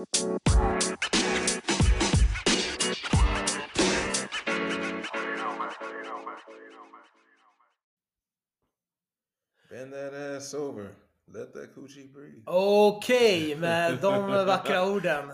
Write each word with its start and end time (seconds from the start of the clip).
Bend 0.00 0.12
that 9.92 10.14
ass 10.14 10.54
over. 10.54 10.96
Let 11.28 11.52
that 11.52 11.74
coochie 11.74 12.12
breathe. 12.12 12.42
Okej, 12.46 13.56
med 13.60 13.98
de 14.00 14.30
vackra 14.46 14.86
orden. 14.86 15.32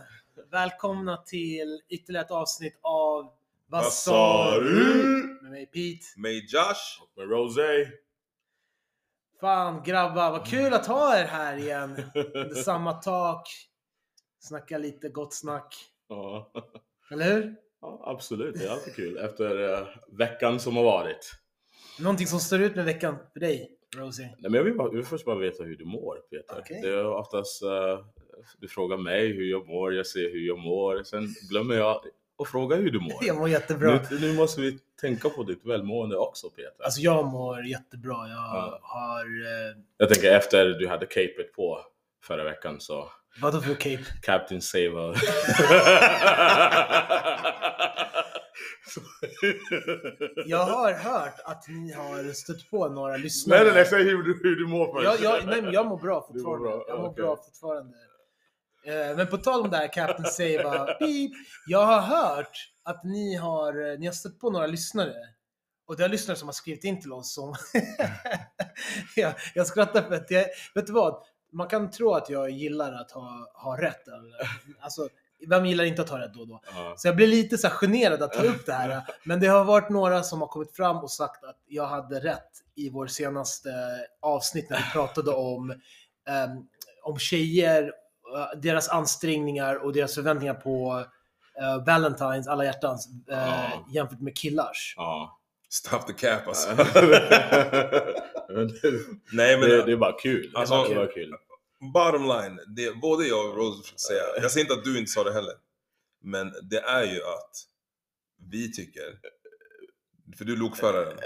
Välkomna 0.51 1.17
till 1.17 1.81
ytterligare 1.89 2.25
ett 2.25 2.31
avsnitt 2.31 2.79
av 2.83 3.33
Vad 3.67 3.93
sa 3.93 4.61
du? 4.61 5.39
Med 5.43 5.51
mig 5.51 5.67
Pete. 5.67 6.07
Med 6.17 6.33
Josh. 6.33 7.03
Med 7.17 7.31
Rosé. 7.31 7.87
Fan 9.41 9.83
grabbar, 9.83 10.31
vad 10.31 10.47
kul 10.47 10.75
att 10.75 10.87
ha 10.87 11.19
er 11.19 11.25
här 11.25 11.57
igen. 11.57 12.03
Under 12.15 12.55
samma 12.55 12.93
tak. 12.93 13.66
Snacka 14.47 14.79
lite 14.79 15.09
gott 15.09 15.35
snack. 15.35 15.75
Ja. 16.09 16.53
Eller 17.11 17.25
hur? 17.35 17.55
ja, 17.81 18.03
absolut. 18.07 18.55
Det 18.59 18.65
är 18.67 18.71
alltid 18.71 18.95
kul 18.95 19.17
efter 19.19 19.73
eh, 19.75 19.87
veckan 20.13 20.61
som 20.61 20.77
har 20.77 20.85
varit. 20.85 21.33
Någonting 22.01 22.27
som 22.27 22.39
står 22.41 22.61
ut 22.61 22.77
med 22.77 22.85
veckan 22.85 23.17
för 23.33 23.41
dig, 23.41 23.71
Rosie? 23.97 24.27
Nej, 24.27 24.37
men 24.51 24.55
jag, 24.55 24.63
vill 24.65 24.77
bara, 24.77 24.89
jag 24.89 24.95
vill 24.97 25.05
först 25.05 25.25
bara 25.25 25.39
veta 25.39 25.65
hur 25.65 25.77
du 25.77 25.85
mår 25.85 26.17
Peter. 26.31 26.57
Okej. 26.59 26.81
Det 26.83 26.89
är 26.89 27.07
oftast 27.07 27.63
eh, 27.63 27.99
du 28.59 28.69
frågar 28.69 28.97
mig 28.97 29.33
hur 29.33 29.51
jag 29.51 29.67
mår, 29.69 29.95
jag 29.95 30.07
ser 30.07 30.33
hur 30.33 30.47
jag 30.47 30.59
mår. 30.59 31.03
Sen 31.03 31.27
glömmer 31.51 31.75
jag 31.75 32.01
att 32.39 32.49
fråga 32.49 32.77
hur 32.77 32.91
du 32.91 33.01
mår. 33.01 33.19
Jag 33.27 33.37
mår 33.37 33.49
jättebra. 33.49 34.01
Nu, 34.11 34.19
nu 34.21 34.33
måste 34.35 34.61
vi 34.61 34.79
tänka 35.01 35.29
på 35.29 35.43
ditt 35.43 35.65
välmående 35.67 36.17
också 36.17 36.51
Peter. 36.51 36.85
Alltså 36.85 37.01
jag 37.01 37.27
mår 37.27 37.65
jättebra. 37.67 38.15
Jag 38.29 38.29
Ja. 38.37 38.79
har... 38.83 39.25
Eh, 39.25 39.77
Jag 39.97 40.09
tänker 40.09 40.33
efter 40.37 40.67
du 40.67 40.89
hade 40.89 41.07
capet 41.07 41.53
på 41.53 41.81
förra 42.27 42.45
veckan 42.45 42.81
så 42.81 43.11
vadå 43.41 43.61
för 43.61 43.75
cape? 43.75 44.05
Captain 44.23 44.63
Saver. 44.63 45.15
Så- 48.89 49.01
Jag 50.47 50.65
har 50.65 50.93
hört 50.93 51.41
att 51.45 51.69
ni 51.69 51.93
har 51.93 52.33
stött 52.33 52.71
på 52.71 52.89
några 52.89 53.17
lyssnare. 53.17 53.59
Nej 53.59 53.67
nej 53.67 53.75
nej, 53.75 53.87
säg 53.87 54.03
hur 54.05 54.23
du, 54.23 54.41
hur 54.43 54.57
du 54.57 54.67
mår 54.67 54.93
först. 54.93 55.05
Jag, 55.23 55.35
jag, 55.41 55.47
nej, 55.47 55.63
men 55.63 55.73
jag 55.73 55.87
mår 55.87 55.99
bra 55.99 56.31
Du 56.33 56.43
mår 56.43 56.51
fortfarande. 56.57 56.69
bra, 56.69 56.85
Jag 56.89 56.99
mår 57.01 57.09
okej. 57.09 57.23
bra 57.25 57.37
fortfarande. 57.37 57.97
Eh, 58.87 59.17
Men 59.17 59.27
på 59.27 59.37
tal 59.39 59.61
om 59.61 59.71
det 59.71 59.77
här 59.77 59.93
Captain 59.93 60.25
Save, 60.31 60.97
beep, 61.01 61.31
jag 61.67 61.87
har 61.87 62.01
hört 62.01 62.59
att 62.85 63.05
ni 63.05 63.37
har, 63.37 63.91
eh, 63.93 63.99
ni 63.99 64.07
har 64.07 64.13
stött 64.13 64.39
på 64.41 64.51
några 64.51 64.67
lyssnare. 64.67 65.15
Och 65.89 65.97
det 65.97 66.05
är 66.05 66.09
lyssnare 66.09 66.37
som 66.39 66.49
har 66.49 66.53
skrivit 66.53 66.85
in 66.85 67.01
till 67.01 67.13
oss 67.13 67.35
som... 67.35 67.55
jag, 69.17 69.33
jag 69.55 69.67
skrattar 69.67 70.03
för 70.03 70.15
att 70.15 70.31
jag, 70.31 70.45
vet 70.75 70.87
du 70.87 70.93
vad? 70.93 71.23
Man 71.53 71.69
kan 71.69 71.91
tro 71.91 72.15
att 72.15 72.31
jag 72.31 72.51
gillar 72.51 72.93
att 72.93 73.11
ha, 73.11 73.51
ha 73.55 73.81
rätt. 73.81 74.03
Alltså, 74.81 75.09
vem 75.49 75.67
gillar 75.67 75.85
inte 75.85 76.03
att 76.03 76.09
ha 76.11 76.19
rätt 76.19 76.35
då 76.35 76.41
och 76.41 76.49
då? 76.49 76.61
Ja. 76.75 76.95
Så 76.97 77.09
jag 77.09 77.17
blir 77.17 77.27
lite 77.27 77.59
så 77.59 77.69
generad 77.69 78.23
att 78.23 78.33
ta 78.33 78.43
upp 78.43 78.67
det 78.67 78.73
här. 78.73 79.03
Men 79.25 79.41
det 79.41 79.47
har 79.47 79.65
varit 79.65 79.91
några 79.91 80.23
som 80.23 80.41
har 80.41 80.49
kommit 80.49 80.77
fram 80.77 80.97
och 80.97 81.11
sagt 81.11 81.45
att 81.45 81.57
jag 81.67 81.87
hade 81.87 82.21
rätt 82.21 82.51
i 82.75 82.91
vår 82.91 83.07
senaste 83.07 83.71
avsnitt 84.23 84.71
när 84.71 84.77
vi 84.77 84.83
pratade 84.93 85.31
om, 85.31 85.71
ehm, 86.29 86.51
om 87.03 87.19
tjejer, 87.19 87.83
eh, 88.37 88.59
deras 88.61 88.89
ansträngningar 88.89 89.85
och 89.85 89.93
deras 89.93 90.15
förväntningar 90.15 90.55
på 90.55 91.05
eh, 91.61 91.85
Valentines, 91.87 92.49
alla 92.49 92.65
hjärtans, 92.65 93.09
eh, 93.31 93.39
Ja. 93.39 93.87
jämfört 93.91 94.21
med 94.21 94.37
killars. 94.37 94.95
Ja. 94.97 95.39
Stop 95.69 95.99
the 96.07 96.13
cap 96.13 96.47
alltså. 96.49 96.69
Nej 99.33 99.59
men 99.61 99.69
det, 99.71 99.83
det 99.87 99.93
är 99.93 99.97
bara 99.97 100.19
kul. 100.21 100.53
Alltså- 100.55 100.85
det 100.85 100.91
är 100.93 100.95
bara 100.97 101.13
kul. 101.13 101.35
bottom 101.95 102.23
line. 102.29 102.61
Det, 102.77 102.93
både 103.01 103.27
jag 103.27 103.51
och 103.51 103.57
Rose 103.57 103.83
försöker 103.83 103.99
säga. 103.99 104.23
Jag 104.43 104.51
säger 104.51 104.65
inte 104.65 104.75
att 104.75 104.85
du 104.85 104.99
inte 104.99 105.11
sa 105.13 105.25
det 105.25 105.33
heller. 105.33 105.55
Men 106.25 106.53
det 106.71 106.79
är 106.81 107.05
ju 107.05 107.23
att 107.23 107.51
vi 108.51 108.73
tycker, 108.73 109.19
för 110.39 110.45
du 110.45 110.53
är 110.53 110.57
lokföraren. 110.57 111.17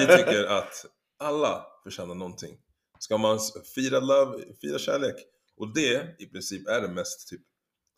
Vi 0.00 0.16
tycker 0.16 0.44
att 0.44 0.86
alla 1.18 1.66
förtjänar 1.82 2.14
någonting. 2.14 2.58
Ska 2.98 3.18
man 3.18 3.38
fira 3.74 4.00
love, 4.00 4.44
fira 4.60 4.78
kärlek. 4.78 5.16
Och 5.56 5.74
det 5.74 6.16
i 6.18 6.26
princip 6.26 6.68
är 6.68 6.80
det 6.80 6.88
mest 6.88 7.28
typ, 7.28 7.40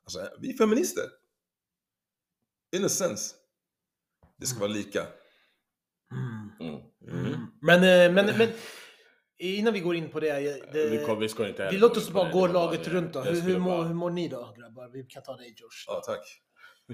alltså 0.05 0.29
vi 0.41 0.53
är 0.53 0.57
feminister. 0.57 1.05
In 2.77 2.85
a 2.85 2.89
sense. 2.89 3.35
Det 4.37 4.47
ska 4.47 4.59
vara 4.59 4.71
lika. 4.71 5.07
Mm. 6.13 6.51
Mm. 6.61 7.27
Mm. 7.27 7.47
Men, 7.63 7.77
eh, 7.85 8.13
men, 8.15 8.39
men 8.39 8.49
innan 9.39 9.73
vi 9.75 9.81
går 9.81 9.97
in 9.97 10.11
på 10.11 10.21
det. 10.21 10.33
det 10.73 10.89
vi, 10.89 11.05
kom, 11.07 11.19
vi 11.19 11.29
ska 11.29 11.49
inte 11.49 11.69
vi 11.71 11.79
låter 11.79 11.95
gå 11.95 12.01
oss 12.01 12.11
bara 12.11 12.25
det. 12.25 12.33
gå 12.33 12.47
laget 12.47 12.85
bara- 12.85 12.95
runt 12.95 13.13
då. 13.13 13.21
Hur, 13.21 13.41
hur, 13.41 13.59
mår, 13.59 13.85
hur 13.85 13.95
mår 13.95 14.11
ni 14.11 14.29
då 14.29 14.55
grabbar? 14.59 14.89
Vi 14.93 15.03
kan 15.03 15.23
ta 15.23 15.37
dig 15.37 15.55
Josh. 15.57 15.85
Ja, 15.87 16.03
tack. 16.07 16.41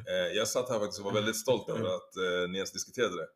Eh, 0.08 0.36
jag 0.36 0.48
satt 0.48 0.68
här 0.68 0.78
faktiskt 0.78 0.98
och 0.98 1.04
var 1.04 1.12
väldigt 1.12 1.36
stolt 1.36 1.68
över 1.68 1.84
att 1.84 2.16
eh, 2.16 2.48
ni 2.50 2.58
ens 2.58 2.72
diskuterade 2.72 3.14
det. 3.16 3.28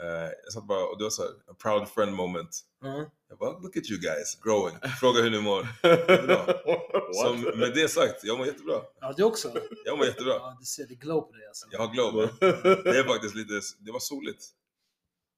Eh, 0.00 0.30
jag 0.44 0.52
satt 0.52 0.66
bara 0.66 0.84
och 0.84 0.98
det 0.98 1.04
var 1.04 1.10
så 1.10 1.22
här, 1.22 1.30
a 1.30 1.54
proud 1.62 1.88
friend 1.88 2.12
moment. 2.12 2.60
Ja. 2.80 3.10
Jag 3.28 3.38
bara, 3.38 3.50
look 3.50 3.76
at 3.76 3.90
you 3.90 4.00
guys, 4.00 4.38
growing. 4.44 4.76
Fråga 5.00 5.22
hur 5.22 5.30
ni 5.30 5.40
mår. 5.40 5.62
What? 7.22 7.56
med 7.56 7.74
det 7.74 7.88
sagt, 7.88 8.24
jag 8.24 8.38
mår 8.38 8.46
jättebra. 8.46 8.80
ja, 9.00 9.12
du 9.16 9.22
också? 9.22 9.52
Jag 9.84 9.98
mår 9.98 10.06
jättebra. 10.06 10.32
Ja, 10.32 10.56
du 10.60 10.64
ser 10.66 10.86
det 10.88 10.94
glow 10.94 11.20
på 11.20 11.32
dig 11.32 11.46
alltså. 11.46 11.66
Jag 11.70 11.78
har 11.78 11.94
glow. 11.94 12.28
Det 12.84 12.98
är 12.98 13.04
faktiskt 13.04 13.34
lite, 13.34 13.60
det 13.78 13.92
var 13.92 14.00
soligt 14.00 14.44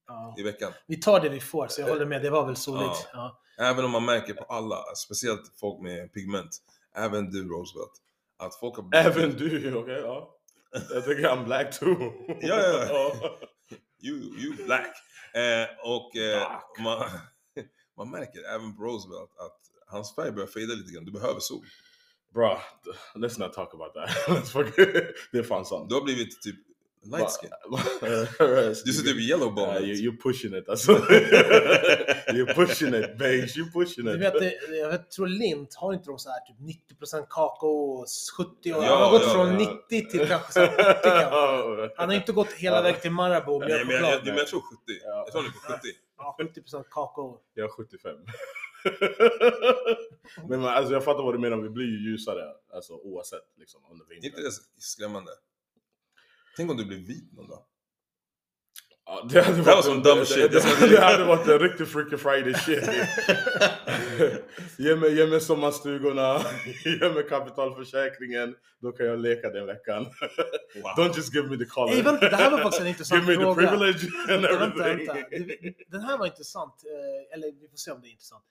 Ja. 0.07 0.35
i 0.39 0.43
veckan. 0.43 0.73
Vi 0.87 0.97
tar 0.97 1.21
det 1.21 1.29
vi 1.29 1.41
får, 1.41 1.69
så 1.69 1.81
jag 1.81 1.89
håller 1.89 2.07
med. 2.07 2.23
Det 2.23 2.31
var 2.31 2.47
väl 2.47 2.57
soligt. 2.57 3.09
Ja. 3.13 3.41
Även 3.59 3.85
om 3.85 3.91
man 3.91 4.05
märker 4.05 4.35
på 4.35 4.45
alla, 4.45 4.85
speciellt 4.97 5.53
folk 5.61 5.83
med 5.83 6.13
pigment, 6.13 6.59
även 6.97 7.31
du 7.31 7.49
Roosevelt, 7.49 7.93
att 8.39 8.55
folk 8.55 8.77
har 8.77 8.83
blivit... 8.83 9.07
Även 9.07 9.37
du, 9.37 9.75
okej? 9.75 10.01
ja. 10.05 10.33
Jag 10.91 11.05
tycker 11.05 11.29
I'm 11.29 11.45
black 11.45 11.79
too. 11.79 11.97
Ja, 12.41 12.61
ja, 12.61 12.87
ja. 12.89 13.39
You, 14.03 14.17
you 14.17 14.65
black. 14.67 14.97
Eh, 15.35 15.69
och 15.85 16.17
eh, 16.17 16.61
man, 16.79 17.05
man 17.97 18.11
märker 18.11 18.55
även 18.55 18.77
på 18.77 18.83
Roosevelt 18.83 19.31
att 19.39 19.61
hans 19.87 20.15
färg 20.15 20.33
börjar 20.33 20.47
fejda 20.47 20.75
lite 20.75 20.93
grann. 20.93 21.05
Du 21.05 21.13
behöver 21.13 21.41
sol. 21.41 21.65
Bra, 22.35 22.63
let's 23.15 23.41
not 23.41 23.53
talk 23.53 23.75
about 23.75 23.95
that. 23.95 24.11
Det 25.33 25.39
är 25.39 25.43
fan 25.43 25.65
sant. 25.65 25.89
Du 25.89 25.95
har 25.95 26.03
blivit 26.03 26.43
typ 26.43 26.57
light 27.05 27.31
skin. 27.31 27.51
Du 28.85 28.93
ser 28.93 29.03
typ 29.03 29.21
yellow 29.21 29.51
bone 29.55 29.67
Yeah, 29.73 29.83
ut. 29.83 29.99
you, 29.99 30.13
you're 30.13 30.23
pushing 30.23 30.55
it 30.55 30.69
alltså. 30.69 30.93
you're 32.33 32.55
pushing 32.55 32.95
it 32.95 33.19
beige, 33.19 33.57
you're 33.57 33.73
pushing 33.73 34.05
Du 34.05 34.15
it. 34.15 34.21
vet, 34.21 34.33
det- 34.35 34.77
jag 34.79 34.89
vet, 34.89 35.11
tror 35.11 35.27
Lint, 35.27 35.75
har 35.75 35.93
inte 35.95 36.07
de 36.11 36.19
så 36.19 36.29
här 36.31 36.41
typ 36.41 36.57
90% 37.01 37.27
kakao, 37.31 38.05
70 38.37 38.73
och 38.75 38.85
Ja, 38.85 38.89
Han 38.89 39.03
har 39.03 39.11
gått 39.11 39.23
ja, 39.23 39.33
från 39.33 39.61
ja. 39.61 39.79
90 39.91 40.11
till 40.11 40.29
kanske 40.29 40.53
så 40.53 40.61
här 40.61 40.69
80 40.69 41.01
kanske. 41.03 41.95
Han 41.97 42.09
har 42.09 42.15
inte 42.15 42.33
gått 42.33 42.53
hela 42.53 42.83
vägen 42.83 43.01
till 43.01 43.11
Marabou, 43.11 43.59
Nej, 43.61 43.85
men 43.85 43.97
jag, 43.97 44.13
jag, 44.13 44.25
men 44.27 44.37
jag 44.37 44.47
tror 44.47 44.61
70. 44.61 44.77
Ja. 45.05 45.23
Jag 45.27 45.33
tror 45.33 45.43
han 45.43 45.51
är 45.51 45.55
på 45.55 45.81
70. 45.83 45.89
Ja, 46.19 46.37
70% 46.79 46.85
kakao. 46.91 47.41
Jag 47.55 47.65
är 47.65 47.69
75. 47.69 48.17
Men 50.49 50.61
man, 50.61 50.69
alltså, 50.75 50.93
jag 50.93 51.05
fattar 51.05 51.23
vad 51.23 51.35
du 51.35 51.39
menar, 51.39 51.57
vi 51.57 51.69
blir 51.71 51.85
ju 51.87 52.11
ljusare 52.11 52.43
alltså, 52.75 52.93
oavsett 52.93 53.43
liksom, 53.59 53.81
under 53.91 54.05
Är 54.11 54.15
inte 54.15 54.27
vintern. 54.27 54.45
det 54.45 54.83
skrämmande? 54.83 55.31
Tänk 56.57 56.71
om 56.71 56.77
du 56.77 56.85
blir 56.85 56.99
vit 56.99 57.33
någon 57.33 57.49
dag. 57.49 57.63
Ja, 59.09 59.27
det, 59.31 59.41
hade 59.41 59.57
Det 59.57 59.63
var 59.63 59.73
varit 59.75 59.85
som 59.85 59.97
en- 59.97 60.03
dumb 60.03 60.21
det, 60.21 60.27
shit. 60.27 60.53
Det, 60.53 60.89
det, 60.91 61.01
hade 61.01 61.25
varit 61.25 61.49
en 61.49 61.59
riktig 61.59 61.89
Freaky 61.89 62.17
Friday 62.17 62.55
shit. 62.55 62.85
ge, 64.79 64.97
mig, 64.97 65.15
ge 65.17 65.27
mig 65.27 65.41
sommarstugorna, 65.41 66.41
ge 66.85 67.09
mig 67.15 67.23
kapitalförsäkringen, 67.29 68.55
då 68.81 68.93
kan 68.93 69.07
jag 69.07 69.19
leka 69.21 69.51
den 69.51 69.67
veckan. 69.67 70.05
Wow. 70.75 70.85
Don't 71.07 71.17
just 71.17 71.35
give 71.35 71.49
me 71.49 71.57
the 71.59 71.65
color. 71.65 71.91
Ey, 71.95 72.03
vänta, 72.03 72.29
det 72.29 72.37
här 72.37 72.51
var 72.51 72.59
faktiskt 72.59 72.81
en 72.81 72.87
intressant 72.87 73.23
give 73.29 73.33
me 73.39 73.45
the 73.45 73.55
fråga. 73.55 73.69
privilege 73.69 74.07
and 74.29 74.43
Vänta, 74.43 74.59
vänta, 74.59 74.89
everything. 74.89 75.07
vänta. 75.31 75.55
Det- 75.63 75.75
Den 75.89 76.01
här 76.01 76.19
var 76.19 76.27
intressant. 76.27 76.75
eh, 76.85 77.35
Eller 77.37 77.53
vi 77.61 77.69
får 77.69 77.77
se 77.77 77.91
om 77.91 78.01
det 78.01 78.09
är 78.09 78.11
intressant. 78.11 78.45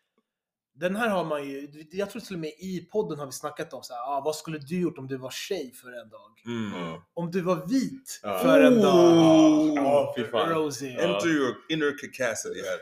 Den 0.78 0.96
här 0.96 1.10
har 1.10 1.26
man 1.26 1.44
ju, 1.50 1.68
jag 1.92 2.10
tror 2.10 2.22
till 2.22 2.36
och 2.36 2.40
med 2.40 2.50
i 2.50 2.88
podden 2.92 3.20
har 3.20 3.26
vi 3.26 3.32
snackat 3.32 3.74
om 3.74 3.84
så 3.84 3.94
här, 3.94 4.02
ah, 4.02 4.22
vad 4.26 4.36
skulle 4.36 4.58
du 4.58 4.80
gjort 4.82 4.98
om 4.98 5.08
du 5.08 5.18
var 5.18 5.30
tjej 5.32 5.74
för 5.74 6.02
en 6.02 6.10
dag? 6.10 6.32
Mm. 6.46 7.00
Om 7.14 7.32
du 7.32 7.42
var 7.42 7.66
vit 7.68 8.20
Ja. 8.24 8.40
för 8.40 8.62
en 8.62 8.82
dag? 8.82 9.74
Ja, 9.76 10.14
fy 10.18 10.24
fan. 10.24 10.50
Rosie. 10.50 10.92
Enter 10.92 11.28
your 11.28 11.56
inner 11.70 11.98
cacacity 11.98 12.60
här. 12.62 12.80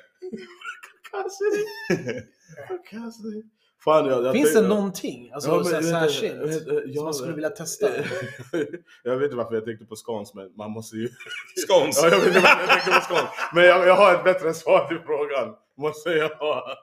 Cassidy. 2.90 3.44
Fan, 3.84 4.06
jag, 4.06 4.26
jag 4.26 4.34
Finns 4.34 4.54
det 4.54 4.62
någonting 4.62 5.32
alltså, 5.34 5.50
Ja, 5.50 5.56
men 5.56 5.66
så 5.66 5.72
här, 5.76 5.82
vänta, 5.82 6.00
särskilt 6.00 6.36
vänta, 6.36 6.66
som 6.66 6.82
ja, 6.86 7.04
man 7.04 7.14
skulle 7.14 7.34
vilja 7.34 7.50
testa? 7.50 7.90
jag 9.04 9.18
vet 9.18 9.24
inte 9.24 9.36
varför 9.36 9.56
jag 9.56 9.66
tänkte 9.66 9.86
på 9.86 9.96
scones, 9.96 10.34
men 10.34 10.52
man 10.56 10.72
måste 10.72 10.96
ju... 10.96 11.10
Scones. 11.68 12.04
Ja, 12.04 12.10
jag 12.10 12.18
vet 12.18 12.28
inte 12.28 12.40
varför 12.40 12.60
jag 12.62 12.70
tänkte 12.70 12.92
på 12.92 13.06
scones. 13.06 13.32
Men 13.54 13.64
jag, 13.64 13.88
jag 13.88 13.96
har 13.96 14.16
ett 14.16 14.24
bättre 14.24 14.54
svar 14.54 14.88
till 14.88 15.00
frågan. 15.06 15.56
Måste 15.78 16.10
jag 16.10 16.30
ha. 16.30 16.78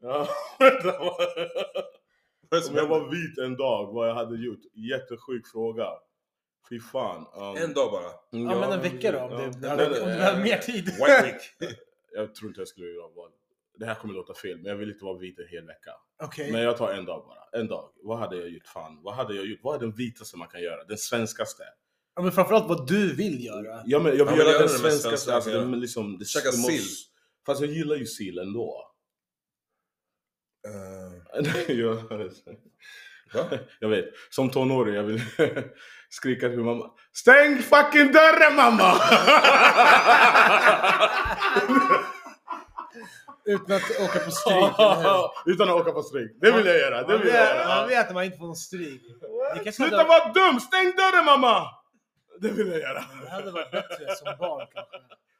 Ja. 0.00 0.28
Vad 2.50 2.68
Om 2.68 2.76
jag 2.76 2.86
var 2.86 3.10
vit 3.10 3.38
en 3.38 3.56
dag, 3.56 3.92
vad 3.92 4.08
jag 4.08 4.14
hade 4.14 4.36
gjort? 4.36 4.60
Jättesjuk 4.74 5.46
fråga. 5.52 5.88
Fy 6.68 6.80
fan. 6.80 7.26
Um, 7.34 7.56
En 7.62 7.74
dag 7.74 7.90
bara. 7.92 8.10
Ja, 8.30 8.60
men 8.60 8.72
en 8.72 8.80
vecka 8.80 9.12
då, 9.12 9.18
om, 9.18 9.32
ja. 9.32 9.38
du, 9.38 9.58
Nej, 9.60 9.70
om 9.70 9.78
du 9.78 10.00
behöver 10.00 10.42
mer 10.42 10.58
tid. 10.58 10.84
White 10.84 11.22
week. 11.60 11.72
Jag 12.12 12.34
tror 12.34 12.48
inte 12.50 12.60
jag 12.60 12.68
skulle 12.68 12.86
göra 12.86 13.08
val. 13.08 13.30
det 13.78 13.86
här 13.86 13.94
kommer 13.94 14.14
låta 14.14 14.34
fel, 14.34 14.56
men 14.56 14.66
jag 14.66 14.76
vill 14.76 14.90
inte 14.90 15.04
vara 15.04 15.18
vit 15.18 15.38
en 15.38 15.48
hel 15.48 15.66
vecka. 15.66 15.90
Okej. 16.22 16.52
Men 16.52 16.62
jag 16.62 16.76
tar 16.76 16.92
en 16.92 17.04
dag 17.04 17.24
bara. 17.26 17.60
En 17.60 17.66
dag. 17.68 17.90
Vad 18.02 18.18
hade 18.18 18.36
jag 18.36 18.48
gjort? 18.48 18.66
Fan, 18.66 19.02
vad 19.02 19.14
hade 19.14 19.34
jag 19.34 19.46
gjort? 19.46 19.60
Vad 19.62 19.74
är 19.76 19.80
den 19.80 19.92
vitaste 19.92 20.36
man 20.36 20.48
kan 20.48 20.62
göra? 20.62 20.84
Den 20.84 20.98
svenskaste? 20.98 21.62
Ja, 22.16 22.22
men 22.22 22.32
framförallt 22.32 22.68
vad 22.68 22.86
du 22.88 23.14
vill 23.16 23.44
göra. 23.44 23.82
Ja, 23.86 23.98
men 23.98 24.16
jag 24.16 24.24
vill 24.24 24.24
men 24.24 24.36
göra 24.36 24.50
gör 24.52 24.58
den 24.58 24.68
svenskaste. 24.68 25.08
svenska, 25.08 25.32
Alltså, 25.34 25.50
ja. 25.50 25.58
den, 25.58 25.80
liksom, 25.80 26.18
det, 26.18 26.24
Käka 26.24 26.52
sill. 26.52 26.82
Fast 27.46 27.60
jag 27.60 27.70
gillar 27.70 27.96
ju 27.96 28.06
sill 28.06 28.38
ändå. 28.38 28.92
Eh, 30.66 31.12
jag, 31.76 31.94
va? 33.32 33.58
jag 33.80 33.88
vet, 33.88 34.04
som 34.30 34.50
tonåring 34.50 34.94
jag 34.94 35.02
vill 35.02 35.20
skrika 36.08 36.48
till 36.48 36.58
mamma. 36.58 36.90
Stäng 37.12 37.58
fucking 37.58 38.12
dörren 38.12 38.56
mamma! 38.56 38.92
Utan 43.48 43.76
att 43.76 44.00
åka 44.00 44.18
på 44.18 44.30
stryk? 44.30 44.72
Utan 45.46 45.68
att 45.68 45.74
åka 45.74 45.92
på 45.92 46.02
stryk. 46.02 46.32
Det 46.40 46.50
vill 46.52 46.66
jag 46.66 46.78
göra. 46.78 47.02
Det 47.02 47.18
vill 47.18 47.26
jag 47.26 47.54
vet, 47.54 47.66
man 47.66 47.76
göra. 47.76 47.86
vet 47.86 48.08
att 48.08 48.14
man 48.14 48.24
inte 48.24 48.38
får 48.38 48.46
någon 48.46 48.56
stryk. 48.56 49.02
Sluta 49.74 49.96
hade, 49.96 50.08
vara 50.08 50.32
dum! 50.32 50.60
Stäng 50.60 50.92
dörren 50.96 51.24
mamma! 51.24 51.66
Det 52.40 52.48
vill 52.48 52.68
jag 52.68 52.80
göra. 52.80 53.04
det 53.22 53.30
hade 53.30 53.50
varit 53.50 53.70
bättre 53.70 54.14
som 54.16 54.36
barn 54.38 54.66
kanske. 54.74 54.96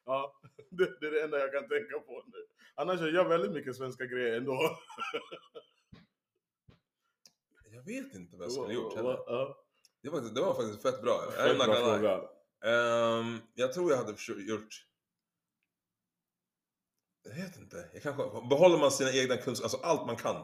Ja, 0.06 0.32
det, 0.70 1.00
det 1.00 1.06
är 1.06 1.10
det 1.10 1.22
enda 1.22 1.38
jag 1.38 1.52
kan 1.52 1.68
tänka 1.68 1.98
på 2.06 2.22
nu. 2.26 2.40
Annars 2.78 3.00
jag 3.00 3.08
gör 3.08 3.16
jag 3.16 3.28
väldigt 3.28 3.52
mycket 3.52 3.76
svenska 3.76 4.06
grejer 4.06 4.36
ändå. 4.36 4.58
Jag 7.70 7.82
vet 7.84 8.14
inte 8.14 8.36
vad 8.36 8.44
jag 8.44 8.52
skulle 8.52 8.66
ha 8.66 8.72
gjort 8.72 8.96
heller. 8.96 9.18
Det 10.02 10.10
var, 10.10 10.20
det 10.20 10.40
var 10.40 10.54
faktiskt 10.54 10.82
fett 10.82 11.02
bra. 11.02 11.22
Jag, 11.36 11.48
fett 11.48 11.58
bra 11.58 11.74
fråga. 11.74 12.20
Ehm, 12.64 13.38
jag 13.54 13.72
tror 13.72 13.90
jag 13.90 13.98
hade 13.98 14.12
gjort... 14.42 14.86
Jag 17.24 17.34
vet 17.34 17.56
inte. 17.56 17.90
Jag 17.92 18.02
kanske, 18.02 18.22
behåller 18.48 18.78
man 18.78 18.90
sina 18.90 19.12
egna 19.12 19.36
kunskaper, 19.36 19.64
alltså 19.64 19.76
allt 19.76 20.06
man 20.06 20.16
kan. 20.16 20.36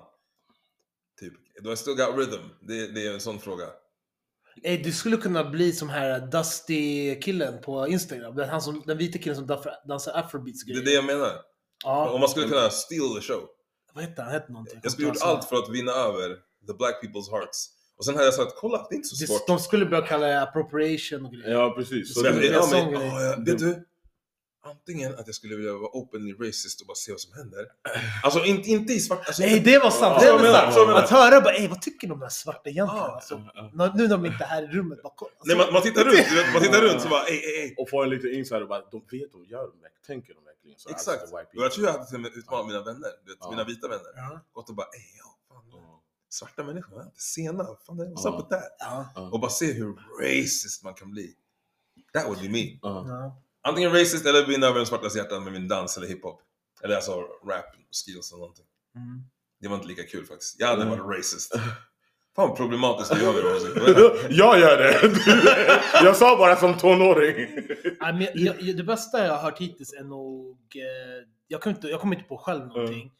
Typ, 1.21 1.35
do 1.63 1.73
I 1.73 1.77
still 1.77 1.95
got 1.95 2.17
rhythm? 2.17 2.49
Det, 2.61 2.87
det 2.87 3.07
är 3.07 3.15
en 3.15 3.21
sån 3.21 3.39
fråga. 3.39 3.65
Ey, 4.63 4.83
du 4.83 4.93
skulle 4.93 5.17
kunna 5.17 5.51
bli 5.51 5.73
som 5.73 5.89
här 5.89 6.21
Dusty-killen 6.21 7.63
på 7.63 7.89
Instagram. 7.89 8.35
Den, 8.35 8.49
han 8.49 8.63
som, 8.63 8.83
den 8.87 8.99
vita 8.99 9.19
killen 9.19 9.37
som 9.37 9.47
dansar, 9.47 9.75
dansar 9.89 10.13
afrobeats 10.13 10.65
Det 10.65 10.73
är 10.73 10.85
det 10.85 10.91
jag 10.91 11.05
menar. 11.05 11.52
Ja, 11.83 12.11
Om 12.11 12.21
man 12.21 12.29
skulle 12.29 12.49
kunna 12.49 12.71
steal 12.71 13.15
the 13.17 13.21
show. 13.21 13.43
vad 13.95 14.05
heter 14.05 14.23
han? 14.23 14.33
Hette 14.33 14.53
någonting. 14.53 14.81
Jag 14.83 14.93
skulle 14.93 15.09
gjort 15.09 15.17
allt 15.23 15.45
för 15.49 15.57
att 15.57 15.69
vinna 15.69 15.93
över 15.93 16.29
the 16.67 16.75
black 16.79 17.03
people's 17.05 17.31
hearts. 17.31 17.69
Och 17.99 18.05
sen 18.05 18.15
hade 18.15 18.25
jag 18.27 18.35
sagt, 18.35 18.53
kolla, 18.57 18.87
det 18.91 18.95
är 18.95 18.97
inte 18.97 19.09
så 19.09 19.27
svårt. 19.27 19.47
de 19.47 19.59
skulle 19.59 19.87
börja 19.87 20.07
kalla 20.07 20.27
det 20.27 20.43
appropriation 20.43 21.25
och 21.27 21.33
grejer. 21.33 21.51
Ja, 21.51 21.75
precis. 21.77 22.15
Så 22.15 22.21
Så 22.21 22.27
Ja, 22.27 22.33
det, 22.33 22.47
ja, 22.47 22.69
men, 22.71 22.93
ja, 22.93 23.21
ja, 23.23 23.37
vet 23.47 23.59
du? 23.59 23.85
Antingen 24.65 25.15
att 25.15 25.27
jag 25.27 25.35
skulle 25.35 25.57
vilja 25.57 25.73
vara 25.73 25.91
openly 25.97 26.35
racist 26.35 26.81
och 26.81 26.87
bara 26.87 26.95
se 26.95 27.13
vad 27.13 27.21
som 27.21 27.33
händer. 27.33 27.67
Alltså 28.23 28.45
inte, 28.45 28.71
inte 28.71 28.93
i 28.93 29.01
svart... 29.01 29.27
Alltså, 29.27 29.43
Nej, 29.43 29.61
det 29.61 29.79
var 29.79 29.91
sant. 29.91 30.23
Ja, 30.23 30.37
det 30.37 30.43
var 30.43 30.53
sant. 30.53 30.75
jag. 30.77 30.91
Att 30.97 31.11
höra 31.11 31.41
bara, 31.41 31.55
ey, 31.55 31.69
vad 31.69 31.83
tycker 31.83 32.09
de 32.09 32.21
där 32.21 32.29
svarta 32.29 32.71
egentligen? 32.71 33.05
Ja. 33.07 33.15
Alltså, 33.15 33.43
Ja, 33.55 33.93
nu 33.95 34.03
när 34.03 34.09
de 34.09 34.27
inte 34.27 34.45
är 34.45 34.49
här 34.49 34.63
i 34.63 34.67
rummet, 34.67 35.03
bara 35.03 35.13
kolla. 35.17 35.31
Nej, 35.45 35.57
man, 35.57 35.73
man 35.73 35.83
tittar 35.83 36.05
runt, 36.05 36.27
man 36.53 36.63
tittar 36.63 36.81
runt 36.83 37.01
så 37.03 37.09
bara 37.09 37.25
ey, 37.25 37.37
ey, 37.37 37.63
ey. 37.63 37.75
och 37.79 37.91
få 37.91 38.03
en 38.03 38.11
liten 38.11 38.33
insider 38.35 38.63
och 38.63 38.69
bara, 38.69 38.81
de 38.91 39.01
vet 39.11 39.33
de 39.33 39.45
gör 39.45 39.59
de 39.73 39.81
verkligen, 39.81 40.07
tänker 40.07 40.35
de 40.35 40.45
verkligen 40.73 40.99
så? 40.99 41.11
Exakt. 41.11 41.21
Alltså, 41.21 41.37
Och 41.37 41.65
jag 41.65 41.73
tror 41.73 41.87
jag 41.87 41.93
hade 41.93 42.07
till 42.07 42.15
och 42.15 42.21
med 42.21 42.33
utmanat 42.35 42.67
mina 42.67 42.83
vänner, 42.83 43.11
du 43.25 43.31
vet, 43.33 43.39
Ja. 43.41 43.51
mina 43.51 43.65
vita 43.65 43.89
vänner. 43.89 44.13
Ja. 44.17 44.41
Gått 44.53 44.69
och 44.69 44.75
bara 44.75 44.87
ey, 44.87 45.19
ja, 45.19 45.39
fan, 45.49 45.65
people. 45.65 45.81
svarta 46.31 46.65
människor 46.65 47.03
inte 47.03 47.21
sena. 47.21 47.65
Fan, 47.87 48.01
what's 48.01 48.21
Ja. 48.25 48.31
up 48.31 48.39
with 48.41 48.49
that? 48.49 48.77
Ja. 48.79 49.31
Och 49.33 49.41
bara 49.41 49.51
se 49.51 49.73
hur 49.73 49.97
racist 50.21 50.85
man 50.85 50.95
kan 50.95 51.11
bli. 51.11 51.35
That 52.13 52.27
would 52.27 52.41
be 52.43 52.49
me. 52.49 52.79
Ja. 52.83 53.05
Ja. 53.09 53.43
Antingen 53.69 53.93
racist 53.93 54.27
eller 54.27 54.47
vinna 54.47 54.67
över 54.67 54.81
en 54.81 54.87
svartas 54.87 55.17
hjärta 55.17 55.41
med 55.41 55.53
min 55.53 55.69
dans 55.69 55.97
eller 55.97 56.07
hiphop. 56.07 56.41
Eller 56.83 56.97
alltså 56.97 57.13
rap 57.21 57.65
skills 58.05 58.33
eller 58.33 58.41
någonting. 58.41 58.67
Mm. 58.97 59.23
Det 59.61 59.69
var 59.69 59.77
inte 59.77 59.89
lika 59.89 60.03
kul 60.05 60.27
faktiskt. 60.27 60.61
Jag 60.61 60.67
hade 60.67 60.83
Mm. 60.83 60.99
varit 60.99 61.19
racist. 61.19 61.53
Fan 62.37 62.49
vad 62.49 62.57
problematiskt 62.57 63.15
du 63.15 63.27
har 63.27 63.33
det 63.35 63.41
Rosie. 63.41 64.27
jag 64.31 64.61
gör 64.61 64.79
det! 64.79 66.05
jag 66.05 66.17
sa 66.17 66.37
bara 66.37 66.57
som 66.57 66.75
tonåring. 66.79 67.35
Nej, 68.01 68.13
men 68.13 68.27
jag, 68.35 68.63
jag, 68.63 68.77
det 68.77 68.83
bästa 68.83 69.25
jag 69.27 69.33
har 69.35 69.43
hört 69.43 69.59
hittills 69.61 69.93
är 69.93 70.05
nog... 70.05 70.59
Eh, 70.77 71.29
jag, 71.49 71.61
kommer 71.61 71.77
inte, 71.77 71.89
jag 71.89 72.01
kommer 72.01 72.17
inte 72.17 72.29
på 72.29 72.37
själv 72.39 72.67
någonting. 72.67 73.13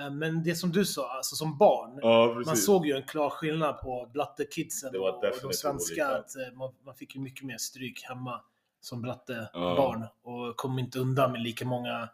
Eh, 0.00 0.10
men 0.10 0.42
det 0.42 0.54
som 0.54 0.72
du 0.72 0.84
sa, 0.84 1.16
alltså 1.16 1.36
som 1.36 1.58
barn. 1.58 1.98
Ja, 2.02 2.42
Man 2.46 2.56
såg 2.56 2.86
ju 2.86 2.92
en 2.96 3.02
klar 3.02 3.30
skillnad 3.30 3.80
på 3.80 4.10
blatte-kidsen 4.12 4.88
och 4.96 5.22
de 5.42 5.52
svenska. 5.52 5.92
olika. 5.92 6.06
Att, 6.08 6.36
eh, 6.36 6.56
man, 6.58 6.72
man 6.84 6.94
fick 6.94 7.14
ju 7.14 7.20
mycket 7.20 7.46
mer 7.46 7.58
stryk 7.58 8.02
hemma 8.08 8.40
som 8.80 8.98
Ja. 8.98 9.02
blatte-barn. 9.02 10.04
Och 10.22 10.56
kom 10.56 10.78
inte 10.78 10.98
undan 10.98 11.32
med 11.32 11.42
lika 11.42 11.64
många 11.64 12.08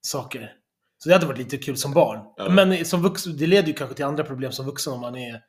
saker. 0.00 0.54
Så 0.98 1.08
det 1.08 1.14
hade 1.14 1.26
varit 1.26 1.38
lite 1.38 1.56
kul 1.58 1.76
som 1.76 1.92
barn. 1.92 2.20
Ja. 2.36 2.48
Men 2.48 2.84
som 2.84 3.02
vuxen, 3.02 3.36
det 3.36 3.46
leder 3.46 3.68
ju 3.68 3.74
kanske 3.74 3.96
till 3.96 4.04
andra 4.04 4.24
problem 4.24 4.52
som 4.52 4.66
vuxen 4.66 4.92
om 4.92 5.00
man 5.00 5.16
är... 5.16 5.40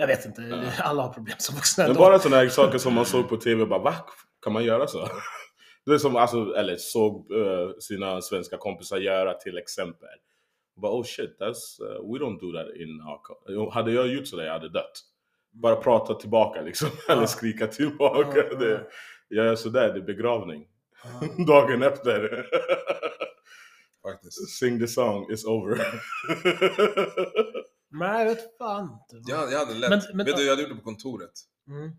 Jag 0.00 0.06
vet 0.06 0.24
inte, 0.26 0.42
Ja. 0.42 0.82
alla 0.82 1.02
har 1.02 1.12
problem 1.12 1.36
som 1.38 1.54
vuxna 1.54 1.84
Men 1.84 1.90
ändå. 1.90 2.00
bara 2.00 2.18
sådana 2.18 2.36
här 2.42 2.48
saker 2.48 2.78
som 2.78 2.94
man 2.94 3.06
såg 3.06 3.28
på 3.28 3.36
TV, 3.36 3.66
bara 3.66 3.78
va? 3.82 3.94
Kan 4.42 4.52
man 4.52 4.64
göra 4.64 4.86
så? 4.86 5.08
Det 5.86 5.92
är 5.94 5.98
som, 5.98 6.16
alltså, 6.16 6.54
eller 6.56 6.76
såg 6.76 7.32
eh, 7.32 7.70
sina 7.78 8.20
svenska 8.20 8.56
kompisar 8.56 8.96
göra 8.98 9.34
till 9.34 9.58
exempel. 9.58 10.08
Bara 10.76 10.92
oh 10.92 11.04
shit, 11.04 11.36
that's, 11.40 11.82
uh, 11.82 12.12
we 12.12 12.18
don't 12.18 12.40
do 12.40 12.52
that 12.52 12.76
in 12.76 13.00
our 13.00 13.18
co-" 13.22 13.44
Jo, 13.48 13.70
Hade 13.70 13.92
jag 13.92 14.06
gjort 14.08 14.26
sådär, 14.26 14.44
jag 14.44 14.52
hade 14.52 14.68
dött. 14.68 14.92
Bara 15.52 15.76
prata 15.76 16.14
tillbaka 16.14 16.62
liksom, 16.62 16.88
eller 17.08 17.26
skrika 17.26 17.66
tillbaka. 17.66 18.38
Ja, 18.38 18.44
ja. 18.50 18.56
Det, 18.58 18.86
jag 19.28 19.46
gör 19.46 19.54
sådär, 19.56 19.88
det 19.92 19.98
är 19.98 20.04
begravning. 20.04 20.66
Ja. 21.04 21.44
Dagen 21.46 21.82
efter. 21.82 22.46
Faktiskt. 24.02 24.48
Sing 24.58 24.80
the 24.80 24.88
song, 24.88 25.26
it's 25.30 25.44
over. 25.46 25.78
Nej, 27.90 28.24
jag 28.26 28.34
vet 28.34 28.58
fan 28.58 28.82
inte. 28.92 29.30
Jag, 29.30 29.52
jag 29.52 29.58
hade 29.58 29.74
lätt, 29.74 29.90
Men- 29.90 30.16
men- 30.16 30.26
vet 30.26 30.36
du 30.36 30.42
jag 30.42 30.50
hade 30.52 30.62
gjort 30.62 30.70
det 30.70 30.76
på 30.76 30.82
kontoret? 30.84 31.32
Mm. 31.68 31.90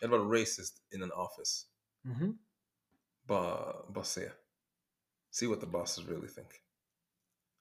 Jag 0.00 0.08
hade 0.08 0.24
varit 0.24 0.40
racist 0.40 0.76
in 0.94 1.02
an 1.02 1.12
office. 1.12 1.66
Mhm. 2.04 2.38
Bara, 3.28 3.74
bara 3.92 4.04
se. 4.04 4.30
See 5.32 5.46
what 5.46 5.60
the 5.60 5.66
bosses 5.66 6.08
really 6.08 6.28
think. 6.28 6.48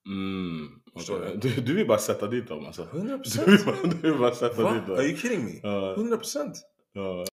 Mm, 0.08 0.82
okay. 0.94 1.36
du? 1.36 1.50
du? 1.50 1.62
Du 1.62 1.74
vill 1.74 1.88
bara 1.88 1.98
sätta 2.00 2.28
dit 2.28 2.48
dem 2.48 2.66
alltså. 2.66 2.84
100%! 2.84 3.46
Du 3.46 3.52
vill 3.58 3.66
bara, 3.66 3.76
du 3.76 4.12
vill 4.12 4.20
bara 4.20 4.36
sätta 4.36 4.64
Va? 4.64 4.74
dit 4.74 4.88
dem. 4.88 4.96
Are 4.96 5.04
you 5.04 5.18
kidding 5.18 5.46
me? 5.46 5.60
Ja, 5.64 5.96
100%! 5.96 6.54
ja. 6.94 7.26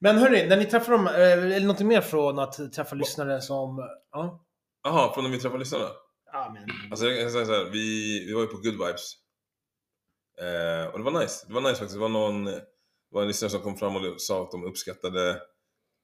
Men 0.00 0.18
hörni, 0.18 0.46
när 0.46 0.56
ni 0.56 0.64
träffar 0.64 0.92
dem, 0.92 1.06
eh, 1.06 1.14
eller 1.56 1.66
något 1.66 1.80
mer 1.80 2.00
från 2.00 2.38
att 2.38 2.72
träffa 2.72 2.94
lyssnare 2.94 3.40
som... 3.40 3.88
Ja. 4.12 4.44
Jaha, 4.88 5.14
från 5.14 5.24
när 5.24 5.30
vi 5.30 5.38
träffade 5.38 5.58
lyssnarna? 5.58 5.88
Ja, 6.32 6.50
men... 6.54 6.90
Alltså 6.90 7.06
jag 7.06 7.20
kan 7.20 7.30
säga 7.30 7.46
så 7.46 7.52
här, 7.52 7.64
vi, 7.64 8.24
vi 8.26 8.32
var 8.32 8.40
ju 8.40 8.46
på 8.46 8.56
Good 8.56 8.72
Vibes. 8.72 9.12
Eh, 10.40 10.86
och 10.92 10.98
det 10.98 11.04
var 11.04 11.20
nice. 11.20 11.46
Det 11.48 11.54
var 11.54 11.60
nice 11.60 11.74
faktiskt. 11.74 11.94
Det 11.94 12.00
var 12.00 12.08
någon, 12.08 12.44
det 12.44 12.62
var 13.10 13.22
en 13.22 13.28
lyssnare 13.28 13.50
som 13.50 13.60
kom 13.60 13.76
fram 13.76 13.96
och 13.96 14.20
sa 14.20 14.42
att 14.42 14.50
de 14.50 14.64
uppskattade 14.64 15.40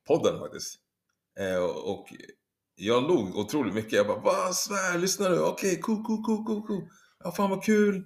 podden 0.06 0.38
faktiskt. 0.38 0.75
Eh, 1.40 1.56
och, 1.56 1.90
och 1.90 2.06
jag 2.75 3.02
log 3.02 3.37
otroligt 3.37 3.75
mycket. 3.75 3.92
Jag 3.92 4.06
bara 4.06 4.20
va, 4.20 4.52
svär, 4.52 4.99
lyssnar 4.99 5.30
du? 5.30 5.40
Okej, 5.40 5.80
cool, 5.80 6.04
cool, 6.04 6.25
cool, 6.25 6.44
cool, 6.44 6.66
cool. 6.66 6.82
Ja, 7.25 7.32
fan 7.32 7.50
vad 7.50 7.64
kul. 7.64 7.97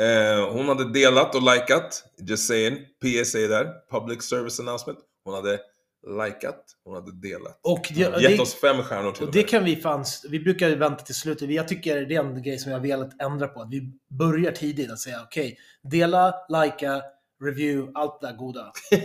Eh, 0.00 0.52
hon 0.52 0.68
hade 0.68 0.92
delat 0.92 1.34
och 1.34 1.42
likat. 1.42 2.04
Just 2.28 2.46
saying. 2.46 2.76
PSA 2.76 3.38
där. 3.38 3.72
Public 3.90 4.22
service 4.22 4.60
announcement. 4.60 4.98
Hon 5.24 5.34
hade 5.34 5.60
likat. 6.08 6.64
Hon 6.84 6.94
hade 6.94 7.12
delat. 7.12 7.60
Och 7.62 7.86
det, 7.94 8.00
Gett 8.00 8.22
det, 8.22 8.40
oss 8.40 8.54
fem 8.54 8.82
stjärnor 8.82 9.12
till 9.12 9.26
och 9.26 9.32
det 9.32 9.38
med. 9.38 9.48
kan 9.48 9.64
vi 9.64 9.76
fan... 9.76 10.04
Vi 10.28 10.40
brukar 10.40 10.76
vänta 10.76 11.04
till 11.04 11.14
slutet. 11.14 11.50
Jag 11.50 11.68
tycker 11.68 12.00
det 12.06 12.14
är 12.14 12.20
en 12.24 12.42
grej 12.42 12.58
som 12.58 12.72
jag 12.72 12.80
velat 12.80 13.22
ändra 13.22 13.48
på. 13.48 13.60
Att 13.62 13.70
vi 13.70 13.92
börjar 14.10 14.52
tidigt 14.52 14.90
att 14.92 14.98
säga 14.98 15.20
okej, 15.24 15.58
dela, 15.82 16.34
likea, 16.48 17.02
review, 17.44 17.92
allt 17.94 18.20
det 18.20 18.26
där 18.26 18.36
goda. 18.36 18.72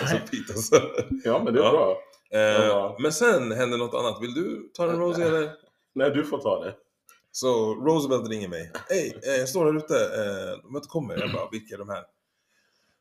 Alltså, 0.00 0.16
Pete, 0.30 0.52
alltså. 0.52 0.76
ja 1.24 1.42
men 1.44 1.54
det 1.54 1.60
är 1.60 1.64
Ja. 1.64 1.70
bra. 1.70 1.96
Eh, 2.40 2.66
Ja. 2.66 2.96
Men 3.00 3.12
sen 3.12 3.52
hände 3.52 3.76
något 3.76 3.94
annat. 3.94 4.18
Vill 4.22 4.34
du 4.34 4.70
ta 4.74 4.86
den 4.86 4.98
Rosie 5.00 5.26
eller? 5.26 5.50
Nej, 5.94 6.10
du 6.10 6.24
får 6.24 6.38
ta 6.38 6.64
det. 6.64 6.74
Så 7.32 7.74
Roosevelt 7.74 8.28
ringer 8.30 8.48
mig. 8.48 8.70
Hej, 8.88 9.18
eh, 9.26 9.32
jag 9.34 9.48
står 9.48 9.64
här 9.72 9.76
ute. 9.78 9.94
Eh, 9.94 10.62
de 10.62 10.76
inte 10.76 10.88
kommer. 10.88 11.18
Jag 11.20 11.32
bara, 11.32 11.48
vilka 11.52 11.74
är 11.74 11.78
de 11.78 11.88
här? 11.88 12.02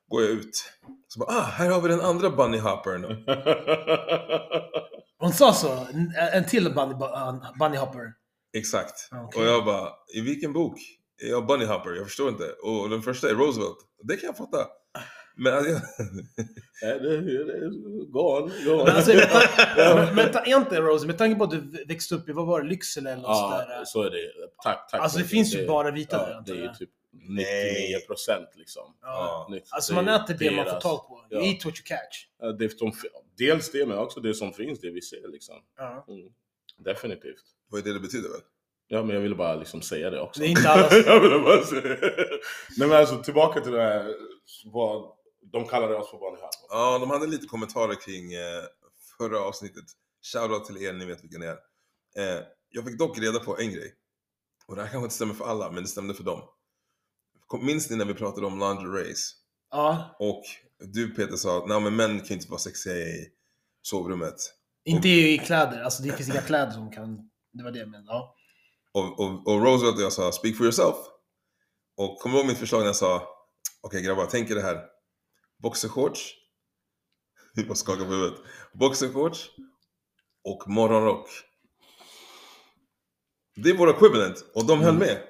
Går 0.08 0.22
jag 0.22 0.32
ut. 0.32 0.72
Så 1.08 1.20
bara, 1.20 1.30
ah, 1.30 1.42
här 1.42 1.70
har 1.70 1.82
vi 1.82 1.90
den 1.90 2.02
andra 2.02 2.30
bunny 2.30 2.58
hoppern. 2.58 3.04
Hon 5.20 5.34
sa 5.34 5.54
så. 5.54 5.72
En, 5.94 6.14
en 6.34 6.46
till 6.46 6.74
bunny, 6.74 6.94
bunny 7.60 7.78
hopper. 7.78 8.14
Exakt. 8.58 9.10
Okej. 9.12 9.42
Och 9.42 9.48
jag 9.48 9.66
bara, 9.66 9.90
i 10.16 10.22
vilken 10.22 10.54
bok? 10.54 10.80
Är 11.24 11.30
jag 11.30 11.48
bunny 11.48 11.66
hopper? 11.66 11.92
Jag 11.92 12.06
förstår 12.06 12.30
inte. 12.30 12.44
Och 12.44 12.90
den 12.90 13.02
första 13.02 13.30
är 13.30 13.34
Roosevelt. 13.34 13.78
Det 14.04 14.18
kan 14.18 14.28
jag 14.28 14.38
fatta. 14.38 14.68
Men 15.36 15.54
alltså, 15.54 15.72
Nej, 16.82 17.00
det, 17.00 17.22
det, 17.22 17.44
det, 17.44 17.66
on, 17.68 18.52
go 18.64 18.72
on. 18.72 18.86
Men, 18.86 18.96
alltså, 18.96 19.12
men, 19.78 20.16
men 20.16 20.30
inte 20.46 20.82
Rose, 20.82 21.08
med 21.08 21.18
tanke 21.18 21.36
på 21.36 21.44
att 21.44 21.52
du 21.52 21.86
växte 21.88 22.16
upp 22.16 22.30
i, 22.30 22.32
vad 22.32 22.48
var 22.48 22.62
det, 22.62 22.68
Lycksele 22.68 23.12
eller 23.12 23.22
något 23.22 23.30
ja, 23.30 23.64
sådär. 23.64 23.84
så 23.86 24.02
är 24.02 24.10
det. 24.10 24.20
Tack, 24.64 24.92
tack. 24.92 25.02
Alltså 25.02 25.18
det 25.18 25.24
för 25.24 25.30
finns 25.30 25.56
ju 25.56 25.68
bara 25.68 25.92
vita 25.92 26.18
där 26.18 26.32
ja, 26.32 26.38
antar 26.38 26.54
Det 26.54 26.66
är 26.66 26.74
typ 26.74 26.90
99 27.13 28.00
procent 28.08 28.50
liksom. 28.55 28.96
Ja. 29.01 29.48
Nytt. 29.51 29.67
Alltså 29.70 29.93
Det 29.93 30.00
är 30.00 30.03
man 30.03 30.22
äter 30.22 30.34
det 30.34 30.51
man 30.51 30.65
får 30.65 30.79
tag 30.82 31.08
på. 31.08 31.13
You 31.32 31.41
Ja. 31.43 31.51
eat 31.51 31.65
what 31.65 31.74
you 31.75 31.84
catch. 31.86 32.27
Ja, 32.39 32.51
Det 32.51 32.65
är, 32.65 32.72
de, 32.79 32.93
dels 33.38 33.72
det, 33.72 33.86
men 33.86 33.98
också 33.98 34.20
det 34.20 34.34
som 34.34 34.53
finns, 34.53 34.79
det 34.79 34.89
vi 34.91 35.01
ser 35.01 35.27
liksom. 35.27 35.55
Ja. 35.77 36.05
Mm. 36.08 36.29
Definitivt. 36.77 37.43
Vad 37.70 37.79
är 37.82 37.84
det 37.86 37.93
det 37.93 38.00
betyder 38.00 38.29
väl? 38.29 38.41
Ja, 38.88 39.03
men 39.03 39.15
jag 39.15 39.22
ville 39.22 39.36
bara 39.36 39.55
liksom 39.55 39.82
säga 39.82 40.10
det 40.10 40.22
också. 40.22 40.39
Det 40.41 40.48
är 40.48 40.50
inte 40.50 40.70
allas... 40.70 40.93
jag 41.05 41.20
ville 41.22 41.39
bara 41.39 41.63
säga 41.63 41.82
Nej 42.77 42.88
men 42.88 42.91
alltså 42.91 43.24
tillbaka 43.24 43.62
till 43.62 43.72
det 43.72 43.82
här, 43.82 44.15
vad 44.65 45.12
de 45.51 45.67
kallade 45.67 45.96
oss 45.96 46.10
för 46.10 46.17
vad 46.17 46.34
ni 46.34 46.39
hade. 46.39 46.51
Ja, 46.70 47.00
de 47.00 47.10
hade 47.10 47.27
lite 47.27 47.48
kommentarer 47.48 47.96
kring 47.96 48.34
eh, 48.34 48.63
förra 49.17 49.39
avsnittet. 49.39 49.84
Shoutout 50.34 50.65
till 50.65 50.77
er, 50.84 50.93
ni 50.93 51.05
vet 51.05 51.24
vilka 51.24 51.38
ni 51.38 51.46
är. 51.46 51.58
Eh, 52.17 52.43
jag 52.70 52.86
fick 52.86 52.98
dock 53.00 53.20
reda 53.20 53.39
på 53.39 53.58
en 53.58 53.74
grej. 53.74 53.93
Och 54.67 54.75
det 54.75 54.82
här 54.82 54.89
kanske 54.89 55.05
inte 55.05 55.15
stämmer 55.15 55.34
för 55.34 55.46
alla, 55.46 55.72
men 55.72 55.84
det 55.84 55.89
stämde 55.89 56.13
för 56.13 56.24
dem. 56.24 56.41
Minns 57.62 57.90
ni 57.90 57.96
när 57.96 58.06
vi 58.06 58.14
pratade 58.14 58.48
om 58.48 58.60
lingeries? 58.60 59.32
Ja, 59.72 60.16
Och 60.20 60.44
du 60.94 61.10
Peter 61.16 61.36
sa 61.36 61.58
att 61.58 61.68
"Nej, 61.68 61.82
men 61.82 61.96
män 61.96 62.20
kan 62.20 62.32
inte 62.38 62.50
vara 62.50 62.60
sexiga 62.60 62.96
i 62.96 63.28
sovrummet. 63.82 64.36
inte 64.86 65.08
i 65.10 65.38
kläder. 65.38 65.82
Alltså 65.84 66.04
det 66.04 66.12
finns 66.18 66.30
inga 66.30 66.42
kläder 66.42 66.72
som 66.72 66.92
kan... 66.92 67.30
Det 67.54 67.64
var 67.64 67.72
det 67.72 67.80
jag 67.80 67.90
menade. 67.90 68.08
Ja. 68.08 68.36
Och, 68.94 69.20
och, 69.20 69.48
och 69.48 69.62
Roosevelt 69.66 69.96
och 69.96 70.02
jag 70.02 70.14
sa 70.14 70.32
“Speak 70.32 70.58
for 70.58 70.64
yourself”. 70.66 70.96
Och 71.98 72.20
kommer 72.20 72.36
du 72.36 72.40
ihåg 72.40 72.48
mitt 72.48 72.58
förslag 72.58 72.80
när 72.80 72.86
jag 72.86 72.96
sa 72.96 73.28
“Okej 73.82 74.02
grabbar, 74.02 74.28
tänk 74.32 74.50
er 74.50 74.56
det 74.56 74.62
här. 74.62 74.82
Boxershorts”. 75.64 76.34
Vi 77.56 77.64
bara 77.64 77.76
skakar 77.76 78.06
på 78.06 78.12
huvudet. 78.12 78.40
Boxershorts 78.74 79.50
och 80.44 80.70
morgonrock. 80.70 81.30
Det 83.56 83.70
är 83.70 83.78
vår 83.78 83.90
equivalent 83.90 84.46
och 84.56 84.66
de 84.66 84.80
höll 84.82 84.96
Mm. 84.96 85.08
med. 85.08 85.28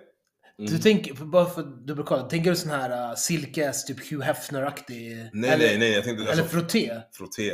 Du 0.57 0.77
tänker, 0.79 1.13
bara 1.13 1.45
för 1.45 1.62
att 1.62 1.88
dubbelkolla, 1.88 2.24
tänker 2.24 2.50
du 2.50 2.55
sån 2.55 2.72
här 2.72 3.10
uh, 3.10 3.15
silkes, 3.15 3.86
typ 3.86 4.12
Hugh 4.12 4.24
Hefner-aktig? 4.24 5.29
Nej, 5.33 5.50
eller, 5.50 5.65
nej, 5.65 5.77
nej. 5.77 5.91
Jag 5.91 6.03
tänkte 6.03 6.24
Eller 6.24 6.41
alltså, 6.41 6.57
frotté? 6.57 6.91
frotté. 7.17 7.53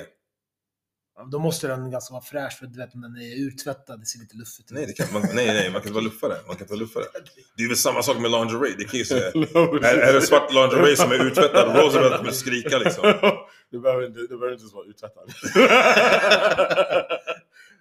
Ja, 1.15 1.27
Då 1.31 1.39
måste 1.39 1.67
den 1.67 1.91
ganska 1.91 2.13
vara 2.13 2.23
fräsch, 2.23 2.59
för 2.59 2.65
du 2.65 2.77
vet 2.79 2.95
om 2.95 3.01
den 3.01 3.15
är 3.15 3.39
urtvättad, 3.47 3.99
det 3.99 4.05
ser 4.05 4.19
lite 4.19 4.35
luffigt 4.37 4.71
ut. 4.71 4.77
Nej, 4.77 4.85
det 4.85 4.93
kan, 4.93 5.13
man, 5.13 5.21
nej, 5.33 5.47
nej, 5.47 5.71
man 5.71 5.81
kan 5.81 5.87
inte 5.87 5.93
vara 5.93 6.03
luffare. 6.03 6.33
Man 6.47 6.55
kan 6.55 6.63
inte 6.63 6.73
vara 6.73 6.79
luffare. 6.79 7.03
Det 7.57 7.63
är 7.63 7.67
väl 7.67 7.77
samma 7.77 8.03
sak 8.03 8.17
med 8.19 8.31
lingerie. 8.31 8.75
Det 8.77 8.83
kan 8.83 8.99
ju 8.99 9.05
säga. 9.05 9.27
Är, 9.89 9.97
är 9.97 10.13
det 10.13 10.21
svart 10.21 10.53
lingerie 10.53 10.95
som 10.95 11.11
är 11.11 11.25
uttvättad, 11.25 11.75
Roosevelt 11.77 12.17
kommer 12.17 12.31
skrika 12.31 12.77
liksom. 12.77 13.03
det 13.71 13.79
behöver 13.79 14.05
inte, 14.05 14.19
det 14.19 14.27
behöver 14.27 14.51
inte 14.51 14.61
ens 14.61 14.73
vara 14.73 14.85
uttvättad. 14.85 15.29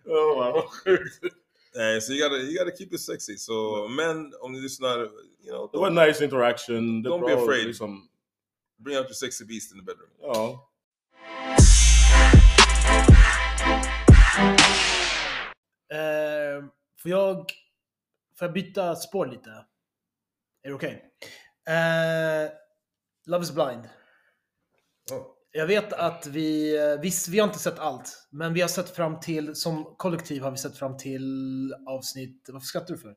oh, 0.04 0.52
vad 0.52 0.64
sjukt. 0.64 1.34
Nej, 1.78 2.00
så 2.00 2.12
you 2.12 2.22
gotta, 2.22 2.36
you 2.42 2.58
gotta 2.58 2.76
keep 2.76 2.88
it 2.92 3.00
sexy. 3.00 3.36
Så 3.36 3.88
män, 3.88 4.32
om 4.40 4.52
ni 4.52 4.60
lyssnar, 4.60 4.98
you 4.98 5.50
know, 5.50 5.70
Det 5.72 5.78
var 5.78 5.86
en 5.86 6.08
nice 6.08 6.24
interaction. 6.24 7.02
Det 7.02 7.10
Don't 7.10 7.26
be 7.26 7.42
afraid. 7.42 7.66
Liksom, 7.66 8.08
bring 8.84 8.98
out 8.98 9.06
your 9.06 9.14
sexy 9.14 9.44
beast 9.44 9.72
in 9.72 9.78
the 9.78 9.84
bedroom. 9.84 10.10
ja. 10.22 10.64
Eh, 15.94 16.64
får 17.02 17.10
jag... 17.10 17.36
Får 18.38 18.46
jag 18.46 18.52
byta 18.52 18.96
spår 18.96 19.26
lite? 19.26 19.50
Är 20.62 20.68
det 20.68 20.74
okej? 20.74 21.04
Eh, 21.68 22.50
Love 23.26 23.42
is 23.42 23.52
blind. 23.52 23.88
Jag 25.52 25.66
vet 25.66 25.92
att 25.92 26.26
vi, 26.26 26.76
eh, 26.78 27.00
visst, 27.00 27.28
vi 27.28 27.38
har 27.38 27.46
inte 27.46 27.58
sett 27.58 27.78
allt, 27.78 28.26
men 28.30 28.54
vi 28.54 28.60
har 28.60 28.68
sett 28.68 28.90
fram 28.96 29.20
till, 29.20 29.54
som 29.54 29.84
kollektiv 29.96 30.42
har 30.42 30.50
vi 30.50 30.56
sett 30.56 30.76
fram 30.78 30.96
till 30.96 31.74
avsnitt, 31.88 32.46
varför 32.52 32.66
skrattar 32.66 32.94
du 32.94 33.00
för? 33.00 33.14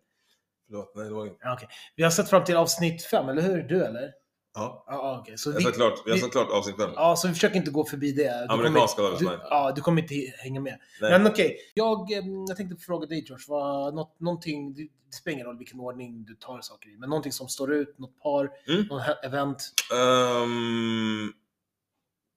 Förlåt, 0.68 0.92
nej 0.96 1.06
det 1.08 1.14
var 1.14 1.26
inget. 1.26 1.38
Ja, 1.42 1.54
okej. 1.54 1.68
Vi 1.96 2.04
har 2.04 2.12
sett 2.12 2.30
fram 2.30 2.44
till 2.44 2.56
avsnitt 2.56 3.04
fem, 3.04 3.30
eller 3.30 3.42
hur? 3.42 3.64
Du 3.64 3.84
eller? 3.86 4.12
Ja, 4.54 4.84
Ja, 4.88 5.20
okej. 5.22 5.38
Så 5.38 5.50
jag 5.50 5.54
har 5.54 5.62
sett 5.62 5.74
klart, 5.76 6.02
vi 6.06 6.12
har 6.12 6.18
vi- 6.18 6.30
klart 6.30 6.52
avsnitt 6.52 6.76
fem. 6.76 6.90
ja, 6.96 7.16
så 7.16 7.28
vi 7.28 7.34
försöker 7.34 7.56
inte 7.56 7.72
gå 7.72 7.86
förbi 7.86 8.12
det. 8.12 8.46
Du 8.48 8.54
Amerikanska 8.54 9.02
kommer, 9.02 9.20
du. 9.20 9.26
Ja, 9.50 9.72
du 9.76 9.82
kommer 9.82 10.02
inte 10.02 10.16
hänga 10.38 10.60
med. 10.62 10.78
Nej. 11.02 11.12
Men 11.12 11.28
okej, 11.28 11.58
jag, 11.74 12.12
eh, 12.12 12.24
jag 12.48 12.58
tänkte 12.58 12.76
fråga 12.86 13.08
dig 13.08 13.24
George, 13.28 13.46
vad, 13.48 13.94
något, 13.96 14.20
någonting, 14.20 14.74
det 14.74 14.88
spelar 15.16 15.34
ingen 15.36 15.46
roll 15.48 15.58
vilken 15.58 15.80
ordning 15.80 16.26
du 16.26 16.36
tar 16.36 16.62
saker 16.62 16.90
i, 16.90 16.98
men 16.98 17.10
någonting 17.10 17.32
som 17.32 17.48
står 17.48 17.74
ut, 17.74 18.00
något 18.00 18.20
par, 18.20 18.50
Mm. 18.68 18.86
något 18.88 19.04
event. 19.24 19.64
Ehm, 19.94 21.34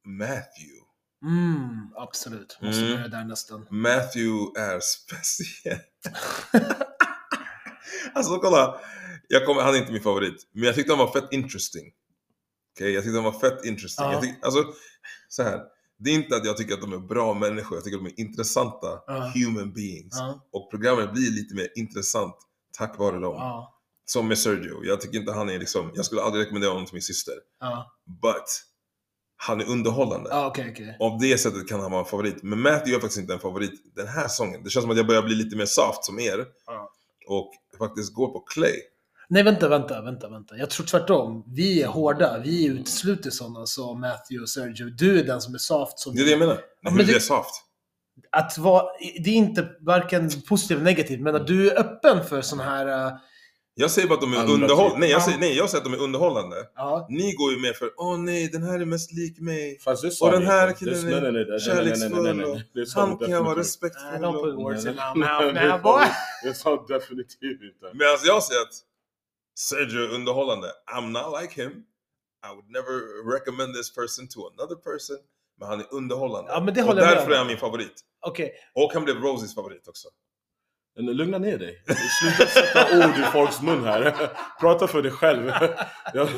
Matthew. 0.04 0.70
Mm, 1.24 1.88
absolut. 1.96 2.58
Måste 2.62 2.80
Mm. 2.82 2.92
börja 2.96 3.08
där 3.08 3.24
nästan. 3.24 3.66
Matthew 3.70 4.60
är 4.60 4.80
speciell. 4.80 5.78
alltså 8.14 8.38
kolla, 8.38 8.80
jag 9.28 9.46
kommer, 9.46 9.62
han 9.62 9.74
är 9.74 9.78
inte 9.78 9.92
min 9.92 10.02
favorit. 10.02 10.48
Men 10.52 10.64
jag 10.64 10.74
tyckte 10.74 10.92
han 10.92 10.98
var 11.06 11.12
fett 11.12 11.32
interesting. 11.32 11.92
Okej, 12.76 12.90
jag 12.92 13.02
tyckte 13.04 13.16
han 13.16 13.24
var 13.32 13.40
fett 13.40 13.64
interesting. 13.64 14.04
Ja. 14.06 14.12
Jag 14.12 14.22
tyck, 14.22 14.34
alltså, 14.44 14.64
så 15.28 15.42
här. 15.42 15.60
Det 15.98 16.10
är 16.10 16.14
inte 16.14 16.36
att 16.36 16.44
jag 16.46 16.56
tycker 16.56 16.74
att 16.74 16.80
de 16.80 16.92
är 16.92 16.98
bra 16.98 17.34
människor, 17.34 17.76
jag 17.76 17.84
tycker 17.84 17.96
att 17.98 18.04
de 18.04 18.10
är 18.10 18.20
intressanta 18.20 19.00
Ja. 19.06 19.32
human 19.34 19.72
beings. 19.72 20.14
Ja, 20.18 20.46
Och 20.52 20.70
programmet 20.70 21.12
blir 21.12 21.30
lite 21.30 21.54
mer 21.54 21.68
intressant 21.76 22.34
tack 22.78 22.98
vare 22.98 23.18
dem. 23.20 23.66
Som 24.04 24.28
med 24.28 24.38
Sergio. 24.38 24.84
Jag 24.84 25.00
tycker 25.00 25.18
inte 25.18 25.32
han 25.32 25.50
är 25.50 25.58
liksom, 25.58 25.90
jag 25.94 26.04
skulle 26.04 26.22
aldrig 26.22 26.42
rekommendera 26.44 26.70
honom 26.70 26.86
till 26.86 26.94
min 26.94 27.02
syster. 27.02 27.34
But, 28.22 28.44
han 29.36 29.60
är 29.60 29.68
underhållande. 29.68 30.30
Ja, 30.30 30.46
okej, 30.46 30.70
okej. 30.72 30.96
Av 31.00 31.18
det 31.20 31.38
sättet 31.38 31.68
kan 31.68 31.80
han 31.80 31.90
vara 31.90 32.00
en 32.00 32.06
favorit. 32.06 32.42
Men 32.42 32.60
Matthew 32.60 32.96
är 32.96 33.00
faktiskt 33.00 33.20
inte 33.20 33.32
en 33.34 33.40
favorit 33.40 33.94
den 33.96 34.08
här 34.08 34.28
sången. 34.28 34.64
Det 34.64 34.70
känns 34.70 34.82
som 34.82 34.90
att 34.90 34.96
jag 34.96 35.06
börjar 35.06 35.22
bli 35.22 35.34
lite 35.34 35.56
mer 35.56 35.66
soft 35.66 36.04
som 36.04 36.18
er. 36.18 36.44
Ja. 36.66 36.90
Och 37.28 37.50
faktiskt 37.78 38.14
går 38.14 38.28
på 38.28 38.40
Clay. 38.40 38.76
Nej, 39.28 39.42
vänta, 39.42 39.68
vänta, 39.68 40.02
vänta, 40.02 40.28
vänta. 40.28 40.56
Jag 40.56 40.70
tror 40.70 40.86
tvärtom. 40.86 41.44
Vi 41.46 41.82
är 41.82 41.86
hårda. 41.86 42.38
Vi 42.38 42.66
utesluter 42.66 43.30
sådana 43.30 43.66
som 43.66 44.00
Matthew 44.00 44.42
och 44.42 44.48
Sergio. 44.48 44.90
Du 44.90 45.20
är 45.20 45.24
den 45.24 45.40
som 45.40 45.54
är 45.54 45.58
soft. 45.58 45.98
Som 45.98 46.14
Det 46.14 46.22
är 46.22 46.24
det 46.24 46.30
jag 46.30 46.38
menar. 46.38 46.54
Nej, 46.54 46.64
men 46.82 46.96
hur 46.96 47.04
det 47.04 47.14
är 47.14 47.20
soft. 47.20 47.62
Att 48.32 48.58
vara, 48.58 48.86
det 49.24 49.30
är 49.30 49.34
inte 49.34 49.68
varken 49.80 50.30
positivt 50.48 50.76
eller 50.76 50.84
negativt, 50.84 51.20
men 51.20 51.34
att 51.34 51.46
du 51.46 51.70
är 51.70 51.80
öppen 51.80 52.24
för 52.24 52.42
sådana 52.42 52.70
här... 52.70 53.10
Jag 53.76 53.90
säger 53.90 54.08
bara 54.08 54.14
att 54.14 54.20
de 54.20 54.32
är 54.32 54.50
underhållande. 54.50 54.98
Nej, 54.98 55.10
jag 55.10 55.22
säger, 55.22 55.38
nej, 55.38 55.56
jag 55.56 55.70
säger 55.70 55.84
att 55.84 55.92
de 55.92 55.98
är 55.98 56.02
underhållande. 56.02 56.56
Ja. 56.74 57.06
Ni 57.10 57.32
går 57.32 57.52
ju 57.52 57.60
mer 57.60 57.72
för 57.72 57.90
åh 57.96 58.18
nej, 58.18 58.48
den 58.48 58.62
här 58.62 58.80
är 58.80 58.84
mest 58.84 59.12
lik 59.12 59.40
mig. 59.40 59.78
Fast 59.78 60.22
och 60.22 60.30
den 60.30 60.46
här 60.46 60.72
killen 60.72 61.08
är 61.08 61.58
kärleksfull 61.58 62.44
och 62.44 62.60
han 62.94 63.18
kan 63.18 63.30
jag 63.30 63.44
vara 63.44 63.58
respektfull. 63.58 64.24
Don't 64.24 64.42
put 64.42 64.54
words 64.54 64.86
in 64.86 64.92
my 64.92 65.20
mouth 65.20 65.66
now 65.66 65.82
boy. 65.82 66.04
Det 66.44 66.54
sa 66.54 66.84
definitivt 66.88 67.62
inte. 67.62 67.86
Men 67.94 68.08
alltså 68.12 68.26
jag 68.26 68.42
säger 68.42 68.60
att 68.60 68.74
Sergio 69.58 70.02
är 70.02 70.14
underhållande. 70.14 70.68
I'm 70.96 71.08
not 71.10 71.42
like 71.42 71.62
him. 71.62 71.72
I 72.46 72.54
would 72.54 72.70
never 72.70 72.94
recommend 73.34 73.74
this 73.74 73.94
person 73.94 74.28
to 74.28 74.38
another 74.46 74.76
person. 74.76 75.18
Men 75.58 75.68
han 75.68 75.80
är 75.80 75.86
underhållande. 75.90 76.50
Ja, 76.52 76.60
men 76.60 76.74
det 76.74 76.82
och 76.82 76.94
därför 76.94 77.30
är 77.30 77.38
han 77.38 77.46
min 77.46 77.56
favorit. 77.56 78.00
Okay. 78.26 78.50
Och 78.74 78.92
han 78.92 79.04
blev 79.04 79.16
Rosies 79.16 79.54
favorit 79.54 79.88
också. 79.88 80.08
Lugna 80.96 81.38
ner 81.38 81.58
dig. 81.58 81.82
Sluta 82.20 82.50
sätta 82.50 82.98
ord 82.98 83.18
i 83.18 83.22
folks 83.22 83.62
mun 83.62 83.84
här. 83.84 84.28
Prata 84.60 84.86
för 84.86 85.02
dig 85.02 85.10
själv. 85.12 85.50
Jag, 86.14 86.28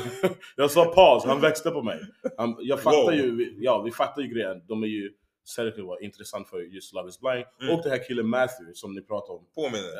jag 0.56 0.70
sa 0.70 0.84
paus, 0.84 1.24
han 1.24 1.40
växte 1.40 1.70
på 1.70 1.82
mig. 1.82 2.00
Han, 2.36 2.56
jag 2.60 2.80
fattar 2.82 2.96
Wow. 3.02 3.14
ju, 3.14 3.54
ja 3.60 3.82
vi 3.82 3.92
fattar 3.92 4.22
ju 4.22 4.28
grejen. 4.28 4.66
De 4.66 4.82
är 4.82 4.86
ju 4.86 5.10
Sergio 5.44 5.86
var 5.86 6.02
intressant 6.04 6.48
för 6.48 6.58
just 6.60 6.92
Love 6.94 7.08
is 7.08 7.20
blind. 7.20 7.44
Mm. 7.62 7.74
Och 7.74 7.82
den 7.82 7.92
här 7.92 8.08
killen 8.08 8.28
Matthew 8.28 8.74
som 8.74 8.94
ni 8.94 9.02
pratar 9.02 9.34
om. 9.34 9.46
Påminner. 9.54 9.90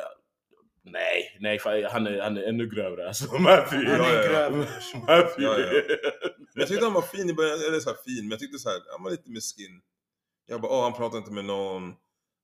Nej, 0.89 1.37
nej, 1.41 1.59
fan, 1.59 1.85
han 1.91 2.07
är, 2.07 2.21
han 2.21 2.37
är 2.37 2.43
ännu 2.43 2.67
grövre 2.69 3.07
alltså. 3.09 3.39
Matthew. 3.39 3.91
Han 3.91 4.01
är 4.01 4.15
Ja, 4.15 4.23
ja, 4.23 4.29
grövre. 4.29 4.67
Matthew. 5.07 5.43
Ja, 5.45 5.59
ja. 5.59 5.83
Jag 6.55 6.69
tyckte 6.69 6.85
han 6.85 6.95
var 6.95 7.03
fin 7.03 7.31
i 7.31 7.35
början, 7.35 7.59
eller 7.69 7.81
så 7.81 7.91
fin, 8.05 8.19
men 8.23 8.31
jag 8.31 8.39
tyckte 8.39 8.59
så 8.59 8.69
här, 8.69 8.79
han 8.93 9.03
var 9.05 9.11
lite 9.11 9.31
miskin. 9.31 9.81
Jag 10.47 10.61
bara, 10.61 10.73
åh 10.73 10.83
han 10.83 10.93
pratar 10.93 11.19
inte 11.19 11.33
med 11.33 11.45
någon. 11.45 11.95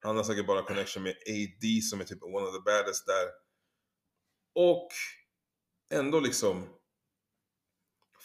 Han 0.03 0.17
har 0.17 0.25
säkert 0.25 0.47
bara 0.47 0.63
connection 0.63 1.03
med 1.03 1.13
AD 1.13 1.81
som 1.83 2.01
är 2.01 2.05
typ 2.05 2.23
one 2.23 2.47
of 2.47 2.55
the 2.55 2.61
baddest 2.61 3.07
där. 3.07 3.27
Och 4.55 4.89
ändå 5.91 6.21
liksom 6.21 6.69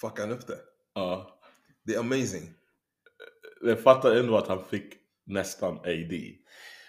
fuckar 0.01 0.23
han 0.23 0.31
upp 0.31 0.47
det. 0.47 0.59
ja. 0.93 1.33
Det 1.83 1.95
är 1.95 1.99
amazing. 1.99 2.53
Jag 3.61 3.83
fattar 3.83 4.15
ändå 4.15 4.37
att 4.37 4.47
han 4.47 4.65
fick 4.65 4.93
nästan 5.25 5.77
AD. 5.77 6.35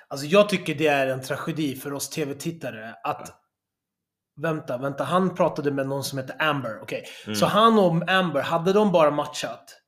alltså 0.09 0.27
jag 0.27 0.49
tycker 0.49 0.75
det 0.75 0.87
är 0.87 1.07
en 1.07 1.23
tragedi 1.23 1.77
för 1.77 1.93
oss 1.93 2.11
tv-tittare 2.11 2.95
att... 3.05 3.35
Vänta, 4.41 4.79
vänta. 4.79 5.05
Han 5.05 5.35
pratade 5.35 5.71
med 5.71 5.89
någon 5.89 6.05
som 6.05 6.19
heter 6.19 6.43
Amber. 6.43 6.81
Okej. 6.83 7.05
Mm. 7.27 7.37
Så 7.37 7.47
han 7.47 7.79
och 7.79 8.11
Amber, 8.11 8.41
hade 8.41 8.73
de 8.73 8.93
bara 8.93 9.11
matchat 9.11 9.81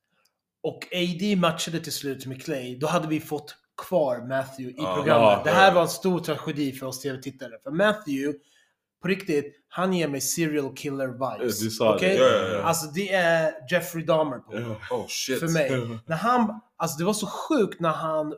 och 0.63 0.87
AD 0.93 1.35
matchade 1.35 1.79
till 1.79 1.93
slut 1.93 2.25
med 2.25 2.43
Clay, 2.43 2.77
då 2.79 2.87
hade 2.87 3.07
vi 3.07 3.19
fått 3.19 3.55
kvar 3.87 4.27
Matthew 4.27 4.71
i 4.81 4.85
programmet. 4.95 5.07
ja, 5.07 5.41
det 5.43 5.49
här 5.51 5.73
var 5.73 5.81
en 5.81 5.89
stor 5.89 6.19
tragedi 6.19 6.71
för 6.71 6.85
oss 6.85 6.99
tv-tittare. 7.01 7.51
För 7.63 7.71
Matthew, 7.71 8.39
på 9.01 9.07
riktigt, 9.07 9.55
han 9.69 9.93
ger 9.93 10.07
mig 10.07 10.21
serial 10.21 10.75
killer 10.75 11.07
vibes. 11.07 11.59
Du 11.59 11.69
sa 11.69 11.95
Okej? 11.95 12.17
det. 12.17 12.23
Ja, 12.23 12.57
ja. 12.57 12.63
Alltså 12.63 12.87
det 12.87 13.13
är 13.13 13.53
Jeffrey 13.71 14.05
Dahmer 14.05 14.37
på. 14.37 14.51
Oh 14.95 15.07
shit. 15.07 15.39
för 15.39 15.47
mig. 15.47 15.99
När 16.05 16.15
han, 16.15 16.61
alltså 16.77 16.97
det 16.97 17.03
var 17.05 17.13
så 17.13 17.27
sjukt 17.27 17.79
när 17.79 17.89
han, 17.89 18.33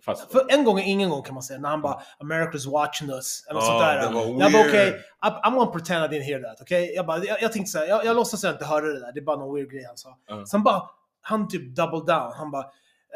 Fast, 0.00 0.32
för 0.32 0.46
en 0.48 0.64
gång 0.64 0.78
är 0.78 0.84
ingen 0.84 1.10
gång 1.10 1.22
kan 1.22 1.34
man 1.34 1.42
säga, 1.42 1.60
när 1.60 1.68
han 1.68 1.82
bara 1.82 2.00
“America's 2.20 2.70
watching 2.70 3.10
us” 3.10 3.46
eller 3.50 3.60
Ja, 3.60 3.66
sånt 3.66 3.80
där. 3.80 4.02
jag 4.40 4.52
bara 4.52 4.62
okej, 4.68 4.88
okay, 4.88 5.00
I'm 5.20 5.54
gonna 5.54 5.70
pretend 5.70 6.04
I 6.04 6.16
didn't 6.18 6.24
hear 6.24 6.42
that. 6.42 6.60
okej? 6.60 6.92
Jag, 6.94 7.06
bara, 7.06 7.24
jag, 7.24 7.42
jag 7.42 7.52
tänkte 7.52 7.70
såhär, 7.70 7.86
jag, 7.86 8.04
jag 8.04 8.16
låtsas 8.16 8.44
att 8.44 8.48
jag 8.48 8.54
inte 8.54 8.64
hörde 8.64 8.92
det 8.92 9.00
där, 9.00 9.12
det 9.12 9.20
är 9.20 9.24
bara 9.24 9.36
någon 9.36 9.54
weird 9.54 9.70
grej 9.70 9.84
han 9.86 9.96
sa. 9.96 10.18
Ja. 10.28 10.46
Sen 10.46 10.62
bara, 10.62 10.82
han 11.20 11.48
typ 11.48 11.76
double 11.76 12.14
down, 12.14 12.32
han 12.36 12.50
bara 12.50 12.64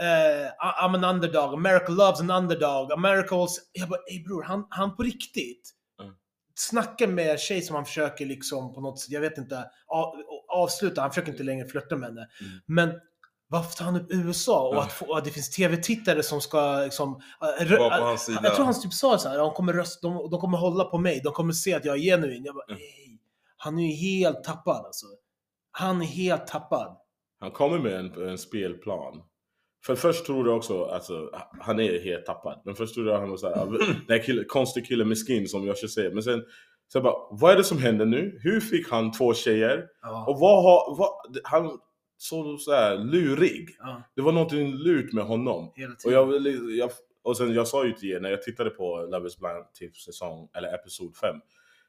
eh, 0.00 0.50
I'm 0.80 0.95
an 0.95 1.04
underdog, 1.04 1.54
America 1.54 1.88
loves 1.92 2.21
an 2.21 2.30
underdog, 2.30 2.92
America 2.92 3.35
also... 3.37 3.61
Jag 3.73 3.88
bara, 3.88 4.00
ey 4.11 4.23
bror, 4.23 4.42
han, 4.42 4.66
han 4.71 4.97
på 4.97 5.02
riktigt 5.02 5.71
Mm. 6.02 6.12
snackar 6.54 7.07
med 7.07 7.30
en 7.30 7.38
tjej 7.38 7.62
som 7.62 7.76
han 7.76 7.85
försöker 7.85 8.26
liksom 8.26 8.75
på 8.75 8.80
något 8.80 9.00
sätt, 9.00 9.11
jag 9.11 9.21
vet 9.21 9.38
inte, 9.38 9.64
av, 9.87 10.14
avsluta, 10.49 11.00
han 11.00 11.11
försöker 11.11 11.33
inte 11.33 11.42
längre 11.42 11.69
flirta 11.69 11.97
med 11.97 12.09
henne. 12.09 12.28
Mm. 12.40 12.52
Men 12.66 13.00
varför 13.49 13.76
tar 13.76 13.85
han 13.85 13.97
upp 13.97 14.07
USA 14.11 14.69
och 14.69 14.83
att, 14.83 14.92
få, 14.92 15.14
att 15.14 15.25
det 15.25 15.30
finns 15.30 15.50
tv-tittare 15.50 16.23
som 16.23 16.40
ska 16.40 16.76
liksom... 16.85 17.21
Var 17.50 17.99
på 17.99 18.04
hans 18.04 18.25
sida. 18.25 18.40
jag 18.42 18.54
tror 18.54 18.64
han 18.64 18.80
typ 18.83 18.92
sa 18.92 19.19
så 19.19 19.28
här, 19.28 19.38
de 19.38 19.52
kommer, 19.54 19.73
rösta, 19.73 20.09
de, 20.09 20.30
de 20.30 20.40
kommer 20.40 20.59
hålla 20.59 20.85
på 20.85 20.99
mig, 20.99 21.21
de 21.25 21.33
kommer 21.33 21.52
se 21.52 21.75
att 21.75 21.85
jag 21.85 21.97
är 21.97 22.00
genuin. 22.00 22.45
Jag 22.45 22.54
bara, 22.54 22.64
Mm. 22.69 22.78
ey, 22.78 23.19
han 23.57 23.78
är 23.78 23.87
ju 23.87 23.92
helt 23.95 24.45
tappad 24.45 24.87
alltså. 24.87 25.07
Han 25.71 26.02
är 26.02 26.07
helt 26.07 26.47
tappad. 26.47 26.97
Han 27.40 27.50
kommer 27.50 27.78
med 27.78 27.92
en, 27.92 28.28
en 28.28 28.38
spelplan. 28.38 29.23
För 29.87 29.95
först 29.95 30.27
tror 30.27 30.49
jag 30.49 30.57
också, 30.57 30.85
alltså, 30.85 31.31
han 31.61 31.81
är 31.81 32.01
helt 32.01 32.27
tappad. 32.27 32.63
Men 32.65 32.75
först 32.75 32.95
trodde 32.95 33.11
jag 33.11 33.21
han 33.21 33.31
var 33.31 33.37
såhär, 33.37 33.67
den 34.07 34.19
här 34.19 34.25
killen, 34.25 34.45
konstig 34.49 34.87
kille 34.87 35.05
med 35.05 35.19
skin 35.27 35.49
som 35.49 35.67
jag 35.67 35.79
ska 35.79 35.89
säga. 35.89 36.11
Men 36.11 36.23
sen, 36.23 36.45
så 36.89 36.99
jag 36.99 37.03
bara, 37.03 37.15
vad 37.31 37.53
är 37.53 37.57
det 37.57 37.65
som 37.65 37.79
händer 37.79 38.07
nu? 38.07 38.39
Hur 38.43 38.61
fick 38.61 38.91
han 38.91 39.13
två 39.13 39.35
tjejer? 39.35 39.87
Ja. 40.03 40.27
Och 40.27 40.41
vad 40.41 40.63
har, 40.63 40.97
vad, 40.97 41.39
han 41.45 41.79
såg 42.19 42.61
såhär 42.61 42.99
lurig. 42.99 43.77
ja, 43.79 44.03
Det 44.17 44.23
var 44.23 44.33
någonting 44.33 44.73
lurt 44.75 45.13
med 45.13 45.25
honom. 45.25 45.73
Och 46.05 46.13
jag, 46.13 46.47
jag, 46.77 46.91
och 47.23 47.37
sen 47.37 47.55
jag 47.55 47.69
sa 47.69 47.85
ju 47.85 47.93
till 47.93 48.11
er 48.11 48.21
när 48.21 48.31
jag 48.31 48.43
tittade 48.43 48.71
på 48.71 49.09
Love 49.11 49.27
is 49.27 49.39
blind 49.39 49.65
typ 49.75 49.97
säsong, 49.97 50.49
eller 50.55 50.75
episod 50.75 51.17
5. 51.17 51.37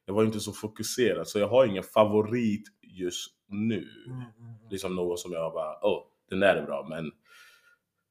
Jag 0.06 0.14
var 0.14 0.24
inte 0.24 0.40
så 0.40 0.52
fokuserad 0.52 1.28
så 1.28 1.40
jag 1.40 1.48
har 1.48 1.66
ingen 1.66 1.84
favorit 1.84 2.64
just 2.82 3.32
nu. 3.48 3.88
Mm, 4.08 4.18
mm, 4.18 4.32
mm. 4.40 4.70
Liksom 4.70 4.96
någon 4.96 5.18
som 5.18 5.32
jag 5.32 5.54
bara, 5.54 5.86
åh, 5.86 6.04
den 6.30 6.40
där 6.40 6.56
är 6.56 6.66
bra 6.66 6.88
men 6.90 7.12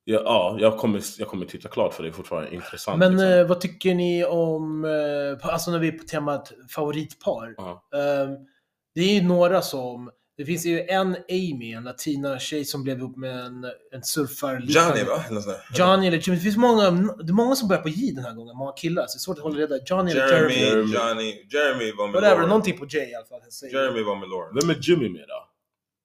Ja, 0.04 0.22
ja 0.24 0.56
jag, 0.60 0.78
kommer, 0.78 1.02
jag 1.18 1.28
kommer 1.28 1.46
titta 1.46 1.68
klart 1.68 1.94
för 1.94 2.02
det 2.02 2.08
är 2.08 2.12
fortfarande 2.12 2.54
intressant. 2.54 2.98
Men 2.98 3.12
liksom. 3.12 3.28
eh, 3.28 3.46
vad 3.46 3.60
tycker 3.60 3.94
ni 3.94 4.24
om, 4.24 4.84
eh, 4.84 5.48
alltså 5.52 5.70
när 5.70 5.78
vi 5.78 5.88
är 5.88 5.92
på 5.92 6.04
temat 6.04 6.52
favoritpar. 6.74 7.54
Ja. 7.56 7.88
Ehm, 7.94 8.36
det 8.94 9.00
är 9.00 9.14
ju 9.14 9.22
några 9.22 9.62
som, 9.62 10.10
det 10.36 10.44
finns 10.44 10.66
ju 10.66 10.80
en 10.80 11.16
Amy, 11.28 11.72
en 11.72 11.84
latina 11.84 12.38
tjej 12.38 12.64
som 12.64 12.82
blev 12.82 12.98
ihop 12.98 13.16
med 13.16 13.40
en, 13.40 13.64
en 13.92 14.02
surfar 14.02 14.62
Johnny 14.66 15.04
va? 15.04 15.24
Johnny 15.74 16.06
eller 16.06 16.18
Jimmy. 16.18 16.36
Det 16.36 16.42
finns 16.42 16.56
många, 16.56 16.90
det 16.90 17.30
är 17.30 17.32
många 17.32 17.56
som 17.56 17.68
börjar 17.68 17.82
på 17.82 17.88
J 17.88 18.12
den 18.14 18.24
här 18.24 18.34
gången, 18.34 18.56
många 18.56 18.72
killar. 18.72 19.06
Så 19.06 19.16
det 19.16 19.18
är 19.18 19.20
svårt 19.20 19.36
att 19.36 19.42
hålla 19.42 19.58
reda. 19.58 19.78
Johnny 19.86 20.10
eller 20.10 20.28
Jeremy, 20.28 20.54
Jeremy. 20.54 20.94
Johnny, 20.94 21.46
Jeremy 21.50 21.92
var 21.92 22.06
med 22.06 22.14
Whatever, 22.14 22.34
Lauren. 22.34 22.48
någonting 22.48 22.78
på 22.78 22.86
J 22.86 22.98
i 22.98 23.14
alla 23.14 23.26
fall. 23.26 23.40
Jeremy 23.72 24.02
var 24.02 24.16
med 24.16 24.28
Lauren. 24.28 24.54
Vem 24.60 24.70
är 24.70 24.78
Jimmy 24.80 25.08
med 25.08 25.24
då? 25.28 25.49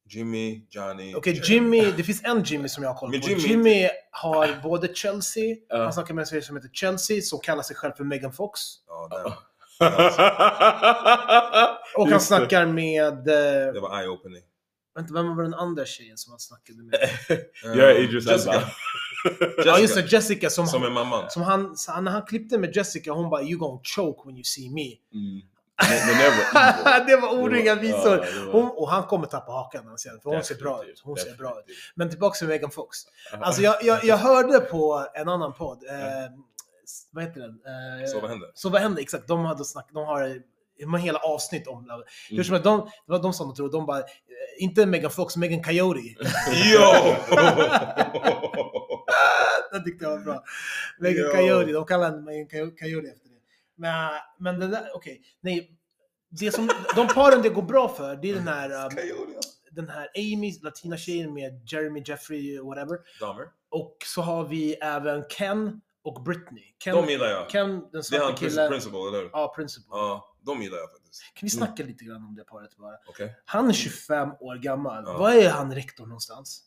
Jimmy, 0.10 0.62
Johnny, 0.70 1.16
Okej, 1.16 1.42
Jeremy. 1.44 1.78
Jimmy, 1.78 1.92
det 1.98 2.04
finns 2.04 2.24
en 2.24 2.44
Jimmy 2.44 2.68
som 2.70 2.84
jag 2.84 2.90
har 2.90 2.98
koll 3.00 3.12
på. 3.12 3.18
Jimmy- 3.28 3.48
Jimmy 3.48 3.90
har 4.12 4.60
både 4.64 4.88
Chelsea, 4.96 5.56
Ja. 5.70 5.84
han 5.84 5.94
snackar 5.94 6.14
med 6.14 6.22
en 6.22 6.26
tjej 6.26 6.42
som 6.42 6.56
heter 6.56 6.70
Chelsea, 6.74 7.22
som 7.22 7.40
kallar 7.40 7.64
sig 7.64 7.76
själv 7.76 7.92
för 7.98 8.04
Megan 8.04 8.34
Fox. 8.34 8.60
Ja, 8.88 9.08
damn. 9.12 9.34
Och 11.98 12.08
han 12.10 12.20
snackar 12.20 12.66
med... 12.66 13.14
Eh, 13.28 13.74
Det 13.74 13.80
var 13.80 14.02
eye-opening. 14.02 14.44
vänta, 14.96 15.14
vem 15.14 15.36
var 15.36 15.44
den 15.44 15.54
andra 15.54 15.86
tjejen 15.86 16.18
som 16.18 16.32
han 16.32 16.40
snackade 16.40 16.84
med? 16.84 16.94
Jag 17.64 17.92
är 17.92 18.04
Idris 18.04 18.28
Jessica. 18.28 18.54
Elba. 18.54 18.68
Ja, 19.66 19.80
just 19.80 19.96
det, 19.96 20.12
Jessica 20.12 20.50
som, 20.50 20.68
Som 20.68 20.82
han, 20.82 20.94
mamman. 20.94 21.30
som 21.30 21.42
han, 21.42 21.78
så 21.78 21.92
han, 21.92 22.04
när 22.04 22.12
han 22.12 22.22
klippte 22.26 22.58
med 22.58 22.76
Jessica, 22.76 23.12
hon 23.12 23.30
bara 23.30 23.44
“You 23.44 23.60
gonna 23.60 23.80
choke 23.84 24.28
when 24.28 24.36
you 24.36 24.44
see 24.44 24.70
me”. 24.70 24.82
Mm. 25.14 25.42
Det 27.08 27.16
var 27.16 27.36
det 27.36 27.42
oringa 27.42 27.76
Det 27.76 27.82
visor. 27.82 28.18
det 28.18 28.52
Hon, 28.52 28.72
och 28.72 28.90
han 28.90 29.04
kommer 29.04 29.28
tappa 29.28 29.52
hakan 29.52 29.84
när 29.84 29.90
han 29.90 29.98
ser 29.98 30.10
den, 30.10 30.20
för 30.22 30.30
hon 30.30 30.44
ser 30.44 30.56
bra 30.56 30.84
ut. 30.86 31.02
Hon 31.04 31.18
ser 31.18 31.36
bra 31.38 31.50
ut. 31.60 31.66
Men 31.96 32.10
tillbaka 32.10 32.38
till 32.38 32.48
Megan 32.48 32.72
Fox. 32.72 32.98
Alltså 33.42 33.62
jag, 33.62 33.84
jag, 33.84 34.04
jag 34.06 34.18
hörde 34.18 34.60
på 34.60 35.08
en 35.14 35.30
annan 35.30 35.54
podd, 35.54 35.84
eh, 35.90 36.32
vad 37.12 37.24
heter 37.24 37.40
den? 37.42 37.50
Eh, 37.50 38.08
Så 38.08 38.20
vad 38.20 38.30
händer? 38.30 38.50
Så 38.54 38.70
vad 38.70 38.82
händer? 38.82 39.02
Exakt, 39.02 39.28
de 39.28 39.46
hade 39.46 39.66
snack, 39.66 39.88
de 39.94 40.06
har 40.06 40.42
har 40.92 40.98
hela 40.98 41.20
avsnitt 41.20 41.68
om 41.68 41.86
Love. 41.86 42.04
Hur 42.30 42.36
Mm. 42.36 42.44
som 42.44 42.54
helst, 42.54 42.64
de, 42.64 42.86
det 43.06 43.12
var 43.12 43.20
de 43.22 43.34
som 43.34 43.48
de 43.48 43.56
tror, 43.56 43.72
de 43.72 43.86
bara, 43.86 44.00
eh, 44.00 44.06
inte 44.58 44.86
Megan 44.86 45.12
Fox, 45.12 45.38
Megan 45.38 45.64
Coyote. 45.64 46.00
Yo! 46.74 47.16
Den 49.72 49.84
tyckte 49.84 50.06
jag 50.06 50.12
var 50.12 50.20
bra. 50.20 50.44
Megan 51.00 51.26
Jo. 51.28 51.32
Coyote, 51.36 51.72
de 51.72 51.86
kallar 51.86 52.06
henne 52.06 52.22
Megan 52.22 52.48
Coy- 52.48 52.76
Coyote 52.80 53.08
det. 53.08 53.25
Men, 53.76 54.12
men 54.40 54.60
det 54.60 54.68
där, 54.68 54.90
okej. 54.94 55.22
Nej. 55.42 55.72
Det 56.30 56.52
som, 56.52 56.70
de 56.96 57.08
paren 57.08 57.42
det 57.42 57.50
går 57.50 57.62
bra 57.62 57.90
för, 57.90 58.16
det 58.16 58.30
är 58.30 58.34
den 58.34 58.48
här, 58.48 58.86
um, 58.86 58.92
den 59.72 59.90
här 59.90 60.10
Amy, 60.16 60.60
latina 60.62 60.98
tjejen 60.98 61.34
med 61.34 61.70
Jeremy, 61.72 62.04
Jeffrey, 62.06 62.60
whatever. 62.60 63.00
Dahmer. 63.20 63.48
Och 63.70 63.98
så 64.06 64.22
har 64.22 64.44
vi 64.48 64.74
även 64.74 65.24
Ken 65.30 65.82
och 66.04 66.24
Britney. 66.24 66.64
Ken, 66.84 66.96
De 66.96 67.10
gillar 67.10 67.28
jag. 67.28 67.50
Ken 67.50 67.70
den 67.70 67.90
Det 67.92 67.98
är 67.98 68.02
svarta 68.02 68.24
han 68.26 68.36
killen. 68.36 68.70
Principal, 68.70 69.08
eller 69.08 69.20
hur? 69.20 69.30
Ja, 69.34 69.54
Principal. 69.56 69.98
Ja, 70.00 70.36
de 70.46 70.62
gillar 70.62 70.78
jag 70.78 70.92
faktiskt. 70.92 71.22
Kan 71.34 71.46
vi 71.46 71.50
snacka 71.50 71.84
lite 71.84 72.06
grann 72.06 72.24
om 72.24 72.36
det 72.36 72.44
paret 72.44 72.78
bara? 72.78 72.96
Okej. 73.08 73.36
Han 73.46 73.70
är 73.70 73.74
25 73.74 74.30
år 74.40 74.56
gammal. 74.56 75.04
Ja. 75.06 75.18
Var 75.18 75.32
är 75.34 75.50
han 75.50 75.76
rektor 75.76 76.06
någonstans? 76.06 76.64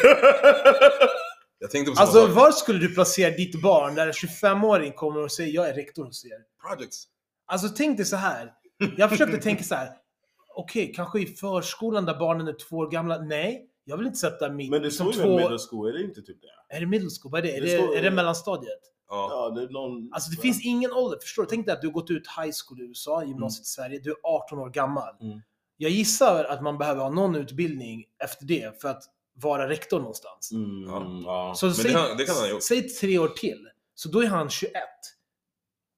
Jag 1.58 1.70
tänkte 1.70 1.92
på 1.92 2.00
Alltså, 2.00 2.26
var 2.26 2.52
skulle 2.52 2.78
du 2.78 2.94
placera 2.94 3.30
ditt 3.36 3.62
barn 3.62 3.94
där 3.94 4.06
en 4.06 4.12
25-åring 4.12 4.92
kommer 4.92 5.22
och 5.22 5.32
säger 5.32 5.54
jag 5.54 5.68
är 5.68 5.74
rektor 5.74 6.04
hos 6.04 6.24
er? 6.24 6.38
Projects. 6.68 7.04
Alltså 7.46 7.68
tänk 7.68 7.96
dig 7.96 8.06
så 8.06 8.16
här. 8.16 8.52
Jag 8.96 9.10
försökte 9.10 9.36
tänka 9.36 9.64
så 9.64 9.74
här. 9.74 9.88
Okej, 10.56 10.92
kanske 10.96 11.20
i 11.20 11.26
förskolan 11.26 12.04
där 12.04 12.18
barnen 12.18 12.48
är 12.48 12.68
två 12.68 12.76
år 12.76 12.90
gamla. 12.90 13.18
Nej, 13.18 13.66
jag 13.84 13.96
vill 13.96 14.06
inte 14.06 14.18
sätta 14.18 14.50
mitt... 14.50 14.70
Men 14.70 14.82
det 14.82 14.90
står 14.90 15.06
ju 15.06 15.12
två... 15.12 15.22
en 15.30 15.36
middle 15.36 15.58
school, 15.70 15.88
är 15.88 15.92
det 15.92 16.02
inte 16.04 16.22
typ 16.22 16.36
det? 16.40 16.76
Är 16.76 16.80
det 16.80 16.86
middle 16.86 17.08
school? 17.20 17.32
Vad 17.32 17.38
är 17.38 17.42
det? 17.42 17.56
Är 17.56 17.60
Det 17.60 17.66
det, 17.66 17.82
står- 17.82 17.96
är 17.96 18.02
det 18.02 18.10
mellanstadiet? 18.10 18.80
Ja. 19.08 19.28
Ja, 19.30 19.60
det 19.60 19.62
är 19.66 19.68
någon... 19.72 20.08
Alltså 20.12 20.30
det 20.30 20.36
finns 20.42 20.64
ingen 20.64 20.92
ålder. 20.92 21.18
Förstår 21.18 21.42
du? 21.42 21.48
Tänk 21.48 21.66
dig 21.66 21.72
att 21.72 21.80
du 21.80 21.86
har 21.86 21.92
gått 21.92 22.10
ut 22.10 22.26
high 22.38 22.52
school 22.66 22.80
i 22.80 22.84
USA, 22.84 23.24
gymnasiet 23.24 23.62
i 23.66 23.68
Sverige. 23.68 23.98
Du 23.98 24.10
är 24.10 24.16
18 24.22 24.58
år 24.58 24.70
gammal. 24.70 25.14
Mm. 25.20 25.40
Jag 25.76 25.90
gissar 25.90 26.44
att 26.44 26.62
man 26.62 26.78
behöver 26.78 27.02
ha 27.02 27.10
någon 27.10 27.36
utbildning 27.36 28.04
efter 28.24 28.44
det 28.46 28.80
för 28.80 28.88
att 28.88 29.02
vara 29.36 29.68
rektor 29.68 29.98
någonstans. 30.00 30.52
Mm, 30.52 30.82
Ja. 30.90 31.22
ja. 31.24 31.54
Så 31.56 31.66
Men 31.66 31.74
säg, 31.74 31.84
det 31.84 31.92
kan- 31.92 32.16
det 32.16 32.24
kan 32.24 32.36
han 32.36 32.60
säg 32.60 32.88
tre 32.88 33.18
år 33.18 33.28
till. 33.28 33.68
Så 33.94 34.08
då 34.08 34.22
är 34.22 34.26
han 34.26 34.50
21. 34.50 34.72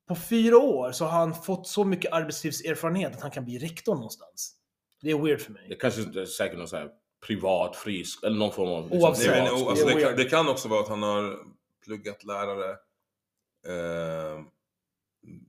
På 0.08 0.16
fyra 0.16 0.58
år 0.58 0.92
så 0.92 1.04
har 1.04 1.18
han 1.18 1.34
fått 1.34 1.66
så 1.66 1.84
mycket 1.84 2.12
arbetslivserfarenhet 2.12 3.14
att 3.14 3.22
han 3.22 3.30
kan 3.30 3.44
bli 3.44 3.58
rektor 3.58 3.94
någonstans. 3.94 4.54
Det 5.02 5.10
är 5.10 5.18
weird 5.18 5.40
för 5.40 5.52
mig. 5.52 5.66
Det 5.68 5.74
kanske 5.74 6.00
inte 6.00 6.20
är 6.20 6.26
säkert 6.26 6.58
någon 6.58 6.68
sån 6.68 6.78
här 6.78 6.88
privat 7.26 7.76
frisk 7.76 8.22
eller 8.24 8.36
någon 8.38 8.52
form 8.52 8.68
av... 8.68 8.82
liksom 8.82 9.00
Oavsett. 9.08 9.30
Nej, 9.30 9.42
men, 9.42 9.68
alltså, 9.68 9.86
det 9.86 10.02
kan, 10.02 10.16
det 10.16 10.24
kan 10.24 10.48
också 10.48 10.68
vara 10.68 10.80
att 10.80 10.88
han 10.88 11.02
har 11.02 11.38
pluggat 11.84 12.24
lärare 12.24 12.70
eh, 13.66 14.40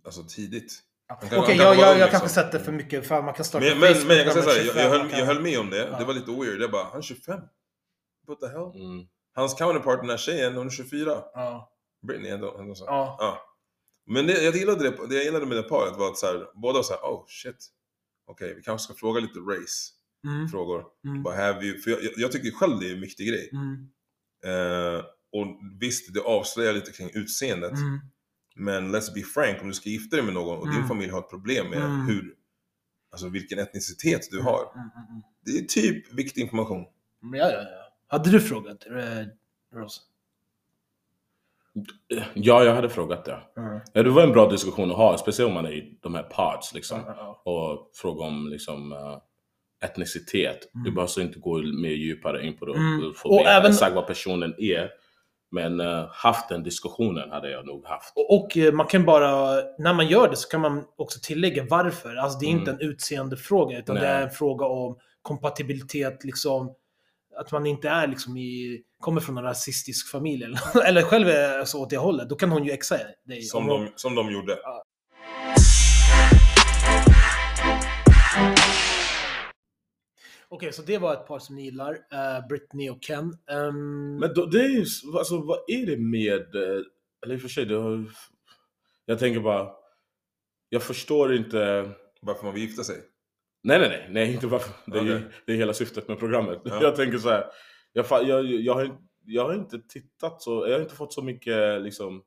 alltså 0.06 0.24
tidigt. 0.24 0.80
Okej, 1.24 1.30
kan 1.30 1.58
jag, 1.58 1.76
jag, 1.76 2.00
jag 2.00 2.10
kanske 2.10 2.26
liksom. 2.26 2.30
sätter 2.30 2.60
för 2.60 2.72
mycket, 2.72 3.08
för 3.08 3.22
man 3.22 3.34
kan 3.34 3.46
starta 3.46 3.66
Men, 3.66 3.80
men, 3.80 4.08
men 4.08 4.18
jag 4.18 4.26
kan 4.34 4.44
säga 4.44 4.46
man 4.46 4.54
så 4.54 4.60
är 4.60 4.64
här, 4.64 4.66
jag, 4.66 4.76
25, 4.76 4.82
jag, 4.84 4.90
höll, 4.90 5.20
jag 5.20 5.26
höll 5.26 5.42
med 5.42 5.60
om 5.60 5.70
det. 5.70 5.88
Ja. 5.92 5.98
Det 6.00 6.06
var 6.06 6.14
lite 6.14 6.32
weird. 6.32 6.62
Jag 6.62 6.72
bara, 6.72 6.84
han 6.84 6.98
är 6.98 7.02
25? 7.02 7.40
What 8.30 8.40
the 8.40 8.48
hell? 8.48 8.72
Mm. 8.76 9.08
Hans 9.36 9.54
counterpart, 9.54 10.02
den 10.02 10.10
här 10.10 10.18
tjejen, 10.18 10.56
hon 10.56 10.66
är 10.66 10.70
24. 10.72 11.12
Ja, 11.34 11.72
Britney 12.08 12.32
ändå. 12.32 12.58
ändå 12.58 12.76
så. 12.76 12.86
ja. 12.88 13.16
Ja. 13.20 13.42
Men 14.06 14.28
det, 14.28 14.44
jag 14.44 14.56
gillade 14.56 14.90
det, 14.90 15.08
det 15.08 15.16
jag 15.16 15.24
gillade 15.24 15.46
med 15.46 15.58
det 15.58 15.64
paret 15.64 15.98
var 15.98 16.08
att 16.12 16.18
så 16.18 16.26
här, 16.26 16.48
båda 16.62 16.74
var 16.74 16.84
såhär, 16.84 17.02
oh 17.02 17.26
shit. 17.28 17.68
Okej, 18.28 18.54
vi 18.56 18.62
kanske 18.62 18.86
ska 18.86 18.94
fråga 18.94 19.20
lite 19.20 19.40
race-frågor. 19.40 20.80
Mm. 20.80 20.90
Mm. 21.14 21.24
Bara 21.24 21.36
have 21.36 21.66
you, 21.66 21.80
för 21.80 21.92
jag, 21.92 22.00
jag- 22.18 22.32
tycker 22.32 22.52
själv 22.52 22.80
det 22.80 22.90
är 22.90 22.94
en 22.94 23.02
viktig 23.02 23.28
grej. 23.28 23.50
Mm. 23.54 23.90
Eh, 24.46 25.04
och 25.32 25.48
visst, 25.80 26.14
det 26.14 26.20
avslöjar 26.22 26.74
lite 26.74 26.92
kring 26.92 27.10
utseendet. 27.14 27.72
Mm. 27.72 28.00
Men 28.56 28.96
let's 28.96 29.14
be 29.14 29.22
frank, 29.22 29.62
om 29.62 29.68
du 29.68 29.74
ska 29.74 29.90
gifta 29.90 30.16
dig 30.16 30.26
med 30.26 30.34
någon 30.34 30.58
och 30.60 30.66
din 30.68 30.76
Mm. 30.76 30.88
familj 30.88 31.12
har 31.12 31.20
ett 31.20 31.30
problem 31.30 31.68
med 31.70 31.82
Mm. 31.86 32.08
hur, 32.08 32.36
alltså 33.12 33.30
vilken 33.30 33.60
etnicitet 33.60 34.28
du 34.32 34.42
har. 34.42 34.72
Mm, 34.76 34.90
mm, 34.96 35.08
mm. 35.10 35.22
Det 35.46 35.52
är 35.52 35.62
typ 35.64 36.14
viktig 36.14 36.42
information. 36.42 36.86
Ja, 37.22 37.38
ja, 37.38 37.52
ja. 37.52 37.79
Hade 38.12 38.30
du 38.30 38.40
frågat, 38.40 38.86
eh, 38.88 39.26
Rose? 39.80 40.02
Ja, 42.34 42.64
jag 42.64 42.76
hade 42.76 42.90
frågat 42.90 43.26
det. 43.26 43.40
Mm. 43.58 43.80
Ja, 43.94 44.04
det 44.04 44.10
var 44.10 44.24
en 44.24 44.32
bra 44.32 44.50
diskussion 44.50 44.92
att 44.92 44.98
ha, 44.98 45.18
speciellt 45.18 45.48
om 45.48 45.54
man 45.54 45.66
är 45.66 45.72
i 45.72 45.98
de 46.02 46.16
här 46.16 46.24
parts 46.24 46.74
liksom. 46.74 47.00
Ja. 47.08 47.42
Och 47.46 47.90
fråga 47.94 48.24
om 48.24 48.48
liksom 48.48 48.92
eh, 48.92 49.18
etnicitet. 49.90 50.74
Mm. 50.76 50.84
Du 50.84 50.92
behöver 50.92 51.22
inte 51.22 51.40
gå 51.40 51.58
mer 51.58 51.90
djupare 51.90 52.46
in 52.46 52.58
på 52.58 52.66
det 52.66 52.74
Mm. 52.74 53.08
och 53.10 53.16
få 53.16 53.30
Och 53.30 53.46
även- 53.48 53.72
exakt 53.72 53.96
vad 53.96 54.08
personen 54.08 54.54
är. 54.58 54.90
Men 55.52 55.80
eh, 55.80 56.06
haft 56.12 56.50
den 56.50 56.64
diskussionen 56.64 57.30
hade 57.32 57.52
jag 57.52 57.66
nog 57.66 57.86
haft. 57.86 58.14
Och, 58.16 58.36
och 58.40 58.58
eh, 58.58 58.74
man 58.74 58.88
kan 58.88 59.06
bara, 59.06 59.56
när 59.78 59.94
man 59.94 60.08
gör 60.08 60.30
det 60.30 60.36
så 60.36 60.50
kan 60.50 60.62
man 60.62 60.84
också 60.96 61.20
tillägga 61.24 61.66
varför. 61.70 62.16
Alltså 62.16 62.40
det 62.40 62.46
är 62.46 62.50
inte 62.50 62.72
en 62.72 62.78
Mm. 62.78 62.90
utseendefråga, 62.92 63.80
utan 63.80 63.96
det 63.96 64.02
Nej. 64.02 64.10
är 64.12 64.22
en 64.22 64.30
fråga 64.30 64.66
om 64.66 64.98
kompatibilitet, 65.22 66.24
liksom. 66.24 66.74
Att 67.40 67.52
man 67.52 67.66
inte 67.66 67.90
är 67.90 68.08
liksom 68.08 68.38
i, 68.38 68.82
kommer 69.00 69.22
från 69.22 69.38
en 69.38 69.44
rasistisk 69.44 70.12
familj 70.12 70.44
eller, 70.44 70.86
eller 70.88 71.02
själv 71.02 71.28
är 71.28 71.66
så 71.66 71.82
åt 71.82 71.90
det 71.90 71.98
hållet. 71.98 72.30
Då 72.30 72.36
kan 72.36 72.52
hon 72.52 72.64
ju 72.66 72.72
exa 72.72 72.98
dig. 73.26 73.42
Som 73.42 73.64
Om 73.64 73.70
hon- 73.70 73.86
de, 73.86 73.92
som 73.96 74.16
de 74.16 74.32
gjorde. 74.32 74.58
Okej, 80.50 80.74
så 80.74 80.82
det 80.82 80.98
var 80.98 81.14
ett 81.14 81.28
par 81.28 81.40
som 81.40 81.56
ni 81.56 81.64
gillar. 81.64 81.92
Uh, 81.94 82.48
Britney 82.50 82.90
och 82.90 83.04
Ken. 83.04 83.38
Ehm, 83.52 84.16
Men 84.18 84.34
då, 84.34 84.46
det 84.46 84.60
är 84.60 84.70
ju, 84.70 84.86
alltså 85.18 85.42
vad 85.42 85.60
är 85.68 85.86
det 85.86 85.98
med, 85.98 86.56
eh, 86.56 86.82
eller 87.26 87.36
i 87.36 87.38
och 87.38 87.42
för 87.42 87.50
sig, 87.50 87.74
har, 87.74 88.06
jag 89.06 89.20
tänker 89.20 89.40
bara, 89.40 89.70
jag 90.70 90.84
förstår 90.84 91.36
inte, 91.36 91.92
Varför 92.22 92.44
man 92.46 92.54
vill 92.54 92.64
gifta 92.64 92.84
sig? 92.84 92.96
Nej 93.64 93.80
nej 93.80 93.90
nej, 93.90 94.08
nej 94.10 94.34
inte 94.34 94.48
varför, 94.48 94.74
det 94.92 95.00
är, 95.00 95.04
ju- 95.04 95.16
Okej. 95.16 95.28
det 95.46 95.52
är 95.54 95.58
hela 95.58 95.74
syftet 95.74 96.08
med 96.08 96.20
programmet. 96.20 96.62
Ja. 96.64 96.80
Jag 96.82 96.96
tänker 96.96 97.18
så 97.18 97.30
här, 97.30 97.46
jag, 97.94 98.06
jag, 98.24 98.46
jag, 98.46 98.74
har, 98.74 98.98
jag 99.26 99.46
har 99.46 99.54
inte 99.54 99.80
tittat 99.80 100.42
så, 100.42 100.68
jag 100.68 100.74
har 100.76 100.82
inte 100.82 100.96
fått 100.96 101.14
så 101.14 101.22
mycket 101.22 101.82
liksom 101.82 102.24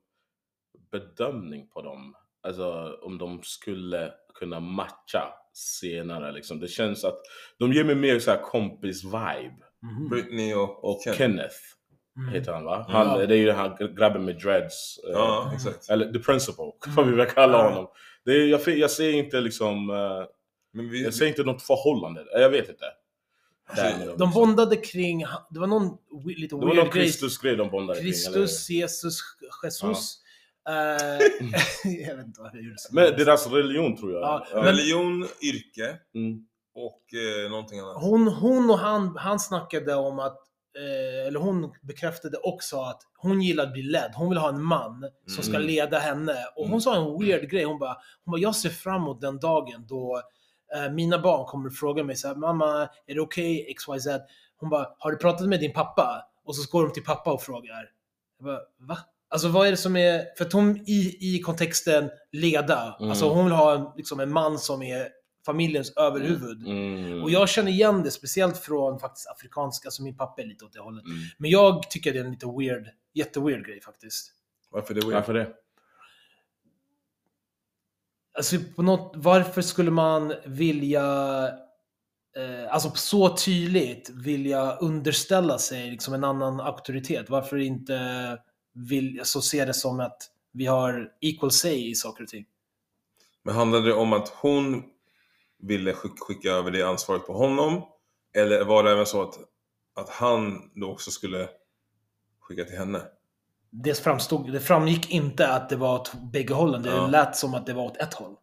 bedömning 0.92 1.68
på 1.68 1.82
dem. 1.82 2.14
Alltså 2.42 2.98
om 3.02 3.18
de 3.18 3.40
skulle 3.42 4.12
kunna 4.34 4.60
matcha 4.60 5.34
senare 5.54 6.32
liksom. 6.32 6.60
Det 6.60 6.68
känns 6.68 7.04
att 7.04 7.18
de 7.58 7.72
ger 7.72 7.84
mig 7.84 7.94
mer 7.94 8.18
så 8.18 8.30
här 8.30 8.42
kompis-vibe. 8.42 9.54
mhm. 9.82 10.08
Britney 10.08 10.54
och, 10.54 10.84
Och 10.84 11.00
Ken. 11.04 11.14
Kenneth 11.14 11.56
Mm. 12.16 12.34
heter 12.34 12.52
han 12.52 12.64
va? 12.64 12.74
Mm. 12.76 12.86
Han, 12.90 13.20
Ja. 13.20 13.26
Det 13.26 13.34
är 13.34 13.38
ju 13.38 13.46
den 13.46 13.56
här 13.56 13.94
grabben 13.96 14.24
med 14.24 14.38
dreads. 14.40 14.98
eh, 15.08 15.12
Ja, 15.12 15.50
exakt. 15.54 15.90
Eller 15.90 16.12
the 16.12 16.18
principal, 16.18 16.72
vad 16.96 17.06
vi 17.06 17.16
väl 17.16 17.26
kalla 17.26 17.68
honom. 17.68 17.86
Det 18.24 18.32
är, 18.32 18.46
jag, 18.46 18.68
jag 18.78 18.90
ser 18.90 19.10
inte 19.12 19.40
liksom, 19.40 19.90
eh, 19.90 20.24
Men 20.72 20.90
vi, 20.90 21.04
jag 21.04 21.14
ser 21.14 21.26
inte 21.26 21.42
något 21.42 21.62
förhållande. 21.62 22.24
Jag 22.32 22.50
vet 22.50 22.68
inte. 22.68 22.84
Med 23.76 23.92
dem, 23.92 23.98
De 24.00 24.06
liksom. 24.08 24.30
bondade 24.30 24.76
kring, 24.76 25.24
det 25.50 25.60
var 25.60 25.66
någon 25.66 25.96
lite 26.26 26.54
Det 26.54 26.60
var 26.60 26.66
någon 26.66 26.76
weird 26.76 26.92
grej. 26.92 27.04
Kristus-grej 27.04 27.56
de 27.56 27.70
bondade 27.70 28.00
kring. 28.00 28.12
Kristus, 28.12 28.70
Jesus, 28.70 29.18
Jesus. 29.64 30.18
Eh, 30.68 30.74
jag 32.06 32.16
vet 32.16 32.26
inte 32.26 32.40
vad 32.40 32.50
eller? 32.54 32.94
Men 32.94 33.04
deras 33.18 33.46
religion 33.46 33.96
tror 33.96 34.12
jag. 34.12 34.22
Ja, 34.22 34.46
Ja. 34.50 34.56
men- 34.56 34.64
Religion, 34.64 35.28
yrke 35.42 35.98
Mm. 36.14 36.46
och 36.74 37.14
eh, 37.44 37.50
någonting 37.50 37.78
annat. 37.80 37.96
Hon, 38.02 38.28
hon 38.28 38.70
och 38.70 38.78
han, 38.78 39.16
han 39.16 39.40
snackade 39.40 39.94
om 39.94 40.18
att, 40.18 40.38
eh, 40.78 41.26
eller 41.26 41.38
hon 41.38 41.72
bekräftade 41.82 42.36
också 42.38 42.80
att 42.80 43.02
hon 43.16 43.42
gillar 43.42 43.64
att 43.66 43.72
bli 43.72 43.82
ledd. 43.82 44.12
Hon 44.14 44.28
vill 44.28 44.38
ha 44.38 44.48
en 44.48 44.62
man 44.62 45.04
som 45.26 45.44
ska 45.44 45.54
Mm. 45.56 45.66
leda 45.66 45.98
henne. 45.98 46.32
Och 46.56 46.62
hon 46.62 46.68
Mm. 46.68 46.80
sa 46.80 46.96
en 46.96 47.18
weird 47.26 47.50
grej. 47.50 47.64
Hon 47.64 47.78
bara, 47.78 47.96
hon 48.24 48.32
bara, 48.32 48.40
jag 48.40 48.56
ser 48.56 48.70
fram 48.70 49.02
emot 49.02 49.20
den 49.20 49.38
dagen 49.38 49.86
då 49.88 50.22
mina 50.92 51.18
barn 51.18 51.46
kommer 51.46 51.68
att 51.68 51.76
fråga 51.76 52.04
mig 52.04 52.16
så 52.16 52.28
här, 52.28 52.34
mamma, 52.34 52.88
är 53.06 53.14
det 53.14 53.20
okej 53.20 53.74
XYZ? 53.78 54.06
Hon 54.56 54.70
bara, 54.70 54.88
har 54.98 55.10
du 55.10 55.16
pratat 55.16 55.48
med 55.48 55.60
din 55.60 55.72
pappa? 55.72 56.24
Och 56.44 56.56
så 56.56 56.70
går 56.70 56.86
de 56.86 56.92
till 56.92 57.04
pappa 57.04 57.32
och 57.32 57.42
frågar. 57.42 57.90
Jag 58.38 58.44
bara, 58.44 58.60
va? 58.78 58.98
Alltså 59.28 59.48
vad 59.48 59.66
är 59.66 59.70
det 59.70 59.76
som 59.76 59.96
är, 59.96 60.24
för 60.38 60.44
att 60.44 60.52
hon 60.52 60.76
i, 60.76 61.18
i 61.20 61.40
kontexten 61.40 62.10
leda, 62.32 62.96
Mm. 62.98 63.10
alltså 63.10 63.28
hon 63.28 63.44
vill 63.44 63.54
ha 63.54 63.74
en, 63.74 63.86
liksom 63.96 64.20
en 64.20 64.32
man 64.32 64.58
som 64.58 64.82
är 64.82 65.08
familjens 65.46 65.92
överhuvud. 65.96 66.66
Mm. 66.66 67.22
Och 67.22 67.30
jag 67.30 67.48
känner 67.48 67.70
igen 67.70 68.02
det, 68.02 68.10
speciellt 68.10 68.58
från 68.58 68.98
faktiskt 68.98 69.28
afrikanska, 69.28 69.90
så 69.90 70.02
min 70.02 70.16
pappa 70.16 70.42
är 70.42 70.46
lite 70.46 70.64
åt 70.64 70.72
det 70.72 70.80
hållet. 70.80 71.04
Mm. 71.04 71.18
Men 71.38 71.50
jag 71.50 71.90
tycker 71.90 72.12
det 72.12 72.18
är 72.18 72.24
en 72.24 72.30
lite 72.30 72.46
weird, 72.46 72.88
jätteweird 73.14 73.66
grej 73.66 73.80
faktiskt. 73.80 74.32
Varför 74.70 74.94
det 74.94 75.00
är 75.00 75.02
weird? 75.02 75.14
Varför 75.14 75.34
det? 75.34 75.48
Alltså 78.34 78.56
på 78.76 78.82
något, 78.82 79.12
varför 79.16 79.62
skulle 79.62 79.90
man 79.90 80.34
vilja, 80.46 81.04
eh, 82.36 82.74
alltså 82.74 82.90
så 82.94 83.36
tydligt 83.36 84.10
vilja 84.10 84.76
underställa 84.76 85.58
sig 85.58 85.90
liksom 85.90 86.14
en 86.14 86.24
annan 86.24 86.60
auktoritet? 86.60 87.30
Varför 87.30 87.56
inte 87.56 88.38
vill, 88.74 89.20
så 89.24 89.42
se 89.42 89.64
det 89.64 89.74
som 89.74 90.00
att 90.00 90.22
vi 90.52 90.66
har 90.66 91.12
equal 91.20 91.50
say 91.50 91.90
i 91.90 91.94
saker 91.94 92.22
och 92.22 92.28
ting? 92.28 92.44
Men 93.42 93.54
handlade 93.54 93.86
det 93.86 93.94
om 93.94 94.12
att 94.12 94.28
hon 94.28 94.82
ville 95.58 95.92
skick, 95.92 96.20
skicka 96.20 96.50
över 96.50 96.70
det 96.70 96.82
ansvaret 96.82 97.26
på 97.26 97.32
honom? 97.32 97.82
Eller 98.34 98.64
var 98.64 98.84
det 98.84 98.90
även 98.90 99.06
så 99.06 99.22
att, 99.22 99.34
att 99.94 100.08
han 100.08 100.70
då 100.74 100.90
också 100.92 101.10
skulle 101.10 101.48
skicka 102.40 102.64
till 102.64 102.78
henne? 102.78 103.02
Det, 103.74 103.98
framstod, 103.98 104.52
det 104.52 104.60
framgick 104.60 105.10
inte 105.10 105.48
att 105.48 105.68
det 105.68 105.76
var 105.76 105.94
åt 105.94 106.12
bägge 106.32 106.54
hållen, 106.54 106.82
det 106.82 106.90
Ja. 106.90 107.06
lät 107.06 107.36
som 107.36 107.54
att 107.54 107.66
det 107.66 107.72
var 107.72 107.82
åt 107.84 107.96
ett 107.96 108.14
håll. 108.14 108.34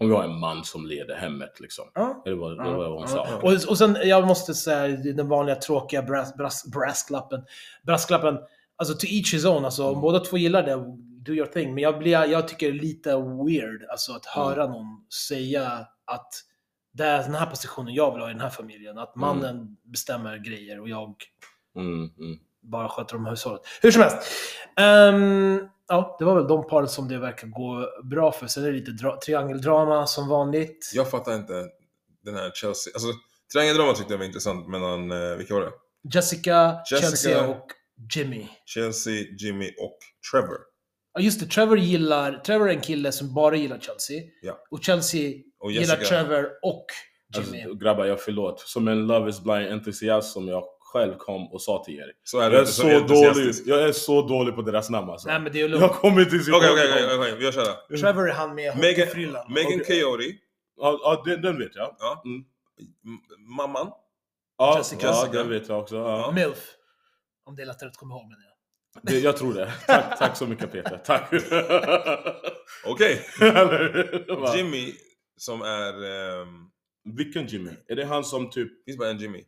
Om 0.00 0.08
vi 0.08 0.14
har 0.14 0.24
en 0.24 0.38
man 0.38 0.64
som 0.64 0.86
leder 0.86 1.16
hemmet 1.16 1.60
liksom. 1.60 1.84
Ja. 1.94 2.22
Det 2.24 2.34
var, 2.34 2.50
det 2.50 2.70
var 2.76 2.88
vad 2.90 2.98
hon 2.98 3.08
sa. 3.08 3.26
Och, 3.42 3.52
och 3.68 3.78
sen, 3.78 3.96
jag 4.04 4.26
måste 4.26 4.54
säga 4.54 4.96
den 5.12 5.28
vanliga 5.28 5.56
tråkiga 5.56 6.02
brass, 6.02 6.34
brass, 6.36 6.64
brasklappen. 6.72 7.40
Brasklappen, 7.86 8.38
alltså 8.76 8.94
to 8.94 9.06
each 9.06 9.34
his 9.34 9.44
own. 9.44 9.64
Alltså 9.64 9.88
Mm. 9.88 10.00
båda 10.00 10.20
två 10.20 10.36
gillar 10.38 10.62
det, 10.62 10.76
do 11.24 11.32
your 11.32 11.46
thing. 11.46 11.74
Men 11.74 11.82
jag, 11.82 11.98
blir, 11.98 12.24
jag 12.24 12.48
tycker 12.48 12.72
det 12.72 12.78
är 12.78 12.82
lite 12.82 13.10
weird 13.16 13.84
alltså, 13.90 14.12
att 14.12 14.36
Mm. 14.36 14.48
höra 14.48 14.66
någon 14.66 15.06
säga 15.28 15.86
att 16.04 16.28
det 16.92 17.04
är 17.04 17.22
den 17.22 17.34
här 17.34 17.46
positionen 17.46 17.94
jag 17.94 18.12
vill 18.12 18.20
ha 18.22 18.30
i 18.30 18.32
den 18.32 18.42
här 18.42 18.50
familjen. 18.50 18.98
Att 18.98 19.16
mannen 19.16 19.76
bestämmer 19.82 20.36
grejer 20.38 20.80
och 20.80 20.88
jag 20.88 21.14
Mm, 21.76 22.10
mm. 22.18 22.38
Bara 22.70 22.88
sköter 22.88 23.16
om 23.16 23.26
hushållet. 23.26 23.60
Hur 23.82 23.90
som 23.90 24.02
helst. 24.02 24.16
Ehm, 24.76 25.60
ja, 25.88 26.16
det 26.18 26.24
var 26.24 26.34
väl 26.34 26.46
de 26.48 26.66
paren 26.68 26.88
som 26.88 27.08
det 27.08 27.18
verkar 27.18 27.46
gå 27.48 27.88
bra 28.04 28.32
för. 28.32 28.46
Sen 28.46 28.64
är 28.64 28.66
det 28.72 28.78
lite 28.78 28.90
dra- 28.90 29.20
triangeldrama 29.20 30.06
som 30.06 30.28
vanligt. 30.28 30.90
Jag 30.94 31.10
fattar 31.10 31.34
inte 31.34 31.66
den 32.24 32.34
här 32.34 32.50
Chelsea. 32.54 32.92
Alltså, 32.94 33.08
triangeldrama 33.52 33.92
tyckte 33.92 34.12
jag 34.12 34.18
var 34.18 34.26
intressant 34.26 34.68
mellan, 34.68 35.10
eh, 35.10 35.36
vilka 35.36 35.54
var 35.54 35.60
det? 35.60 35.70
Jessica, 36.14 36.80
Jessica. 36.90 37.08
Chelsea 37.10 37.48
och 37.48 37.66
Jimmy. 38.16 38.46
Chelsea, 38.64 39.24
Jimmy 39.38 39.68
och 39.78 39.98
Trevor. 40.32 40.58
Ja 41.14 41.20
just 41.20 41.40
det, 41.40 41.46
Trevor 41.46 41.78
gillar, 41.78 42.32
Trevor 42.46 42.68
är 42.70 42.74
en 42.74 42.80
kille 42.80 43.12
som 43.12 43.34
bara 43.34 43.56
gillar 43.56 43.78
Chelsea. 43.78 44.22
Ja. 44.42 44.58
Och 44.70 44.82
Chelsea 44.84 45.32
Och 45.60 45.72
gillar. 45.72 45.96
Trevor 45.96 46.48
och 46.62 46.86
Jimmy. 47.36 47.62
Alltså, 47.62 47.74
grabbar, 47.78 48.04
jag 48.04 48.20
förlåt. 48.20 48.60
Som 48.60 48.88
en 48.88 49.06
Love 49.06 49.30
is 49.30 49.40
blind 49.40 49.72
entusiast 49.72 50.32
som 50.32 50.48
jag 50.48 50.62
själv 50.92 51.14
kom 51.16 51.52
och 51.52 51.62
sa 51.62 51.84
till 51.84 51.94
er. 51.98 52.12
Så 52.24 52.38
är 52.38 52.42
Jag 52.42 52.52
du 52.52 52.56
är, 52.58 52.64
så, 52.64 52.82
så 52.82 52.88
dålig, 53.00 53.54
jag 53.66 53.82
är 53.82 53.92
så 53.92 54.22
dålig 54.22 54.54
på 54.54 54.62
deras 54.62 54.90
namn 54.90 55.10
alltså. 55.10 55.28
Nej 55.28 55.40
men 55.40 55.52
det 55.52 55.58
är 55.58 55.60
Jag 55.60 55.70
lugnt. 55.70 55.92
kommer 55.92 56.20
inte 56.20 56.36
ihåg 56.36 56.56
Okej, 56.56 56.70
okej, 56.72 57.16
okej, 57.18 57.34
vi 57.38 57.44
gör 57.44 57.52
såhär. 57.52 57.96
Trevor 58.00 58.28
är 58.30 58.34
han 58.34 58.54
med 58.54 58.72
hockeyfrillan. 58.72 59.52
Megan 59.52 59.80
Okej. 59.80 59.84
Coyote. 60.00 60.24
Ja, 60.80 60.98
ja 61.02 61.22
den, 61.26 61.42
den 61.42 61.58
vet 61.58 61.74
jag. 61.76 61.96
Ja. 61.98 62.22
Mm. 62.24 62.44
Mamman. 63.56 63.90
Ja, 64.58 64.78
Jessica. 64.78 65.06
ja 65.06 65.28
den 65.32 65.48
vet 65.48 65.68
jag 65.68 65.78
också. 65.80 65.96
Ja. 65.96 66.32
Milf. 66.34 66.58
Om 67.46 67.56
det 67.56 67.62
är 67.62 67.66
lättare 67.66 67.88
att 67.88 67.96
komma 67.96 68.14
ihåg 68.14 68.22
menar 68.24 68.42
jag. 68.42 69.02
Det, 69.02 69.18
jag 69.18 69.36
tror 69.36 69.54
det. 69.54 69.72
Tack, 69.86 70.18
tack 70.18 70.36
så 70.36 70.46
mycket 70.46 70.72
Peter. 70.72 71.00
Tack. 71.04 71.32
Okej. 72.86 73.24
Jimmy, 74.56 74.94
som 75.36 75.62
är... 75.62 75.92
ehm, 76.42 76.48
Vilken 77.16 77.46
Jimmy? 77.46 77.70
Är 77.88 77.96
det 77.96 78.04
han 78.04 78.24
som 78.24 78.50
typ... 78.50 78.68
Det 78.68 78.84
finns 78.90 78.98
bara 78.98 79.10
en 79.10 79.18
Jimmy. 79.18 79.44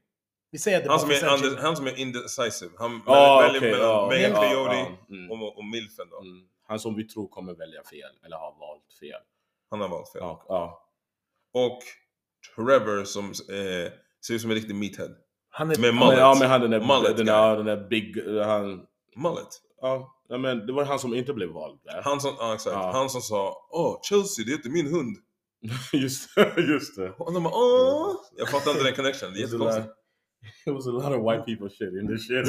Vi 0.51 0.59
säger 0.59 0.83
det 0.83 0.91
Han 0.91 1.01
som, 1.01 1.11
är, 1.11 1.43
Jimmy. 1.45 1.57
han 1.61 1.77
som 1.77 1.87
är 1.87 1.99
indecisive. 1.99 2.71
Han 2.79 3.03
Ja, 3.07 3.41
väljer 3.41 3.59
okej, 3.61 3.71
mellan 3.71 3.89
ja, 3.89 4.09
Megan 4.11 4.31
ja, 4.31 4.41
Coyote 4.41 4.77
ja, 4.77 5.17
mm. 5.17 5.31
och, 5.31 5.59
och 5.59 5.65
Milfen 5.65 6.11
då. 6.11 6.21
Mm. 6.21 6.43
Han 6.69 6.81
som 6.81 6.97
vi 6.97 7.05
tror 7.05 7.29
kommer 7.29 7.55
välja 7.55 7.83
fel, 7.83 8.11
eller 8.25 8.37
har 8.37 8.55
valt 8.61 8.93
fel. 9.01 9.21
Han 9.71 9.81
har 9.81 9.89
valt 9.89 10.13
fel. 10.13 10.21
Ja, 10.23 10.45
ja. 10.49 10.87
Och 11.53 11.79
Trevor 12.55 13.05
som 13.05 13.25
eh, 13.25 13.93
ser 14.27 14.35
ut 14.35 14.41
som 14.41 14.51
en 14.51 14.57
riktig 14.57 14.75
meathead. 14.75 15.15
Han 15.51 15.71
är... 15.71 15.79
Med 15.79 15.95
mullet. 15.95 16.19
ja, 16.19 16.37
men 16.41 16.51
han 16.51 16.61
den 16.61 16.71
där, 16.71 16.81
Mullet 16.81 17.17
den 17.17 17.27
där, 17.27 17.57
den 17.57 17.67
där 17.67 17.89
big... 17.89 18.23
Han, 18.45 18.87
Mullet. 19.17 19.49
ja, 19.81 20.17
ja, 20.29 20.39
men 20.39 20.67
det 20.67 20.73
var 20.73 20.85
han 20.85 20.99
som 20.99 21.15
inte 21.15 21.33
blev 21.33 21.49
vald 21.49 21.81
där. 21.85 22.03
Han 22.05 22.21
som, 22.21 22.37
ja, 22.39 22.55
exakt. 22.55 22.75
Ja. 22.75 22.91
Han 22.93 23.11
som 23.11 23.21
sa 23.21 23.67
Åh, 23.71 23.99
Chelsea, 24.03 24.45
det 24.45 24.51
heter 24.51 24.71
min 24.71 24.87
hund. 24.87 25.17
just, 25.93 26.31
just 26.57 26.97
det. 26.97 27.11
Och 27.11 27.33
de 27.33 27.43
bara 27.43 27.55
Åh! 27.55 28.17
Jag 28.37 28.49
fattar 28.49 28.71
inte 28.71 28.85
den 28.85 28.95
connection. 28.95 29.33
Det 29.33 29.39
är 29.39 29.41
jättekonstigt. 29.41 29.87
it 30.67 30.71
was 30.71 30.87
a 30.87 30.91
lot 30.91 31.13
of 31.13 31.23
white 31.23 31.45
people 31.47 31.69
shit 31.69 31.93
in 31.95 32.07
this 32.09 32.27
shit. 32.27 32.49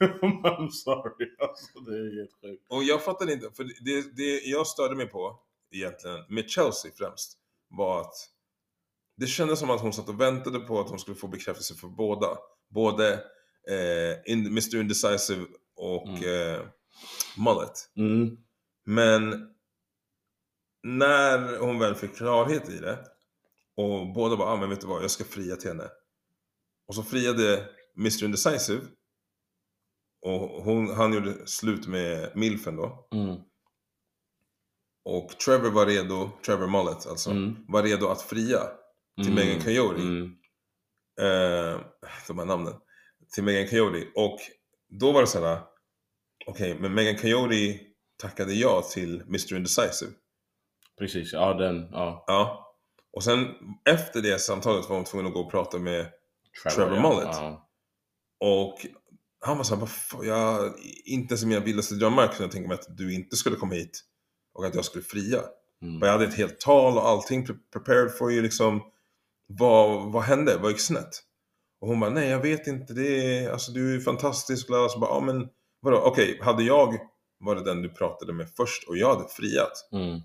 I'm 0.00 0.70
sorry. 0.70 1.30
Alltså, 1.38 1.80
det 1.80 1.98
är 1.98 2.18
helt 2.18 2.32
sjukt. 2.42 2.66
Och 2.68 2.84
jag 2.84 3.04
fattar 3.04 3.30
inte, 3.30 3.50
för 3.50 3.64
det, 3.64 4.16
det 4.16 4.40
jag 4.44 4.66
störde 4.66 4.96
mig 4.96 5.06
på 5.06 5.38
egentligen, 5.70 6.24
med 6.28 6.50
Chelsea 6.50 6.92
främst, 6.94 7.38
var 7.68 8.00
att 8.00 8.14
det 9.16 9.26
kändes 9.26 9.58
som 9.58 9.70
att 9.70 9.80
hon 9.80 9.92
satt 9.92 10.08
och 10.08 10.20
väntade 10.20 10.60
på 10.60 10.80
att 10.80 10.88
hon 10.88 10.98
skulle 10.98 11.16
få 11.16 11.28
bekräftelse 11.28 11.74
för 11.74 11.88
båda. 11.88 12.26
Både 12.68 13.12
eh, 13.68 14.32
in, 14.32 14.46
Mr 14.46 14.80
Indecisive 14.80 15.46
och 15.76 16.24
eh, 16.24 16.62
Mullet. 17.36 17.90
Mm. 17.96 18.36
Men 18.84 19.48
när 20.82 21.58
hon 21.58 21.78
väl 21.78 21.94
fick 21.94 22.16
klarhet 22.16 22.68
i 22.68 22.78
det 22.78 22.98
och 23.76 24.12
båda 24.12 24.36
bara, 24.36 24.48
ah, 24.48 24.56
men 24.56 24.70
vet 24.70 24.80
du 24.80 24.86
vad, 24.86 25.02
jag 25.02 25.10
ska 25.10 25.24
fria 25.24 25.56
till 25.56 25.70
henne. 25.70 25.88
Och 26.88 26.94
så 26.94 27.02
friade 27.02 27.68
Mr 27.98 28.24
Indecisive 28.24 28.80
och 30.26 30.40
hon, 30.64 30.94
han 30.94 31.12
gjorde 31.12 31.46
slut 31.46 31.86
med 31.86 32.32
Milfen 32.36 32.76
då. 32.76 33.08
Mm. 33.14 33.36
Och 35.04 35.28
Trevor 35.38 35.70
var 35.70 35.86
redo, 35.86 36.30
Trevor 36.46 36.66
Mullet 36.66 37.06
alltså, 37.06 37.30
Mm. 37.30 37.56
var 37.68 37.82
redo 37.82 38.08
att 38.08 38.22
fria 38.22 38.60
till 39.22 39.32
Mm. 39.32 39.46
Megan 39.46 39.62
Coyote. 39.62 40.00
Mm. 40.02 40.24
Eh, 41.20 41.80
de 42.28 42.38
här 42.38 42.44
namnen. 42.44 42.74
Till 43.34 43.44
Megan 43.44 43.68
Coyote. 43.68 44.06
Och 44.14 44.38
då 45.00 45.12
var 45.12 45.20
det 45.20 45.26
så 45.26 45.44
här. 45.44 45.60
okej, 46.46 46.76
men 46.80 46.94
Megan 46.94 47.16
Coyote 47.16 47.80
tackade 48.18 48.54
ja 48.54 48.82
till 48.82 49.20
Mr 49.20 49.54
Indecisive. 49.56 50.12
Precis, 50.98 51.32
ja 51.32 51.54
den, 51.54 51.88
ja. 51.92 52.24
Ja. 52.26 52.60
Och 53.12 53.24
sen 53.24 53.46
efter 53.90 54.22
det 54.22 54.38
samtalet 54.38 54.88
var 54.88 54.96
hon 54.96 55.04
tvungen 55.04 55.26
att 55.26 55.32
gå 55.32 55.40
och 55.40 55.50
prata 55.50 55.78
med 55.78 56.06
Trevor 56.74 57.00
Mullet. 57.00 57.28
Ja. 57.32 57.68
Och 58.40 58.86
han 59.40 59.56
var 59.56 59.64
såhär, 59.64 59.80
"Vad 59.80 59.90
fan, 59.90 60.26
jag, 60.26 60.72
inte 61.04 61.32
ens 61.32 61.42
i 61.42 61.46
mina 61.46 61.60
vildaste 61.60 61.94
drömmar 61.94 62.26
kunde 62.26 62.42
jag 62.44 62.50
tänka 62.52 62.68
mig 62.68 62.74
att 62.74 62.96
du 62.96 63.14
inte 63.14 63.36
skulle 63.36 63.56
komma 63.56 63.74
hit. 63.74 64.00
Och 64.54 64.66
att 64.66 64.74
jag 64.74 64.84
skulle 64.84 65.04
fria. 65.04 65.40
Mm. 65.82 66.02
Och 66.02 66.08
jag 66.08 66.12
hade 66.12 66.24
ett 66.24 66.34
helt 66.34 66.60
tal 66.60 66.98
och 66.98 67.08
allting 67.08 67.46
pre- 67.46 67.58
prepared 67.72 68.14
for 68.18 68.32
you 68.32 68.42
liksom. 68.42 68.82
Vad, 69.46 70.12
vad 70.12 70.22
hände? 70.22 70.56
Vad 70.56 70.70
gick 70.70 70.80
snett? 70.80 71.22
Och 71.80 71.88
hon 71.88 72.00
bara, 72.00 72.10
nej 72.10 72.28
jag 72.28 72.40
vet 72.40 72.66
inte, 72.66 72.92
det 72.94 73.36
är, 73.38 73.50
alltså 73.50 73.72
du 73.72 73.96
är 73.96 74.00
fantastisk. 74.00 74.66
bla." 74.66 74.88
Så 74.88 74.98
bara, 74.98 75.10
ja 75.10 75.20
men 75.20 75.48
vadå, 75.80 75.96
okej, 75.98 76.38
hade 76.42 76.62
jag 76.62 76.94
varit 77.40 77.64
den 77.64 77.82
du 77.82 77.88
pratade 77.88 78.32
med 78.32 78.50
först 78.56 78.88
och 78.88 78.96
jag 78.96 79.14
hade 79.14 79.28
friat. 79.28 79.88
Mm. 79.92 80.20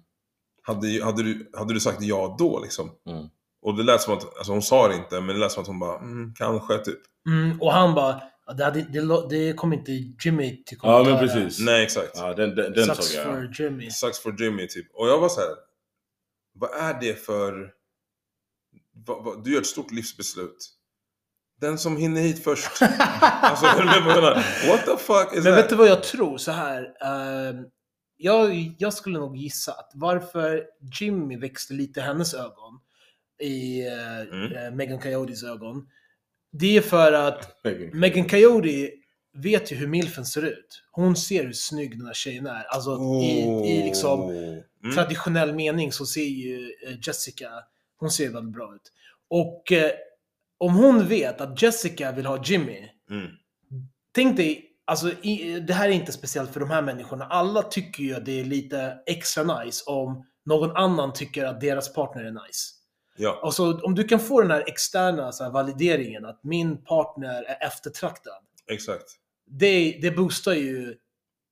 Hade, 0.62 1.04
hade, 1.04 1.24
du, 1.24 1.52
hade 1.54 1.74
du 1.74 1.80
sagt 1.80 2.02
ja 2.02 2.36
då 2.40 2.60
liksom? 2.60 2.92
Mm. 3.10 3.28
Och 3.62 3.78
det 3.78 3.84
lät 3.84 4.02
som 4.02 4.14
att, 4.14 4.38
alltså 4.38 4.52
hon 4.52 4.62
sa 4.62 4.88
det 4.88 4.96
inte, 4.96 5.22
men 5.22 5.28
det 5.36 5.42
lät 5.42 5.52
som 5.52 5.62
att 5.62 5.68
hon 5.68 5.80
bara, 5.80 5.98
mm, 6.00 6.34
kanske 6.38 6.78
typ. 6.78 7.00
Mm, 7.30 7.62
och 7.62 7.74
han 7.74 7.96
bara, 7.96 8.22
"Ja, 8.46 8.54
det, 8.54 8.64
hade, 8.64 8.82
det, 8.82 9.28
det 9.30 9.54
kommer 9.54 9.76
inte 9.78 9.92
Jimmy 10.26 10.64
tycka 10.64 10.88
om 10.88 10.94
Ja 10.94 11.04
men 11.04 11.14
höra." 11.14 11.20
precis. 11.28 11.60
Nej 11.66 11.84
exakt. 11.84 12.12
Ja, 12.16 12.34
den, 12.34 12.56
den, 12.56 12.74
den 12.74 12.86
Sucks 12.86 13.16
jag. 13.16 13.26
for 13.26 13.62
Jimmy. 13.64 13.90
Sucks 13.92 14.20
for 14.20 14.42
Jimmy 14.42 14.68
typ. 14.68 14.88
Och 14.94 15.08
jag 15.08 15.20
var 15.20 15.30
så 15.30 15.40
här. 15.42 15.50
vad 16.54 16.72
är 16.72 17.02
det 17.02 17.26
för... 17.26 17.72
Vad, 19.06 19.24
vad, 19.24 19.44
du 19.44 19.54
gör 19.54 19.60
ett 19.62 19.68
stort 19.68 19.92
livsbeslut. 19.92 20.70
Den 21.62 21.78
som 21.78 21.98
hinner 21.98 22.22
hit 22.22 22.44
först. 22.44 22.70
alltså? 22.82 23.66
What 24.68 24.86
the 24.86 24.98
fuck 24.98 25.34
is 25.34 25.44
Men 25.44 25.54
that? 25.54 25.58
vet 25.64 25.70
du 25.70 25.76
vad 25.76 25.88
jag 25.88 26.04
tror? 26.04 26.38
Så 26.38 26.52
här. 26.52 26.94
ehm, 27.06 27.56
jag, 28.18 28.74
jag 28.78 28.94
skulle 28.94 29.20
nog 29.20 29.38
gissa 29.38 29.72
att 29.72 29.92
varför 29.94 30.64
Jimmy 31.00 31.38
växte 31.38 31.74
lite 31.74 32.00
i 32.00 32.04
hennes 32.04 32.34
ögon, 32.34 32.80
i 33.42 33.84
Mm. 34.32 34.76
Megan 34.76 35.00
Coyotes 35.00 35.44
ögon, 35.44 35.88
det 36.52 36.78
är 36.78 36.82
för 36.82 37.14
att 37.14 37.56
Megan 37.94 38.30
Coyote 38.30 38.90
vet 39.34 39.72
ju 39.72 39.76
hur 39.76 39.88
milfen 39.88 40.26
ser 40.26 40.42
ut. 40.46 40.84
Hon 40.92 41.16
ser 41.16 41.44
hur 41.44 41.54
snygg 41.54 41.98
den 41.98 42.08
här 42.08 42.14
tjejen 42.14 42.48
är. 42.48 42.64
Alltså 42.64 42.92
i, 43.24 43.40
i 43.72 43.84
liksom 43.84 44.22
Oh. 44.22 44.58
Mm. 44.84 44.96
traditionell 44.96 45.54
mening 45.56 45.92
så 45.92 46.06
ser 46.06 46.24
ju 46.24 46.74
eh, 46.88 46.96
Jessica, 47.08 47.50
hon 47.98 48.12
ser 48.12 48.30
väldigt 48.30 48.54
bra 48.54 48.76
ut. 48.76 48.92
Och 49.30 49.72
eh, 49.72 49.92
om 50.58 50.76
hon 50.76 51.08
vet 51.08 51.42
att 51.42 51.62
Jessica 51.62 52.12
vill 52.12 52.26
ha 52.26 52.44
Jimmy, 52.46 52.90
Mm. 53.10 53.28
tänk 54.16 54.38
dig, 54.38 54.66
alltså 54.86 55.12
i, 55.12 55.60
det 55.60 55.74
här 55.74 55.90
är 55.90 55.94
inte 55.94 56.12
speciellt 56.12 56.54
för 56.54 56.60
de 56.60 56.70
här 56.70 56.82
människorna. 56.82 57.26
Alla 57.26 57.62
tycker 57.62 58.04
ju 58.04 58.16
att 58.16 58.26
det 58.26 58.40
är 58.40 58.46
lite 58.46 58.98
extra 59.06 59.62
nice 59.64 59.84
om 59.88 60.26
någon 60.46 60.72
annan 60.76 61.14
tycker 61.14 61.46
att 61.46 61.62
deras 61.62 61.94
partner 61.94 62.24
är 62.24 62.32
nice. 62.32 62.74
Ja, 63.22 63.40
Alltså 63.44 63.74
om 63.84 63.96
du 63.96 64.04
kan 64.04 64.20
få 64.20 64.42
den 64.42 64.52
här 64.52 64.64
externa 64.68 65.32
så 65.32 65.44
här, 65.44 65.52
valideringen 65.52 66.26
att 66.26 66.44
min 66.44 66.84
partner 66.84 67.44
är 67.44 67.68
eftertraktad. 67.68 68.34
exakt. 68.68 69.06
Det, 69.52 70.00
det 70.02 70.12
boostar 70.12 70.54
ju 70.54 70.96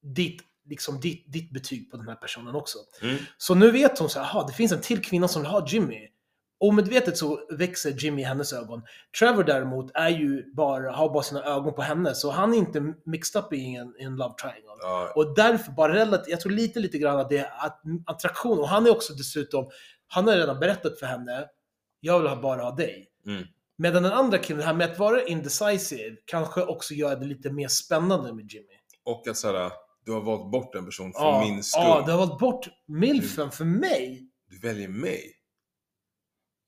ditt, 0.04 0.42
liksom 0.70 1.00
ditt, 1.00 1.24
ditt 1.34 1.52
betyg 1.54 1.92
på 1.92 1.98
den 1.98 2.08
här 2.08 2.16
personen 2.16 2.56
också. 2.56 2.78
Mm. 3.02 3.18
Så 3.38 3.56
nu 3.56 3.72
vet 3.72 4.00
hon 4.00 4.10
så 4.10 4.20
här, 4.20 4.48
det 4.48 4.54
finns 4.54 4.72
en 4.72 4.82
till 4.82 5.02
kvinna 5.02 5.28
som 5.28 5.42
vill 5.42 5.52
ha 5.52 5.68
Jimmy. 5.68 6.08
Omedvetet 6.60 7.18
så 7.18 7.40
växer 7.50 7.92
Jimmy 8.04 8.22
i 8.22 8.26
hennes 8.26 8.54
ögon. 8.54 8.82
Trevor 9.20 9.44
däremot 9.44 9.92
är 9.94 10.10
ju 10.10 10.54
bara, 10.54 10.92
har 10.92 11.10
bara 11.14 11.24
sina 11.24 11.44
ögon 11.44 11.74
på 11.74 11.82
henne, 11.82 12.16
så 12.16 12.32
han 12.32 12.54
är 12.54 12.58
inte 12.58 12.94
mixed 13.06 13.44
up 13.44 13.54
i 13.54 13.76
en, 13.76 13.94
i 14.00 14.04
en 14.04 14.16
love 14.16 14.34
triangle. 14.42 14.78
Ja, 14.82 15.12
Och 15.16 15.36
därför, 15.36 15.72
bara 15.72 15.94
relativt, 15.94 16.28
jag 16.32 16.40
tror 16.42 16.52
lite, 16.52 16.80
lite 16.80 16.98
grann 16.98 17.20
att 17.20 17.30
det 17.30 17.38
är 17.38 17.66
att- 17.66 17.82
attraktion. 18.06 18.60
Och 18.60 18.68
han 18.68 18.86
är 18.86 18.92
också 18.92 19.14
dessutom, 19.14 19.70
han 20.08 20.28
har 20.28 20.36
redan 20.36 20.60
berättat 20.60 21.00
för 21.00 21.06
henne, 21.06 21.46
jag 22.00 22.20
vill 22.20 22.28
ha- 22.28 22.42
bara 22.42 22.62
ha 22.64 22.76
dig. 22.76 23.08
Mm. 23.26 23.44
Medan 23.78 24.04
den 24.04 24.12
andra 24.12 24.38
killen, 24.38 24.60
det 24.60 24.66
här 24.66 24.74
med 24.74 24.92
att 24.92 25.00
vara 25.00 25.24
indecisive, 25.24 26.16
kanske 26.26 26.62
också 26.64 26.94
gör 26.94 27.16
det 27.16 27.26
lite 27.26 27.52
mer 27.52 27.68
spännande 27.68 28.34
med 28.34 28.52
Jimmy. 28.52 28.66
och 29.06 29.28
att 29.28 29.38
såhär, 29.38 29.72
du 30.06 30.12
har 30.12 30.22
valt 30.22 30.52
bort 30.52 30.76
en 30.76 30.86
person 30.86 31.14
för 31.14 31.20
Ja, 31.20 31.42
min 31.46 31.64
skull. 31.64 31.84
ja, 31.84 32.04
du 32.06 32.12
har 32.12 32.20
valt 32.28 32.40
bort 32.40 32.68
milfen 32.88 33.52
för 33.52 33.66
mig. 33.66 34.30
Du 34.50 34.60
väljer 34.60 34.88
mig. 34.88 35.34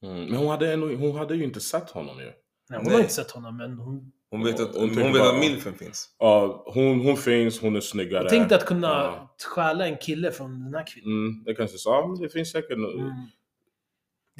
Mm. 0.04 0.26
Men 0.26 0.36
hon 0.36 0.48
hade, 0.48 0.74
ändå, 0.74 0.88
hon 0.96 1.16
hade 1.16 1.36
ju 1.36 1.44
inte 1.44 1.60
sett 1.60 1.90
honom 1.90 2.20
ju. 2.20 2.26
Nej, 2.26 2.34
hon 2.70 2.84
Nej. 2.84 2.94
har 2.94 3.02
inte 3.02 3.14
sett 3.14 3.32
honom, 3.32 3.58
men 3.58 3.78
hon... 3.80 4.12
Hon 4.32 4.44
vet 4.44 4.60
att, 4.60 4.72
Hon 4.76 4.80
hon 4.82 4.90
tänker 4.90 5.04
vet 5.14 5.22
bara- 5.22 5.30
att 5.34 5.40
milfen 5.40 5.74
finns. 5.74 6.16
Ja, 6.20 6.64
hon, 6.74 7.00
hon 7.02 7.18
finns, 7.18 7.62
hon 7.62 7.76
är 7.76 7.80
snyggare. 7.82 8.22
Jag 8.24 8.30
tänkte 8.30 8.56
att 8.56 8.66
kunna 8.66 8.88
Ja. 8.88 9.36
stjäla 9.56 9.88
en 9.88 9.98
kille 9.98 10.32
från 10.32 10.64
den 10.64 10.74
här 10.76 10.86
kvinnan. 10.88 11.12
Mm, 11.12 11.44
det 11.44 11.54
kanske 11.56 11.78
så. 11.78 11.90
Ja, 11.90 12.08
men 12.08 12.22
det 12.22 12.30
finns 12.30 12.52
säkert... 12.52 12.72
Mm. 12.78 13.12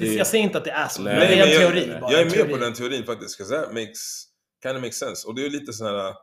Det, 0.00 0.14
jag 0.14 0.26
säger 0.26 0.44
inte 0.44 0.58
att 0.58 0.64
det 0.64 0.70
är 0.70 0.88
så, 0.88 1.02
Nej, 1.02 1.18
men 1.18 1.28
det 1.28 1.34
är 1.34 1.46
en 1.46 1.52
jag, 1.52 1.60
teori. 1.60 2.00
bara, 2.00 2.12
Jag 2.12 2.20
är 2.20 2.24
med 2.24 2.34
teori. 2.34 2.52
på 2.52 2.56
den 2.58 2.72
teorin 2.74 3.04
faktiskt. 3.06 3.40
'cause 3.40 3.50
that 3.62 3.72
makes, 3.74 4.24
kind 4.62 4.76
of 4.76 4.82
makes 4.82 4.96
sense. 4.98 5.28
Och 5.28 5.34
det 5.34 5.46
är 5.46 5.50
lite 5.50 5.72
sån 5.72 5.86
här, 5.86 6.14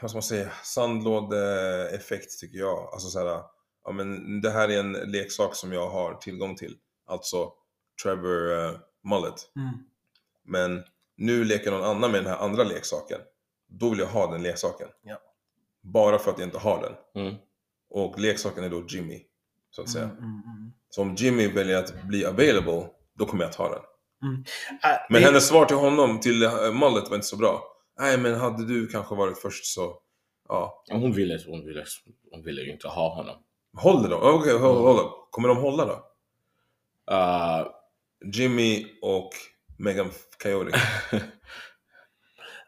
vad 0.00 0.10
ska 0.10 0.16
man 0.16 0.22
säga, 0.22 0.50
sandlådeeffekt 0.62 2.40
tycker 2.40 2.58
jag. 2.58 2.88
Alltså 2.92 3.08
så 3.08 3.18
här, 3.18 3.42
ja 3.84 3.92
men 3.92 4.40
det 4.40 4.50
här 4.50 4.68
är 4.68 4.80
en 4.80 4.92
leksak 4.92 5.54
som 5.56 5.72
jag 5.72 5.88
har 5.90 6.14
tillgång 6.14 6.56
till. 6.56 6.76
Alltså 7.06 7.52
Trevor 8.02 8.50
uh, 8.52 8.78
Mullet. 9.04 9.34
Mm. 9.56 9.74
Men 10.44 10.82
nu 11.16 11.44
leker 11.44 11.70
någon 11.70 11.84
annan 11.84 12.10
med 12.10 12.20
den 12.24 12.30
här 12.32 12.38
andra 12.38 12.64
leksaken. 12.64 13.18
Då 13.68 13.90
vill 13.90 13.98
jag 13.98 14.06
ha 14.06 14.32
den 14.32 14.42
leksaken. 14.42 14.88
Ja. 15.02 15.18
Bara 15.82 16.18
för 16.18 16.30
att 16.30 16.38
jag 16.38 16.46
inte 16.46 16.58
har 16.58 16.82
den. 17.14 17.24
Mm. 17.26 17.34
Och 17.90 18.18
leksaken 18.18 18.64
är 18.64 18.68
då 18.70 18.84
Jimmy. 18.88 19.22
Så 19.70 19.82
att 19.82 19.88
säga. 19.90 20.04
Mm, 20.04 20.18
mm, 20.18 20.42
mm. 20.58 20.72
Så 20.94 21.02
om 21.02 21.14
Jimmy 21.14 21.48
väljer 21.48 21.78
att 21.78 22.02
bli 22.02 22.24
available, 22.26 22.86
då 23.18 23.26
kommer 23.26 23.44
jag 23.44 23.52
ta 23.52 23.68
den. 23.68 23.78
Äh, 23.78 24.90
Men 25.10 25.20
det- 25.22 25.26
hennes 25.26 25.48
svar 25.48 25.64
till 25.66 25.76
honom, 25.76 26.20
till 26.20 26.42
eh, 26.42 26.72
Mullet 26.72 27.08
var 27.08 27.14
inte 27.14 27.26
så 27.26 27.36
bra. 27.36 27.62
Nej 28.00 28.18
men 28.18 28.34
hade 28.34 28.66
du 28.66 28.86
kanske 28.86 29.14
varit 29.14 29.38
först 29.38 29.66
så, 29.66 29.98
ja. 30.48 30.84
Hon 30.90 31.12
ville, 31.12 31.38
hon, 31.46 31.66
ville, 31.66 31.84
hon 32.30 32.42
ville 32.42 32.60
ju 32.62 32.72
inte 32.72 32.88
ha 32.88 33.14
honom. 33.14 33.36
Håller 33.76 34.08
de? 34.08 34.22
Okej, 34.22 34.58
håll, 34.58 34.76
håll, 34.76 35.10
Kommer 35.30 35.48
de 35.48 35.56
hålla 35.56 35.84
då? 35.84 35.92
Uh, 37.14 37.66
Jimmy 38.34 38.86
och 39.02 39.30
Megan 39.78 40.10
Coyote. 40.42 40.78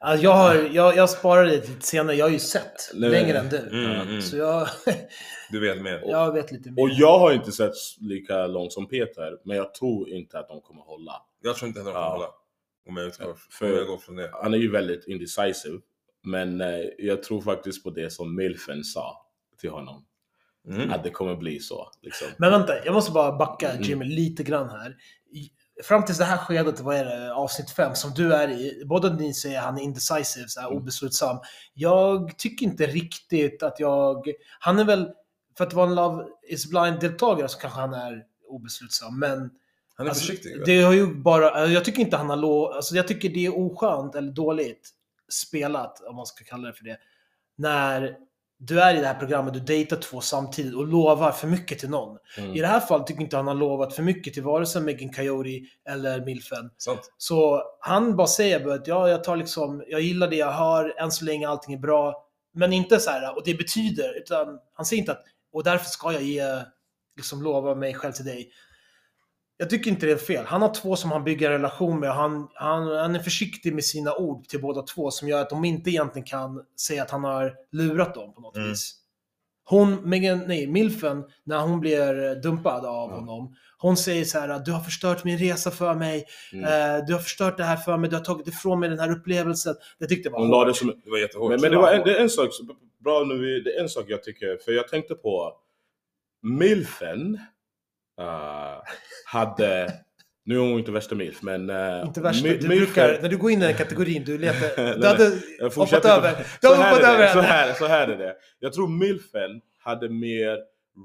Alltså, 0.01 0.25
jag, 0.25 0.33
har, 0.35 0.55
jag, 0.73 0.97
jag 0.97 1.11
sparade 1.11 1.51
det 1.51 1.57
lite 1.57 1.87
senare, 1.87 2.17
jag 2.17 2.25
har 2.25 2.31
ju 2.31 2.39
sett 2.39 2.91
Nej, 2.95 3.11
längre 3.11 3.39
än 3.39 3.49
du. 3.49 3.59
Mm, 3.59 4.01
mm. 4.09 4.23
Så 4.23 4.37
jag, 4.37 4.69
Du 5.51 5.61
vet 5.61 5.83
mer. 5.83 6.03
jag 6.07 6.33
vet 6.33 6.53
lite 6.53 6.71
mer. 6.71 6.83
och 6.83 6.89
jag 6.91 7.19
har 7.19 7.33
inte 7.33 7.53
sett 7.53 7.73
lika 8.01 8.47
långt 8.47 8.73
som 8.73 8.89
Peter, 8.89 9.39
men 9.45 9.57
jag 9.57 9.75
tror 9.75 10.09
inte 10.09 10.39
att 10.39 10.49
de 10.49 10.61
kommer 10.61 10.83
hålla. 10.83 11.13
Jag 11.43 11.57
tror 11.57 11.69
inte 11.69 11.81
heller 11.81 11.91
de 11.93 11.95
kommer 11.95 12.07
Ja. 12.09 12.13
hålla. 12.13 12.29
Om 12.89 12.97
jag, 12.97 13.07
utgår, 13.07 13.37
För- 13.51 13.71
om 13.73 13.77
jag 13.79 13.87
går 13.87 13.99
från 13.99 14.17
det. 14.17 14.31
Han 14.43 14.55
är 14.55 14.59
ju 14.59 14.71
väldigt 14.71 15.07
indecisive, 15.09 15.79
men 16.25 16.61
eh, 16.61 16.69
jag 16.99 17.23
tror 17.23 17.41
faktiskt 17.41 17.85
på 17.85 17.91
det 17.91 18.11
som 18.13 18.37
Milfen 18.37 18.85
sa 18.85 19.27
till 19.61 19.71
honom. 19.71 20.05
Mm. 20.69 20.93
Att 20.93 21.05
det 21.05 21.11
kommer 21.11 21.37
bli 21.37 21.61
så. 21.61 21.89
Liksom. 22.03 22.29
Men 22.39 22.51
vänta, 22.51 22.85
jag 22.85 22.95
måste 22.95 23.13
bara 23.13 23.37
backa 23.37 23.71
Mm. 23.71 23.83
Jimmy 23.83 24.05
lite 24.05 24.43
grann 24.43 24.71
här. 24.71 24.97
Fram 25.85 26.05
tills 26.05 26.19
det 26.19 26.25
här 26.25 26.37
skedet, 26.37 26.81
vad 26.81 26.97
är 26.97 27.05
det, 27.05 27.35
avsnitt 27.35 27.71
5 27.71 27.95
som 27.95 28.11
du 28.15 28.35
är 28.35 28.49
i, 28.49 28.83
båda 28.87 29.13
ni 29.13 29.35
säger 29.35 29.61
han 29.61 29.79
är 29.79 29.83
indecisive, 29.83 30.49
så 30.49 30.61
här, 30.61 30.69
Mm. 30.69 30.79
obeslutsam. 30.83 31.39
Jag 31.75 32.39
tycker 32.39 32.67
inte 32.67 32.87
riktigt 32.87 33.63
att 33.63 33.81
jag... 33.81 34.27
Han 34.61 34.79
är 34.79 34.85
väl, 34.85 35.11
för 35.57 35.65
att 35.67 35.73
vara 35.73 35.87
en 35.89 35.95
Love 35.95 36.25
is 36.49 36.71
blind-deltagare 36.71 37.49
så 37.49 37.59
kanske 37.59 37.81
han 37.81 37.95
är 37.95 38.25
obeslutsam, 38.49 39.19
men 39.19 39.51
Han 39.99 40.07
är 40.07 40.11
Alltså, 40.11 40.27
försiktig. 40.27 40.63
Det 40.67 40.83
har 40.83 40.93
ju 40.93 41.15
bara, 41.15 41.67
jag 41.67 41.85
tycker 41.85 42.01
inte 42.01 42.17
han 42.17 42.31
har 42.31 42.37
lov, 42.37 42.73
alltså 42.73 42.95
jag 42.97 43.09
tycker 43.09 43.29
det 43.29 43.47
är 43.47 43.59
oskönt 43.59 44.15
eller 44.15 44.33
dåligt 44.33 44.91
spelat, 45.29 46.01
om 46.01 46.17
man 46.17 46.27
ska 46.27 46.45
kalla 46.45 46.67
det 46.69 46.75
för 46.75 46.85
det. 46.85 46.99
När 47.57 48.17
du 48.59 48.81
är 48.81 48.95
i 48.95 49.01
det 49.01 49.07
här 49.07 49.15
programmet, 49.15 49.55
du 49.55 49.61
dejtar 49.61 49.97
två 49.97 50.21
samtidigt 50.21 50.75
och 50.75 50.87
lovar 50.87 51.33
för 51.33 51.49
mycket 51.49 51.79
till 51.79 51.91
någon. 51.91 52.19
Mm. 52.39 52.55
I 52.55 52.61
det 52.61 52.67
här 52.67 52.81
fallet 52.81 53.07
tycker 53.07 53.21
jag 53.21 53.27
inte 53.27 53.37
han 53.37 53.47
har 53.47 53.55
lovat 53.55 53.95
för 53.95 54.03
mycket 54.03 54.35
till 54.35 54.43
vare 54.43 54.67
sig 54.67 54.83
Megan 54.83 55.13
Coyote 55.13 55.61
eller 55.89 56.25
Milfen. 56.25 56.71
Sant. 56.77 57.13
Så 57.19 57.63
han 57.81 58.17
bara 58.17 58.27
säger 58.27 58.69
att 58.69 58.87
ja, 58.87 59.09
jag 59.09 59.25
tar 59.25 59.37
liksom, 59.37 59.85
jag 59.89 60.01
gillar 60.01 60.29
det 60.29 60.37
jag 60.37 60.53
har, 60.53 60.95
än 60.99 61.11
så 61.11 61.25
länge 61.25 61.49
allting 61.49 61.75
är 61.75 61.79
bra. 61.79 62.27
Men 62.55 62.73
inte 62.73 63.01
så 63.01 63.11
här, 63.11 63.37
och 63.37 63.43
det 63.45 63.55
betyder, 63.55 64.19
utan 64.19 64.59
han 64.75 64.87
säger 64.87 65.01
inte 65.01 65.13
att, 65.13 65.25
och 65.53 65.65
därför 65.65 65.87
ska 65.87 66.13
jag 66.13 66.23
ge, 66.23 66.63
liksom 67.17 67.43
lova 67.43 67.75
mig 67.75 67.95
själv 67.95 68.13
till 68.13 68.25
dig. 68.25 68.51
Jag 69.59 69.71
tycker 69.71 69.91
inte 69.91 70.07
det 70.07 70.13
är 70.13 70.17
fel. 70.17 70.45
Han 70.47 70.63
har 70.63 70.75
två 70.75 70.97
som 70.97 71.11
han 71.13 71.25
bygger 71.25 71.47
en 71.47 71.53
relation 71.53 72.01
med 72.01 72.09
och 72.11 72.15
han, 72.17 72.49
han, 72.55 72.87
han 72.89 73.15
är 73.17 73.19
försiktig 73.21 73.75
med 73.75 73.85
sina 73.85 74.15
ord 74.15 74.45
till 74.49 74.61
båda 74.61 74.83
två 74.83 75.11
som 75.11 75.29
gör 75.29 75.41
att 75.43 75.51
de 75.51 75.65
inte 75.65 75.91
egentligen 75.91 76.27
kan 76.27 76.65
säga 76.81 77.03
att 77.03 77.11
han 77.11 77.25
har 77.25 77.55
lurat 77.73 78.15
dem 78.15 78.35
på 78.35 78.41
något 78.41 78.57
Mm. 78.57 78.69
vis. 78.69 78.95
Hon, 79.69 80.11
Megan, 80.11 80.39
nej, 80.47 80.67
Milfen, 80.67 81.25
när 81.45 81.59
hon 81.61 81.81
blir 81.81 82.35
dumpad 82.43 82.85
av 82.87 83.11
Ja. 83.11 83.17
honom, 83.17 83.55
hon 83.79 83.97
säger 83.97 84.25
så 84.25 84.39
här 84.39 84.59
du 84.65 84.73
har 84.73 84.81
förstört 84.81 85.25
min 85.25 85.39
resa 85.39 85.71
för 85.71 85.95
mig, 85.95 86.25
Mm. 86.53 86.65
Eh, 86.65 87.07
du 87.07 87.13
har 87.13 87.21
förstört 87.21 87.57
det 87.57 87.65
här 87.65 87.77
för 87.77 87.97
mig, 87.97 88.11
du 88.11 88.17
har 88.17 88.25
tagit 88.25 88.47
ifrån 88.49 88.81
mig 88.81 88.89
den 88.89 88.99
här 88.99 89.11
upplevelsen. 89.11 89.75
Det 89.99 90.07
tyckte 90.07 90.27
jag 90.29 90.33
var 90.33 90.41
Hon 90.41 90.51
la 90.51 90.61
det 90.65 90.71
hårt. 90.71 90.77
som, 90.77 91.01
Det 91.05 91.11
var 91.11 91.19
jättehårt. 91.19 91.51
men 91.51 91.61
men 91.61 91.71
det, 91.71 91.77
var 91.77 91.93
en, 91.93 92.05
det 92.05 92.17
är 92.19 92.23
en 92.23 92.31
sak, 92.31 92.49
bra 93.05 93.25
nu, 93.25 93.39
vi- 93.39 93.61
det 93.61 93.77
är 93.77 93.83
en 93.83 93.89
sak 93.89 94.05
jag 94.09 94.23
tycker, 94.23 94.59
för 94.65 94.73
jag 94.73 94.89
tänkte 94.89 95.15
på 95.15 95.53
Milfen 96.43 97.39
eh, 98.21 98.83
hade, 99.27 99.93
nu 100.45 100.55
är 100.57 100.61
hon 100.61 100.79
inte 100.79 100.91
värsta 100.93 101.15
milf 101.15 101.43
men... 101.43 101.71
eh, 101.71 102.03
Inte 102.07 102.21
värsta, 102.21 102.49
du 102.49 102.69
brukar, 102.69 103.19
när 103.23 103.29
du 103.29 103.37
går 103.37 103.51
in 103.51 103.63
i 103.63 103.67
den 103.67 103.75
kategorin, 103.75 104.25
du 104.25 104.39
letar, 104.39 104.71
Nej, 104.85 104.99
du 104.99 105.07
hade 105.07 105.33
jag 105.59 105.71
hoppat 105.71 106.05
över, 106.05 106.47
du 106.61 106.69
här 106.69 106.77
hoppat 106.91 107.05
är 107.05 107.15
över 107.15 107.27
det, 107.27 107.33
så 107.33 107.41
här, 107.41 107.75
så 107.75 107.87
här 107.87 108.09
är 108.09 108.17
det. 108.17 108.37
Jag 108.59 108.73
tror 108.73 108.89
milfen 108.89 109.61
hade 109.79 110.09
mer 110.09 110.57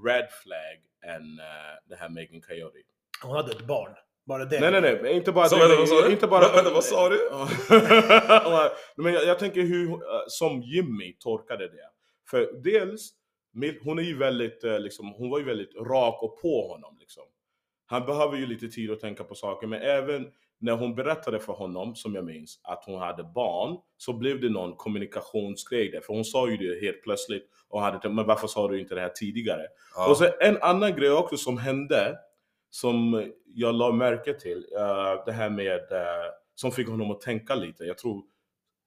red 0.07 0.27
flag 0.43 0.77
än 1.15 1.21
uh, 1.21 1.89
det 1.89 1.95
här 1.95 2.09
Megan 2.09 2.41
Coyote. 2.41 2.77
Hon 3.23 3.35
hade 3.35 3.51
ett 3.51 3.67
barn, 3.67 3.91
bara 4.25 4.45
det. 4.45 4.59
Nej, 4.59 4.81
nej, 4.81 4.99
nej. 5.03 5.13
Inte 5.13 5.31
bara 5.31 5.49
Så, 5.49 5.55
det, 5.55 5.61
vänta, 5.61 5.77
vad 5.79 5.89
sa 5.89 6.01
du? 6.01 6.11
Inte 6.11 6.27
bara, 6.27 6.51
vänta, 6.55 6.71
vad 6.73 6.83
sa 6.83 7.09
du? 7.09 7.19
men 9.03 9.13
jag, 9.13 9.25
jag 9.25 9.39
tänker 9.39 9.61
hur, 9.61 9.99
som 10.27 10.61
Jimmy 10.61 11.13
torkade 11.19 11.67
det. 11.67 11.89
För 12.29 12.61
dels, 12.63 13.09
hon 13.83 13.99
är 13.99 14.03
ju 14.03 14.17
väldigt, 14.17 14.63
eh, 14.63 14.79
liksom, 14.79 15.13
hon 15.13 15.29
var 15.29 15.39
ju 15.39 15.45
väldigt 15.45 15.75
rak 15.75 16.23
och 16.23 16.41
på 16.41 16.67
honom. 16.67 16.97
Liksom. 16.99 17.23
Han 17.85 18.05
behöver 18.05 18.37
ju 18.37 18.45
lite 18.45 18.67
tid 18.67 18.91
att 18.91 18.99
tänka 18.99 19.23
på 19.23 19.35
saker, 19.35 19.67
men 19.67 19.81
även 19.81 20.31
när 20.59 20.73
hon 20.73 20.95
berättade 20.95 21.39
för 21.39 21.53
honom, 21.53 21.95
som 21.95 22.15
jag 22.15 22.25
minns, 22.25 22.59
att 22.63 22.83
hon 22.85 22.99
hade 22.99 23.23
barn, 23.23 23.77
så 23.97 24.13
blev 24.13 24.41
det 24.41 24.49
någon 24.49 24.75
kommunikationsgrej 24.75 25.91
där. 25.91 26.01
För 26.01 26.13
hon 26.13 26.25
sa 26.25 26.49
ju 26.49 26.57
det 26.57 26.85
helt 26.85 27.03
plötsligt 27.03 27.49
och 27.69 27.81
hade 27.81 27.99
tänkt, 27.99 28.15
men 28.15 28.25
varför 28.25 28.47
sa 28.47 28.67
du 28.67 28.79
inte 28.79 28.95
det 28.95 29.01
här 29.01 29.09
tidigare? 29.09 29.61
Ja. 29.95 30.09
Och 30.09 30.17
så 30.17 30.27
en 30.39 30.57
annan 30.61 30.95
grej 30.95 31.11
också 31.11 31.37
som 31.37 31.57
hände, 31.57 32.17
som 32.69 33.25
jag 33.45 33.75
la 33.75 33.91
märke 33.91 34.33
till, 34.33 34.65
eh, 34.77 35.25
det 35.25 35.31
här 35.31 35.49
med, 35.49 35.91
eh, 35.91 36.31
som 36.55 36.71
fick 36.71 36.87
honom 36.87 37.11
att 37.11 37.21
tänka 37.21 37.55
lite. 37.55 37.83
Jag 37.83 37.97
tror 37.97 38.23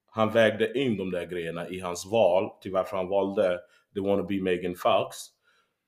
han 0.06 0.32
vägde 0.32 0.78
in 0.78 0.96
de 0.96 1.10
där 1.10 1.26
grejerna 1.26 1.68
i 1.68 1.80
hans 1.80 2.06
val 2.06 2.50
till 2.60 2.72
varför 2.72 2.96
han 2.96 3.08
valde 3.08 3.60
The 3.94 4.00
Wanna 4.00 4.22
Be 4.22 4.40
Megan 4.42 4.74
Fox. 4.74 5.16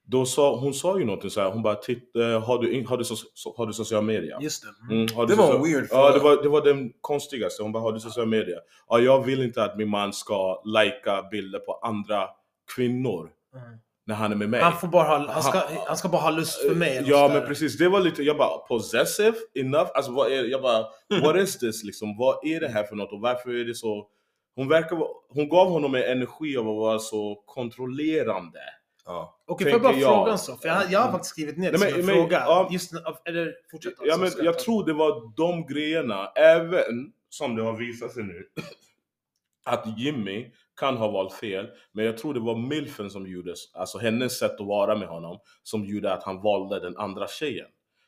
Då 0.09 0.25
sa, 0.27 0.57
hon 0.57 0.75
sa 0.75 0.99
ju 0.99 1.05
någonting 1.05 1.31
så 1.31 1.41
här, 1.41 1.51
hon 1.51 1.63
bara 1.63 1.75
titta, 1.75 2.19
har, 2.19 2.59
du, 2.63 2.85
har, 2.89 2.97
du 2.97 3.05
so, 3.05 3.17
har 3.57 3.67
du 3.67 3.73
social 3.73 4.05
media? 4.05 4.39
Just 4.41 4.63
det. 4.89 4.95
Mm, 4.95 5.07
du 5.07 5.13
Det 5.27 5.35
var 5.35 5.47
social- 5.47 5.57
en 5.57 5.63
weird 5.63 5.87
Ja, 5.91 6.11
det 6.13 6.19
var, 6.19 6.43
det 6.43 6.49
var 6.49 6.65
den 6.65 6.93
konstigaste. 7.01 7.63
Hon 7.63 7.73
bara, 7.73 7.83
har 7.83 7.93
du 7.93 8.01
social 8.01 8.27
media? 8.27 8.57
Ja, 8.89 8.99
jag 8.99 9.25
vill 9.25 9.43
inte 9.43 9.65
att 9.65 9.77
min 9.77 9.89
man 9.89 10.13
ska 10.13 10.63
lajka 10.65 11.23
bilder 11.31 11.59
på 11.59 11.73
andra 11.83 12.29
kvinnor 12.77 13.31
Mm. 13.55 13.79
när 14.07 14.15
han 14.15 14.33
är 14.33 14.37
med 14.37 14.49
mig. 14.51 14.61
Han 14.61 14.73
får 14.79 14.89
bara 14.89 15.03
ha, 15.19 15.33
han 15.33 15.43
ska, 15.43 15.63
han 15.87 15.97
ska 15.97 16.09
bara 16.09 16.23
ha 16.23 16.31
lust 16.31 16.61
för 16.69 16.75
mig. 16.75 17.03
Ja 17.07 17.31
men 17.33 17.47
precis, 17.47 17.79
det 17.79 17.89
var 17.89 18.01
lite, 18.01 18.23
jag 18.23 18.37
bara 18.37 18.59
possessive 18.59 19.37
enough, 19.55 19.91
alltså 19.95 20.13
vad 20.13 20.33
är, 20.33 20.45
jag 20.45 20.63
bara 20.63 20.87
what 21.23 21.37
is 21.37 21.59
this 21.59 21.85
liksom, 21.85 22.17
vad 22.19 22.47
är 22.47 22.61
det 22.61 22.69
här 22.69 22.85
för 22.85 22.97
något 22.97 23.13
och 23.13 23.21
varför 23.21 23.51
är 23.51 23.65
det 23.65 23.75
så 23.75 24.09
hon 24.57 24.69
verkar 24.69 24.99
hon 25.29 25.49
gav 25.49 25.69
honom 25.69 25.95
en 25.95 26.03
energi 26.03 26.57
av 26.57 26.69
att 26.69 26.77
vara 26.77 26.99
så 26.99 27.43
kontrollerande. 27.47 28.59
Ja. 29.05 29.39
Okej, 29.47 29.65
får 29.65 29.71
jag 29.73 29.83
bara 29.83 29.93
jag. 29.97 30.15
fråga 30.15 30.33
en 30.33 30.39
sak? 30.39 30.61
För 30.63 30.69
jag, 30.69 30.91
jag 30.91 31.01
har 31.01 31.11
faktiskt 31.13 31.31
skrivit 31.31 31.57
ner 31.59 31.73
det 31.73 31.79
Nej, 31.79 31.91
som 31.91 32.01
en 32.01 32.07
men- 32.07 32.15
fråga. 32.15 32.39
ja. 32.39 32.69
Just, 32.73 32.93
eller 33.25 33.55
fortsätt. 33.71 33.95
Ja 34.05 34.17
men 34.17 34.31
jag 34.43 34.55
ta- 34.59 34.65
tror 34.65 34.87
det 34.87 34.93
var 34.93 35.33
de 35.37 35.67
grejerna, 35.75 36.27
även 36.37 37.13
som 37.29 37.57
det 37.57 37.63
har 37.63 37.73
visat 37.73 38.13
sig 38.13 38.23
nu, 38.23 38.47
att 39.65 39.99
Jimmy 39.99 40.53
kan 40.81 40.97
ha 40.97 41.11
valt 41.11 41.33
fel, 41.35 41.69
men 41.93 42.05
jag 42.05 42.19
tror 42.19 42.35
det 42.35 42.41
var 42.41 42.57
milfen 42.57 43.11
som 43.11 43.27
gjorde, 43.27 43.55
alltså 43.75 43.99
hennes 43.99 44.39
sätt 44.39 44.61
att 44.61 44.67
vara 44.67 44.97
med 44.97 45.09
honom, 45.09 45.39
som 45.63 45.85
gjorde 45.85 46.13
att 46.13 46.23
han 46.23 46.43
valde 46.43 46.81
den 46.81 46.97
andra 46.97 47.27
tjejen. 47.29 47.67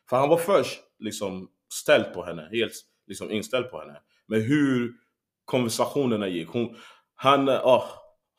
För 0.09 0.17
han 0.17 0.29
var 0.29 0.37
först 0.37 0.79
liksom 0.99 1.49
ställd 1.73 2.13
på 2.13 2.23
henne, 2.23 2.49
helt 2.51 2.73
liksom 3.07 3.31
inställd 3.31 3.69
på 3.71 3.79
henne. 3.79 3.99
Men 4.27 4.41
hur 4.41 4.93
konversationerna 5.49 6.27
gick, 6.27 6.49
hon, 6.49 6.75
han, 7.15 7.49
ah, 7.49 7.83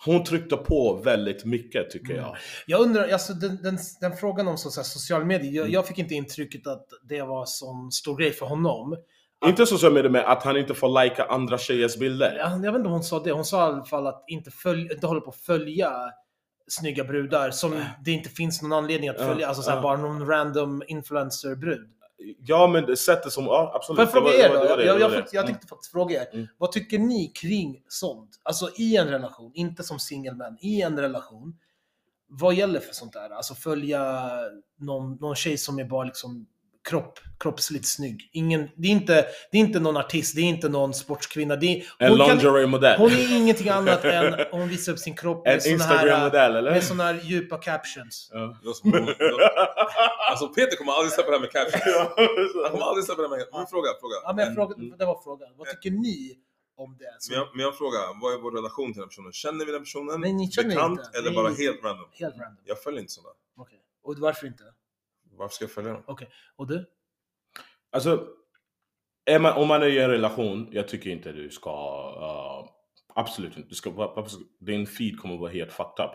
hon 0.05 0.25
tryckte 0.25 0.57
på 0.57 1.01
väldigt 1.05 1.45
mycket 1.45 1.91
tycker 1.91 2.15
jag. 2.15 2.37
Jag 2.67 2.81
undrar, 2.81 3.09
alltså 3.09 3.33
den, 3.35 3.63
den, 3.63 3.79
den 4.01 4.17
frågan 4.17 4.49
om 4.49 4.59
så, 4.59 4.71
så 4.71 4.81
här, 4.81 4.85
social 4.85 5.25
medier, 5.25 5.53
jag, 5.53 5.63
Mm. 5.63 5.73
jag 5.73 5.87
fick 5.87 5.99
inte 5.99 6.15
intrycket 6.15 6.67
att 6.67 6.87
det 7.09 7.23
var 7.23 7.45
sån 7.47 7.93
stor 7.93 8.17
grej 8.17 8.33
för 8.33 8.47
honom. 8.47 8.97
Inte 9.47 9.67
så 9.67 9.79
som 9.79 9.97
är 9.97 10.03
det 10.03 10.11
med 10.11 10.25
att 10.33 10.43
han 10.43 10.57
inte 10.57 10.75
får 10.75 10.89
lajka 10.89 11.25
andra 11.25 11.59
tjejers 11.59 11.97
bilder. 11.97 12.37
Jag, 12.39 12.51
jag 12.65 12.73
vet 12.73 12.79
inte 12.79 12.87
om 12.87 12.93
hon 12.93 13.05
sa 13.05 13.21
det, 13.23 13.33
hon 13.33 13.45
sa 13.45 13.59
i 13.59 13.73
alla 13.73 13.85
fall 13.85 14.07
att 14.07 14.25
inte, 14.29 14.51
följ, 14.51 14.93
inte 14.93 15.07
hålla 15.07 15.21
på 15.21 15.31
att 15.31 15.37
följa 15.37 15.93
snygga 16.69 17.05
brudar 17.05 17.51
som 17.51 17.85
det 18.05 18.11
inte 18.11 18.29
finns 18.29 18.63
någon 18.63 18.73
anledning 18.73 19.09
att 19.09 19.17
Ja, 19.19 19.27
följa, 19.27 19.49
alltså 19.49 19.63
så 19.63 19.71
här, 19.71 19.77
ja. 19.77 19.83
bara 19.83 19.97
någon 19.97 20.27
random 20.27 20.83
influencer-brud. 20.89 21.89
Ja 22.39 22.67
men 22.67 22.87
det 22.87 22.97
sättet 22.97 23.33
som, 23.33 23.45
ja 23.45 23.73
absolut. 23.75 23.97
Får 23.97 24.05
jag 24.05 24.13
fråga 24.13 24.33
er 24.33 24.49
då? 24.77 24.83
jag 24.93 25.13
Mm. 25.13 25.47
tänkte 25.47 25.67
faktiskt 25.67 25.93
fråga 25.93 26.23
er. 26.23 26.35
Mm. 26.35 26.47
Vad 26.59 26.73
tycker 26.73 26.99
ni 26.99 27.27
kring 27.27 27.83
sånt? 27.89 28.41
Alltså 28.43 28.71
i 28.77 28.97
en 28.97 29.09
relation, 29.09 29.53
inte 29.55 29.83
som 29.83 29.99
singelmän, 29.99 30.57
i 30.61 30.83
en 30.83 31.01
relation. 31.01 31.59
Vad 32.27 32.55
gäller 32.55 32.81
för 32.81 32.95
sånt 32.95 33.13
där? 33.13 33.31
Alltså 33.31 33.55
följa 33.55 34.31
någon, 34.79 35.17
någon 35.17 35.35
tjej 35.35 35.59
som 35.59 35.79
är 35.79 35.85
bara 35.85 36.05
liksom 36.05 36.47
kropp, 36.89 37.19
kroppsligt 37.41 37.87
snygg. 37.87 38.31
Ingen, 38.33 38.69
det, 38.77 38.89
är 38.89 38.93
inte, 38.93 39.15
det 39.53 39.57
är 39.59 39.61
inte 39.61 39.81
någon 39.81 39.97
artist, 39.97 40.35
det 40.35 40.41
är 40.41 40.45
inte 40.45 40.69
någon 40.69 40.95
sportskvinna. 40.95 41.57
Det 41.57 41.67
är, 41.67 41.85
En 41.99 42.15
lingerie-modell. 42.19 42.99
hon 42.99 43.11
är 43.13 43.37
ingenting 43.37 43.69
annat 43.69 44.05
än 44.05 44.35
hon 44.51 44.69
visar 44.69 44.93
upp 44.93 44.99
sin 44.99 45.17
kropp 45.17 45.45
med 45.47 45.63
såna 45.63 45.85
här, 45.85 46.63
med 46.63 46.85
såna 46.85 47.05
här 47.05 47.21
djupa 47.23 47.59
captions. 47.59 48.31
Ja. 48.33 48.57
Alltså 50.31 50.49
Peter 50.49 50.77
kommer 50.77 50.93
aldrig 50.93 51.13
släppa 51.13 51.31
det 51.31 51.37
här 51.37 51.41
med 51.47 51.53
caption. 51.53 51.81
Han 52.63 52.71
kommer 52.73 52.85
aldrig 52.91 53.05
släppa 53.05 53.23
det 53.23 53.29
här 53.29 53.37
med 53.37 53.47
Men 53.53 53.67
fråga, 53.67 53.89
fråga. 54.01 54.17
Ja, 54.25 54.33
men 54.33 54.39
jag 54.39 54.49
En- 54.49 54.55
frågade, 54.55 54.97
det 54.99 55.07
var 55.07 55.21
frågan. 55.25 55.49
Vad 55.59 55.67
tycker 55.69 55.91
ni 55.91 56.19
om 56.77 56.97
det? 56.99 57.15
Så, 57.19 57.33
Men 57.33 57.39
jag, 57.41 57.49
men 57.55 57.63
jag 57.67 57.75
frågar, 57.79 58.03
vad 58.23 58.31
är 58.35 58.39
vår 58.45 58.53
relation 58.61 58.93
till 58.93 59.01
den 59.01 59.09
personen? 59.09 59.33
Känner 59.33 59.65
vi 59.67 59.73
den 59.73 59.83
personen? 59.89 60.21
Nej, 60.21 60.33
ni 60.33 60.51
känner 60.51 60.69
Bekant 60.69 60.99
inte. 61.01 61.19
eller 61.19 61.31
Nej. 61.31 61.37
bara 61.41 61.49
helt 61.65 61.81
random? 61.85 62.09
helt 62.23 62.37
random. 62.43 62.63
Jag 62.73 62.79
följer 62.83 63.01
inte 63.01 63.13
sådana. 63.13 63.35
Okej. 63.63 63.81
Och 64.07 64.15
varför 64.19 64.47
inte? 64.47 64.65
Varför 65.41 65.55
ska 65.55 65.65
jag 65.65 65.73
följa 65.73 65.93
dem? 65.93 66.03
Och 66.57 66.67
du? 66.67 66.87
Alltså, 67.93 68.27
man, 69.41 69.53
om 69.53 69.69
man 69.69 69.83
är 69.83 69.87
i 69.87 69.99
en 69.99 70.11
relation, 70.11 70.69
jag 70.73 70.89
tycker 70.89 71.11
inte 71.11 71.33
du 71.33 71.51
ska... 71.51 71.71
Uh, 71.71 72.71
absolut 73.15 73.57
inte. 73.57 73.69
Du 73.69 73.75
ska, 73.75 74.15
din 74.61 74.87
feed 74.87 75.19
kommer 75.19 75.37
vara 75.37 75.51
helt 75.51 75.73
fucked 75.73 76.05
up. 76.05 76.11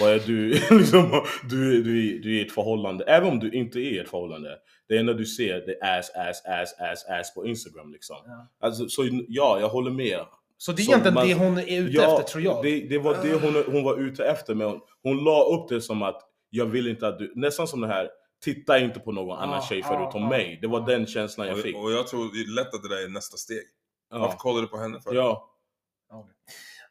Vad 0.00 0.10
är 0.12 0.18
du, 0.18 0.48
liksom, 0.78 1.24
du, 1.50 1.82
du, 1.82 2.18
du 2.18 2.36
är 2.36 2.42
i 2.42 2.46
ett 2.46 2.52
förhållande, 2.52 3.04
även 3.04 3.28
om 3.28 3.38
du 3.38 3.50
inte 3.50 3.78
är 3.78 3.92
i 3.92 3.98
ett 3.98 4.08
förhållande. 4.08 4.58
Det 4.88 4.98
enda 4.98 5.12
du 5.12 5.26
ser 5.26 5.54
det 5.66 5.80
är 5.80 5.98
ass, 5.98 6.10
ass, 6.16 6.44
ass, 6.46 6.80
ass, 6.80 7.04
ass 7.08 7.34
på 7.34 7.46
Instagram 7.46 7.92
liksom. 7.92 8.16
Ja. 8.26 8.48
Alltså, 8.60 8.88
så 8.88 9.08
ja, 9.28 9.60
jag 9.60 9.68
håller 9.68 9.90
med. 9.90 10.20
Så 10.56 10.72
det 10.72 10.82
är 10.82 10.84
egentligen 10.84 11.14
man- 11.14 11.28
det 11.28 11.34
hon 11.34 11.58
är 11.58 11.80
ute 11.80 11.96
Ja, 11.96 12.20
efter 12.20 12.32
tror 12.32 12.44
jag. 12.44 12.62
Det, 12.62 12.80
det 12.80 12.98
var 12.98 13.16
det 13.22 13.34
hon, 13.34 13.74
hon 13.74 13.84
var 13.84 14.00
ute 14.00 14.24
efter, 14.24 14.54
men 14.54 14.66
hon, 14.66 14.80
hon 15.02 15.24
la 15.24 15.44
upp 15.44 15.68
det 15.68 15.80
som 15.80 16.02
att 16.02 16.22
jag 16.50 16.66
vill 16.66 16.88
inte 16.88 17.08
att 17.08 17.18
du, 17.18 17.32
nästan 17.36 17.68
som 17.68 17.80
det 17.80 17.86
här, 17.86 18.08
titta 18.44 18.78
inte 18.78 19.00
på 19.00 19.12
någon 19.12 19.38
annan 19.38 19.58
Ah, 19.58 19.62
tjej 19.62 19.82
förutom 19.82 20.24
ah. 20.24 20.28
mig. 20.28 20.58
Det 20.62 20.66
var 20.68 20.86
den 20.86 21.06
känslan 21.06 21.48
jag 21.48 21.62
fick. 21.62 21.76
Och, 21.76 21.92
jag 21.92 22.06
tror 22.08 22.32
det 22.32 22.40
är 22.40 22.54
lätt 22.54 22.74
att 22.74 22.82
det 22.82 22.88
där 22.88 23.04
är 23.04 23.08
nästa 23.08 23.36
steg. 23.36 23.62
Varför 24.10 24.26
Ja. 24.34 24.38
kollar 24.38 24.60
du 24.62 24.66
på 24.68 24.76
henne 24.76 25.00
för? 25.00 25.14
ja. 25.14 25.46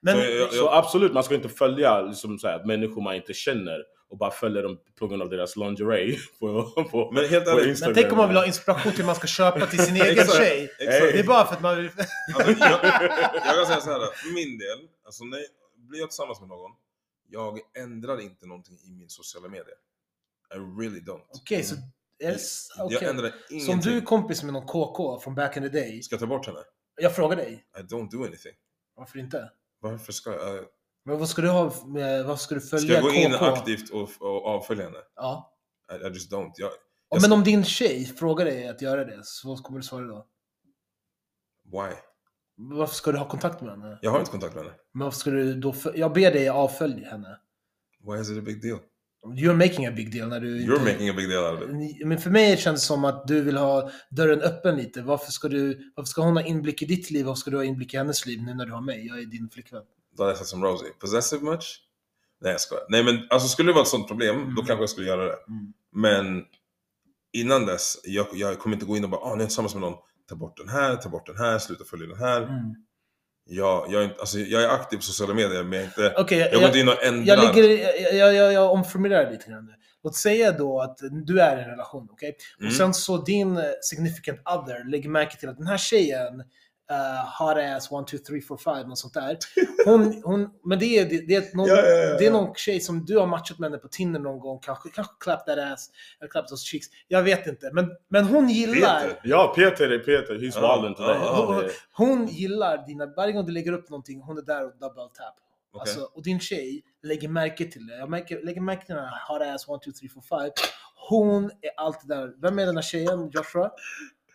Men 0.01 0.15
Så 0.17 0.29
jag- 0.31 0.53
Så 0.53 0.69
absolut, 0.69 1.13
man 1.13 1.23
ska 1.23 1.35
inte 1.35 1.49
följa 1.49 2.01
liksom, 2.01 2.39
så 2.39 2.47
här, 2.47 2.63
människor 2.65 3.01
man 3.01 3.15
inte 3.15 3.33
känner 3.33 3.83
och 4.09 4.17
bara 4.17 4.31
följa 4.31 4.61
dem 4.61 4.77
på 4.99 5.07
grund 5.07 5.21
av 5.21 5.29
deras 5.29 5.55
lingerie 5.55 6.17
på, 6.39 6.63
på, 6.91 7.11
Men 7.11 7.29
helt 7.29 7.45
på 7.45 7.63
Instagram. 7.63 7.93
Men 7.93 8.01
tänk 8.01 8.11
om 8.11 8.17
man 8.17 8.27
vill 8.27 8.37
ha 8.37 8.45
inspiration 8.45 8.91
till 8.91 9.01
vad 9.01 9.05
man 9.05 9.15
ska 9.15 9.27
köpa 9.27 9.65
till 9.65 9.79
sin 9.85 9.95
egen 10.01 10.07
Exakt. 10.11 10.37
tjej. 10.37 10.63
Exakt. 10.79 11.13
Det 11.13 11.19
är 11.19 11.23
bara 11.23 11.45
för 11.45 11.53
att 11.55 11.61
man 11.61 11.77
vill... 11.77 11.89
Alltså, 12.35 12.51
jag, 12.51 12.79
jag 13.33 13.55
kan 13.55 13.65
säga 13.65 13.81
så 13.81 13.89
här, 13.91 13.99
för 13.99 14.33
min 14.33 14.57
del, 14.57 14.79
alltså 15.05 15.23
när 15.23 15.39
blir 15.75 15.99
jag 15.99 16.09
tillsammans 16.09 16.39
med 16.39 16.49
någon, 16.49 16.71
jag 17.29 17.59
ändrar 17.77 18.21
inte 18.21 18.45
någonting 18.45 18.77
i 18.87 18.91
min 18.91 19.09
sociala 19.09 19.47
medier. 19.47 19.75
I 20.55 20.57
really 20.81 20.99
don't. 20.99 21.21
Okej, 21.29 21.63
så... 21.63 21.75
Är 22.23 22.27
det, 22.27 22.35
s- 22.35 22.67
Jag 22.77 22.85
okej. 22.85 23.07
ändrar 23.07 23.29
Så 23.29 23.35
om 23.35 23.55
ingenting. 23.55 23.91
du 23.91 23.97
är 23.97 24.01
kompis 24.01 24.43
med 24.43 24.53
någon 24.53 24.65
KK 24.67 25.19
från 25.19 25.35
back 25.35 25.57
in 25.57 25.63
the 25.63 25.69
day. 25.69 26.01
Ska 26.01 26.13
jag 26.13 26.19
ta 26.19 26.27
bort 26.27 26.45
henne? 26.45 26.59
Jag 27.01 27.15
frågar 27.15 27.35
dig. 27.37 27.65
I 27.79 27.81
don't 27.81 28.09
do 28.11 28.17
anything. 28.23 28.53
Varför 28.95 29.19
inte? 29.19 29.51
Varför 29.79 30.11
ska 30.13 30.31
jag? 30.31 30.65
Men 31.05 31.19
vad 31.19 31.29
ska 31.29 31.41
du 31.41 31.49
ha 31.49 31.85
med, 31.87 32.25
vad 32.25 32.39
ska 32.41 32.55
du 32.55 32.61
Ska 32.61 32.77
följa 32.77 32.93
jag 32.93 33.03
gå 33.03 33.11
in 33.11 33.31
KK? 33.31 33.45
aktivt 33.45 33.89
och, 33.89 34.09
och 34.19 34.45
avfölja 34.45 34.83
henne? 34.85 34.97
Ja. 35.15 35.53
I, 35.91 35.95
I 36.07 36.07
just 36.07 36.31
don't. 36.31 36.51
Jag, 36.55 36.71
Ja, 36.71 36.71
jag 37.09 37.21
men 37.21 37.21
ska- 37.21 37.33
om 37.33 37.43
din 37.43 37.63
tjej 37.63 38.05
frågar 38.05 38.45
dig 38.45 38.67
att 38.67 38.81
göra 38.81 39.05
det, 39.05 39.19
så 39.23 39.47
vad 39.49 39.63
kommer 39.63 39.79
du 39.79 39.83
svara 39.85 40.05
då? 40.05 40.27
Why? 41.65 41.95
Varför 42.55 42.95
ska 42.95 43.11
du 43.11 43.17
ha 43.17 43.29
kontakt 43.29 43.61
med 43.61 43.69
henne? 43.71 43.99
Jag 44.01 44.11
har 44.11 44.19
inte 44.19 44.31
kontakt 44.31 44.55
med 44.55 44.63
henne. 44.63 44.75
Men 44.93 45.03
varför 45.05 45.19
ska 45.19 45.29
du 45.29 45.53
då... 45.53 45.73
föl- 45.73 45.99
Jag 45.99 46.13
ber 46.13 46.31
dig 46.31 46.49
avfölja 46.49 47.09
henne. 47.09 47.39
Why 47.99 48.21
is 48.21 48.29
it 48.29 48.37
a 48.37 48.41
big 48.45 48.61
deal? 48.61 48.79
You're 49.25 49.55
making 49.55 49.85
a 49.87 49.91
big 49.91 50.11
deal 50.13 50.29
när 50.29 50.39
du 50.39 50.47
You're 50.59 50.79
inte... 50.79 50.91
making 50.93 51.09
a 51.09 51.13
big 51.17 51.29
deal 51.29 51.67
Men 52.05 52.17
för 52.17 52.29
mig 52.29 52.57
känns 52.57 52.81
det 52.81 52.87
som 52.87 53.05
att 53.05 53.27
du 53.27 53.41
vill 53.41 53.57
ha 53.57 53.89
dörren 54.09 54.41
öppen 54.41 54.77
lite. 54.77 55.01
Varför 55.01 55.31
ska, 55.31 55.47
du, 55.47 55.91
varför 55.95 56.07
ska 56.07 56.21
hon 56.21 56.37
ha 56.37 56.43
inblick 56.43 56.81
i 56.81 56.85
ditt 56.85 57.11
liv? 57.11 57.25
Varför 57.25 57.39
ska 57.39 57.51
du 57.51 57.57
ha 57.57 57.63
inblick 57.63 57.93
i 57.93 57.97
hennes 57.97 58.25
liv 58.25 58.41
nu 58.43 58.53
när 58.53 58.65
du 58.65 58.71
har 58.71 58.81
mig? 58.81 59.07
Jag 59.07 59.19
är 59.19 59.25
din 59.25 59.49
flickvän. 59.49 59.83
Då 60.17 60.23
hade 60.23 60.31
jag 60.31 60.37
sagt 60.37 60.49
som 60.49 60.63
Rosie. 60.63 60.89
Possessive 60.99 61.43
much? 61.43 61.81
Nej 62.41 62.51
jag 62.51 62.61
skojar. 62.61 62.83
Nej 62.89 63.03
men 63.03 63.19
alltså 63.29 63.47
skulle 63.47 63.69
det 63.69 63.73
vara 63.73 63.81
ett 63.83 63.87
sånt 63.89 64.07
problem, 64.07 64.35
då 64.35 64.41
Mm. 64.41 64.55
kanske 64.55 64.73
jag 64.81 64.89
skulle 64.89 65.07
göra 65.07 65.25
det. 65.25 65.35
Mm. 65.47 65.73
Men 65.93 66.43
innan 67.33 67.65
dess, 67.65 67.97
jag, 68.03 68.27
jag 68.33 68.59
kommer 68.59 68.75
inte 68.75 68.85
gå 68.85 68.97
in 68.97 69.03
och 69.03 69.09
bara 69.09 69.21
ah, 69.21 69.29
nu 69.29 69.35
är 69.35 69.39
jag 69.39 69.47
tillsammans 69.49 69.73
med 69.73 69.81
någon. 69.81 69.97
Ta 70.29 70.35
bort 70.35 70.57
den 70.57 70.69
här, 70.69 70.95
ta 70.95 71.09
bort 71.09 71.25
den 71.27 71.37
här, 71.37 71.59
sluta 71.59 71.83
följa 71.83 72.07
den 72.07 72.17
här. 72.17 72.41
Mm. 72.41 72.75
Ja, 73.51 73.85
jag, 73.89 74.01
är 74.01 74.05
inte, 74.05 74.19
alltså, 74.19 74.39
jag 74.39 74.63
är 74.63 74.69
aktiv 74.69 74.97
på 74.97 75.03
sociala 75.03 75.33
medier 75.33 75.63
men 75.63 75.79
jag 75.79 75.87
inte... 75.87 76.13
Okej, 76.17 76.39
Jag 76.39 76.51
går 76.51 76.61
jag, 76.61 76.69
inte 76.69 76.79
in 76.79 76.89
och 76.89 77.03
ändrar. 77.03 77.35
jag, 77.35 77.55
ligger, 77.55 77.79
jag, 78.15 78.35
jag, 78.35 78.53
jag, 78.53 78.71
omformulerar 78.71 79.31
lite 79.31 79.49
grann 79.49 79.65
nu. 79.65 79.71
Låt 80.03 80.15
säga 80.15 80.51
då 80.51 80.81
att 80.81 80.97
du 81.25 81.41
är 81.41 81.57
i 81.57 81.63
en 81.63 81.69
relation, 81.69 82.07
okej? 82.11 82.35
Mm. 82.59 82.67
Och 82.67 82.75
sen 82.75 82.93
så 82.93 83.17
din 83.17 83.59
significant 83.81 84.39
other 84.45 84.89
lägger 84.89 85.09
märke 85.09 85.37
till 85.37 85.49
att 85.49 85.57
den 85.57 85.67
här 85.67 85.77
tjejen, 85.77 86.43
uh, 86.91 87.45
hot 87.47 87.57
ass, 87.57 87.91
one, 87.91 88.05
two, 88.05 88.17
three, 88.17 88.41
four, 88.41 88.57
five, 88.57 88.87
något 88.87 88.97
sånt 88.97 89.13
där. 89.13 89.37
Hon, 89.85 90.21
hon, 90.23 90.49
men 90.63 90.79
det 90.79 90.85
är, 90.85 91.05
det, 91.05 91.27
det, 91.27 91.35
är 91.35 91.55
någon, 91.55 91.67
Ja, 91.67 91.75
ja, 91.75 91.95
ja, 91.95 92.17
det 92.17 92.25
är 92.25 92.31
någon 92.31 92.55
tjej 92.55 92.79
som 92.79 93.05
du 93.05 93.17
har 93.17 93.27
matchat 93.27 93.59
med 93.59 93.69
henne 93.69 93.77
på 93.81 93.87
Tinder 93.87 94.19
någon 94.19 94.39
gång, 94.39 94.59
kanske, 94.59 94.89
kanske 94.89 95.13
clap 95.19 95.45
that 95.45 95.57
ass, 95.57 95.89
eller 96.19 96.29
clap 96.29 96.47
those 96.47 96.65
cheeks. 96.65 96.87
Jag 97.07 97.23
vet 97.23 97.47
inte. 97.47 97.69
Men, 97.73 97.89
men 98.09 98.25
hon 98.25 98.49
gillar... 98.49 99.01
Peter. 99.01 99.19
Ja, 99.23 99.53
Peter 99.55 99.89
är 99.89 99.99
Peter. 99.99 100.35
He's 100.35 100.51
Ja, 100.55 100.81
wild 100.81 100.95
ja, 100.99 101.43
Hon, 101.45 101.55
hon, 101.55 101.63
det- 101.63 101.71
hon 101.91 102.27
gillar 102.27 102.87
dina, 102.87 103.05
varje 103.05 103.33
gång 103.33 103.45
du 103.45 103.51
lägger 103.51 103.71
upp 103.71 103.89
någonting, 103.89 104.21
hon 104.21 104.37
är 104.37 104.41
där 104.41 104.65
och 104.65 104.71
double 104.79 105.01
tap. 105.03 105.35
Okej. 105.73 105.81
Alltså, 105.81 106.09
och 106.13 106.23
din 106.23 106.39
tjej 106.39 106.83
lägger 107.03 107.27
märke 107.27 107.65
till 107.65 107.87
det. 107.87 107.97
Jag 107.97 108.09
märker, 108.09 108.41
lägger 108.43 108.61
märke 108.61 108.85
till 108.85 108.95
den 108.95 109.03
här 109.05 109.21
hot 109.27 109.41
ass 109.41 109.61
1, 109.61 109.67
2, 109.67 109.77
3, 109.77 109.91
4, 110.29 110.39
5. 110.39 110.49
Hon 111.09 111.43
är 111.45 111.71
alltid 111.77 112.09
där. 112.09 112.33
Vem 112.41 112.59
är 112.59 112.65
den 112.65 112.75
här 112.77 112.81
tjejen? 112.81 113.29
Joshua? 113.29 113.71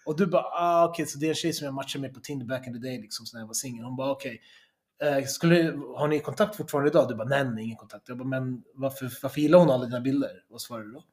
Och 0.06 0.16
du 0.16 0.26
bara, 0.26 0.42
ah, 0.42 0.88
okej, 0.88 1.06
så 1.06 1.18
det 1.18 1.26
är 1.26 1.28
en 1.28 1.34
tjej 1.34 1.52
som 1.52 1.64
jag 1.64 1.74
matchade 1.74 2.02
med 2.02 2.14
på 2.14 2.20
Tinder 2.20 2.46
back 2.46 2.66
in 2.66 2.72
the 2.72 2.78
day, 2.88 3.00
liksom, 3.00 3.26
så 3.26 3.36
när 3.36 3.42
jag 3.42 3.46
var 3.46 3.54
singel. 3.54 3.84
Hon 3.84 3.96
bara, 3.96 4.10
okej. 4.10 4.40
Eh, 5.02 5.24
skulle, 5.24 5.72
har 5.96 6.08
ni 6.08 6.20
kontakt 6.20 6.56
fortfarande 6.56 6.90
idag? 6.90 7.08
Du 7.08 7.14
bara, 7.14 7.28
nej, 7.28 7.44
nej, 7.44 7.64
ingen 7.64 7.76
kontakt. 7.76 8.08
Jag 8.08 8.18
bara, 8.18 8.28
men 8.28 8.62
varför, 8.74 9.10
varför 9.22 9.40
gillar 9.40 9.58
hon 9.58 9.70
alla 9.70 9.84
dina 9.84 10.00
bilder? 10.00 10.30
Vad 10.48 10.60
svarar 10.60 10.82
du 10.82 10.92
då? 10.92 11.04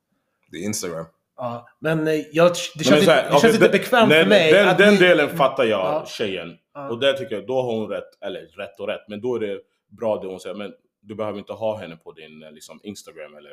Det 0.51 0.57
är 0.57 0.61
Instagram. 0.63 1.05
Ja, 1.37 1.67
men 1.79 2.07
eh, 2.07 2.13
jag, 2.13 2.51
det 2.77 2.83
känns, 2.83 3.07
Men 3.07 3.25
det 3.41 3.47
lite 3.47 3.57
den- 3.59 3.71
bekvämt 3.71 4.09
den, 4.09 4.23
för 4.23 4.29
mig. 4.29 4.51
Den, 4.53 4.69
att 4.69 4.77
den 4.77 4.93
ni- 4.93 4.99
delen 4.99 5.29
fattar 5.37 5.63
jag, 5.63 5.79
Ja. 5.79 6.05
tjejen. 6.07 6.57
Ja. 6.73 6.89
Och 6.89 6.99
där 6.99 7.13
tycker 7.13 7.35
jag, 7.35 7.47
då 7.47 7.61
har 7.61 7.75
hon 7.77 7.87
rätt, 7.89 8.23
eller 8.25 8.41
rätt 8.41 8.79
och 8.79 8.87
rätt, 8.87 9.01
men 9.07 9.21
då 9.21 9.35
är 9.35 9.39
det 9.39 9.59
bra 9.89 10.21
det 10.21 10.27
hon 10.27 10.39
säger. 10.39 10.55
Men 10.55 10.73
du 11.01 11.15
behöver 11.15 11.39
inte 11.39 11.53
ha 11.53 11.77
henne 11.77 11.95
på 11.95 12.11
din 12.11 12.43
eh, 12.43 12.51
liksom, 12.51 12.79
Instagram 12.83 13.35
eller 13.35 13.51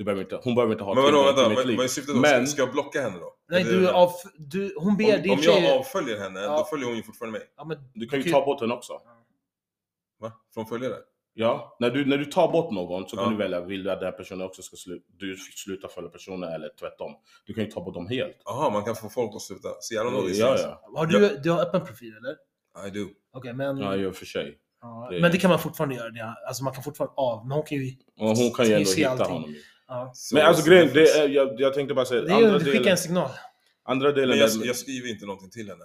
du 0.00 0.04
behöver 0.04 0.22
inte, 0.22 0.40
hon 0.44 0.54
behöver 0.54 0.72
inte 0.72 0.84
ha 0.84 0.94
Men 0.94 1.04
vadå, 1.04 1.16
tillgång 1.18 1.34
till 1.34 1.36
vänta, 1.36 1.48
mitt 1.48 1.58
vad, 1.58 1.66
liv. 1.66 1.76
vad 1.76 1.84
är 1.84 1.88
syftet 1.88 2.14
då? 2.14 2.20
Men- 2.20 2.46
Ska, 2.46 2.52
ska 2.52 2.62
jag 2.62 2.72
blocka 2.72 3.02
henne 3.02 3.18
då? 3.18 3.34
Nej, 3.48 3.64
du, 3.64 3.88
av, 3.90 4.10
du, 4.38 4.74
hon 4.78 4.96
ber 4.96 5.16
om, 5.16 5.22
din 5.22 5.30
om 5.32 5.38
tjej... 5.38 5.64
jag 5.64 5.78
avföljer 5.78 6.18
henne, 6.18 6.40
Ja. 6.40 6.58
då 6.58 6.64
följer 6.64 6.86
hon 6.86 6.96
ju 6.96 7.02
fortfarande 7.02 7.38
mig. 7.38 7.48
ja, 7.56 7.64
men, 7.64 7.78
Du 7.94 8.06
kan 8.08 8.20
ju 8.20 8.30
ta 8.32 8.44
bort 8.44 8.60
den 8.60 8.72
också. 8.72 8.92
Va? 10.20 10.32
Från 10.54 10.66
följare? 10.66 10.94
Ja, 11.34 11.76
när 11.80 11.90
du, 11.90 12.04
när 12.06 12.18
du 12.18 12.24
tar 12.24 12.52
bort 12.52 12.70
någon 12.72 13.08
så 13.08 13.16
kan 13.16 13.24
Ja. 13.24 13.30
du 13.30 13.36
välja, 13.36 13.60
vill 13.60 13.82
du 13.84 13.90
att 13.90 14.00
den 14.00 14.06
här 14.06 14.12
personen 14.18 14.46
också 14.46 14.62
ska 14.62 14.76
sluta, 14.76 15.04
du 15.08 15.36
sluta 15.36 15.88
följa 15.88 16.10
personen 16.10 16.52
eller 16.52 16.68
tvärtom. 16.80 17.12
Du 17.46 17.54
kan 17.54 17.64
ju 17.64 17.70
ta 17.70 17.84
bort 17.84 17.94
dem 17.94 18.06
helt. 18.08 18.36
Jaha, 18.44 18.70
man 18.70 18.84
kan 18.84 18.96
få 18.96 19.08
folk 19.08 19.34
att 19.34 19.42
sluta. 19.42 19.68
Så 19.80 19.94
jävla 19.94 20.20
these 20.22 20.40
Ja, 20.40 20.56
ja. 20.58 20.90
har 20.96 21.06
du, 21.06 21.36
du 21.42 21.50
har 21.50 21.60
öppen 21.62 21.86
profil 21.86 22.14
eller? 22.16 22.36
I 22.88 22.90
do. 22.90 23.08
Okej, 23.32 23.52
men... 23.54 23.78
Ja, 23.78 23.96
i 23.96 24.06
och 24.06 24.16
för 24.16 24.26
sig. 24.26 24.58
Ja, 24.82 25.08
Det- 25.10 25.20
Men 25.20 25.32
det 25.32 25.38
kan 25.38 25.50
man 25.50 25.58
fortfarande 25.58 25.94
göra. 25.94 26.10
Det. 26.10 26.34
Alltså 26.48 26.64
man 26.64 26.72
kan 26.74 26.82
fortfarande 26.82 27.14
av, 27.16 27.46
men 27.46 27.52
hon 27.56 27.66
kan 27.66 27.78
ju... 27.78 27.92
Och 28.20 28.28
hon 28.36 28.50
kan 28.50 28.66
ju 28.66 28.72
ändå 28.72 28.90
hitta 28.90 29.10
allting. 29.10 29.26
honom. 29.26 29.54
Ja. 29.90 30.10
Så- 30.14 30.34
Men 30.34 30.46
alltså 30.46 30.62
så 30.62 30.68
grejen, 30.70 30.90
det 30.94 31.10
är, 31.10 31.28
jag, 31.28 31.60
jag 31.60 31.74
tänkte 31.74 31.94
bara 31.94 32.04
säga, 32.06 32.22
Det 32.22 32.32
är, 32.32 32.36
andra 32.36 32.58
du 32.58 32.64
skickar 32.64 32.72
delen, 32.78 32.88
en 32.92 32.98
signal. 32.98 33.30
andra 33.82 34.12
delen 34.12 34.28
Men 34.28 34.38
jag, 34.38 34.66
jag 34.66 34.76
skriver 34.76 35.08
inte 35.08 35.26
någonting 35.26 35.50
till 35.50 35.68
henne. 35.70 35.84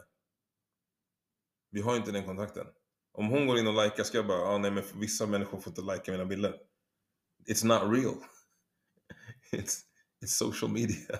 Vi 1.71 1.81
har 1.81 1.95
inte 1.95 2.11
den 2.11 2.25
kontakten. 2.25 2.65
Om 3.13 3.27
hon 3.27 3.47
går 3.47 3.57
in 3.59 3.67
och 3.67 3.83
likar 3.83 4.03
ska 4.03 4.17
jag 4.17 4.27
bara, 4.27 4.41
ah, 4.41 4.57
nej 4.57 4.71
men 4.71 4.83
vissa 4.95 5.25
människor 5.25 5.59
får 5.59 5.71
inte 5.71 5.93
lika 5.93 6.11
mina 6.11 6.25
bilder. 6.25 6.55
It's 7.49 7.65
not 7.65 7.97
real. 7.97 8.15
It's, 9.51 9.79
it's 10.23 10.27
social 10.37 10.71
media. 10.71 11.19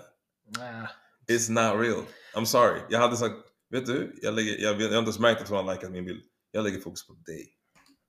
Nej. 0.58 0.88
It's 1.28 1.52
not 1.52 1.82
real. 1.82 2.04
I'm 2.36 2.46
sorry. 2.46 2.82
Jag 2.90 3.00
hade 3.00 3.18
sagt, 3.18 3.36
vet 3.70 3.86
du, 3.86 4.20
jag, 4.22 4.34
lägger, 4.34 4.52
jag, 4.58 4.82
jag 4.82 4.90
har 4.90 4.98
inte 4.98 5.10
ens 5.10 5.20
märkt 5.20 5.42
att 5.42 5.50
hon 5.50 5.66
har 5.66 5.74
likat 5.76 5.92
min 5.92 6.06
bild. 6.06 6.24
Jag 6.52 6.64
lägger 6.64 6.80
fokus 6.80 7.08
på 7.08 7.14
dig. 7.14 7.48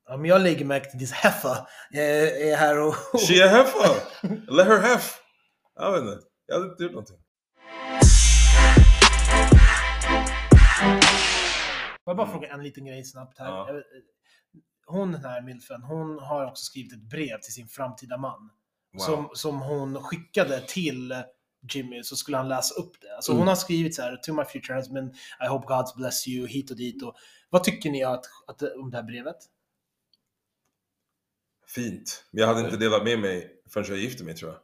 Ja, 0.09 0.17
men 0.17 0.25
jag 0.31 0.41
lägger 0.43 0.65
märke 0.65 0.91
till 0.91 0.99
this 1.01 1.13
heffa 1.13 1.67
är, 1.91 2.43
är 2.53 2.57
här 2.57 2.79
och... 2.79 2.95
She 2.95 3.45
a 3.45 3.49
heifer! 3.49 4.03
Let 4.57 4.67
her 4.67 4.79
have! 4.79 5.03
Jag 5.75 5.93
vet 5.93 6.01
inte. 6.03 6.27
Jag 6.47 6.55
hade 6.55 6.71
inte 6.71 6.83
gjort 6.83 6.93
någonting. 6.93 7.17
Får 12.05 12.11
jag 12.11 12.17
bara 12.17 12.31
fråga 12.31 12.49
en 12.49 12.63
liten 12.63 12.85
grej 12.85 13.05
snabbt 13.05 13.39
här? 13.39 13.47
Ja. 13.47 13.73
Vet- 13.73 13.85
Hon 14.89 15.13
den 15.13 15.25
här 15.25 15.43
milfen, 15.43 15.83
hon 15.83 16.19
har 16.19 16.45
också 16.47 16.65
skrivit 16.65 16.93
ett 16.93 17.03
brev 17.11 17.41
till 17.41 17.53
sin 17.53 17.69
framtida 17.69 18.17
man. 18.19 18.51
Wow. 18.93 19.01
Som, 19.05 19.29
som 19.35 19.61
hon 19.61 20.03
skickade 20.03 20.61
till 20.61 21.15
Jimmy 21.73 22.03
så 22.03 22.17
skulle 22.17 22.37
han 22.37 22.49
läsa 22.49 22.75
upp 22.75 22.93
det. 23.01 23.15
Alltså 23.17 23.33
Mm. 23.33 23.39
hon 23.39 23.49
har 23.49 23.55
skrivit 23.57 23.95
så 23.95 24.03
här, 24.03 24.17
To 24.17 24.33
my 24.33 24.45
future 24.45 24.75
husband, 24.77 25.15
I 25.45 25.47
hope 25.47 25.67
God 25.67 25.85
bless 25.97 26.29
you, 26.29 26.47
hit 26.47 26.71
och 26.71 26.77
dit. 26.77 27.03
Och, 27.03 27.15
vad 27.51 27.65
tycker 27.65 27.91
ni 27.91 28.05
att, 28.05 28.25
att, 28.47 28.63
om 28.63 28.91
det 28.91 28.97
här 28.97 29.05
brevet? 29.05 29.37
Fint. 31.69 32.25
Men 32.31 32.41
jag 32.41 32.49
hade 32.49 32.61
inte 32.61 32.77
delat 32.77 33.05
med 33.05 33.19
mig 33.19 33.51
förrän 33.73 33.87
jag 33.89 33.99
gifte 33.99 34.25
mig 34.25 34.35
tror 34.35 34.51
jag. 34.53 34.61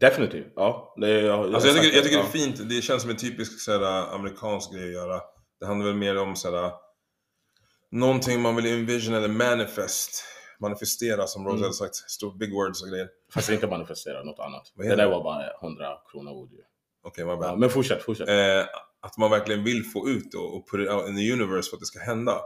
Definitivt, 0.00 0.52
ja. 0.56 0.94
Det 0.96 1.20
jag, 1.20 1.54
Alltså 1.54 1.68
jag 1.68 1.76
tycker, 1.82 1.96
jag 1.96 2.04
tycker 2.04 2.18
det 2.18 2.24
är 2.24 2.28
fint. 2.28 2.68
Det 2.68 2.82
känns 2.82 3.02
som 3.02 3.10
en 3.10 3.16
typisk 3.16 3.60
såhär, 3.60 4.14
amerikansk 4.14 4.72
grej 4.72 4.84
att 4.84 4.92
göra. 4.92 5.20
Det 5.60 5.66
handlar 5.66 5.86
väl 5.86 5.96
mer 5.96 6.18
om 6.18 6.36
såhär, 6.36 6.72
någonting 7.90 8.40
man 8.40 8.56
vill 8.56 8.66
envision 8.66 9.14
eller 9.14 9.28
manifest. 9.28 10.24
Manifestera 10.60 11.26
som 11.26 11.44
Rose 11.44 11.52
Mm. 11.54 11.62
hade 11.62 11.74
sagt. 11.74 11.94
Stort 11.94 12.38
big 12.38 12.52
words 12.52 12.82
och 12.82 12.88
grejer. 12.88 13.08
Fast 13.34 13.50
inte 13.50 13.66
manifestera 13.66 14.24
något 14.24 14.38
annat. 14.38 14.72
Det 14.76 14.96
där 14.96 15.08
var 15.10 15.24
bara 15.24 15.50
100 15.62 15.98
kronor 16.12 16.32
ord 16.32 16.52
ju. 16.52 16.62
Okej, 17.02 17.24
my 17.24 17.30
Ja, 17.30 17.56
men 17.56 17.70
fortsätt, 17.70 18.02
fortsätt. 18.02 18.28
Eh, 18.28 18.66
att 19.00 19.18
man 19.18 19.30
verkligen 19.30 19.64
vill 19.64 19.84
få 19.84 20.08
ut 20.08 20.34
och, 20.34 20.56
och 20.56 20.70
put 20.70 20.80
it 20.80 20.90
out 20.90 21.08
in 21.08 21.16
the 21.16 21.32
universe 21.32 21.70
för 21.70 21.76
att 21.76 21.80
det 21.80 21.86
ska 21.86 21.98
hända. 22.00 22.40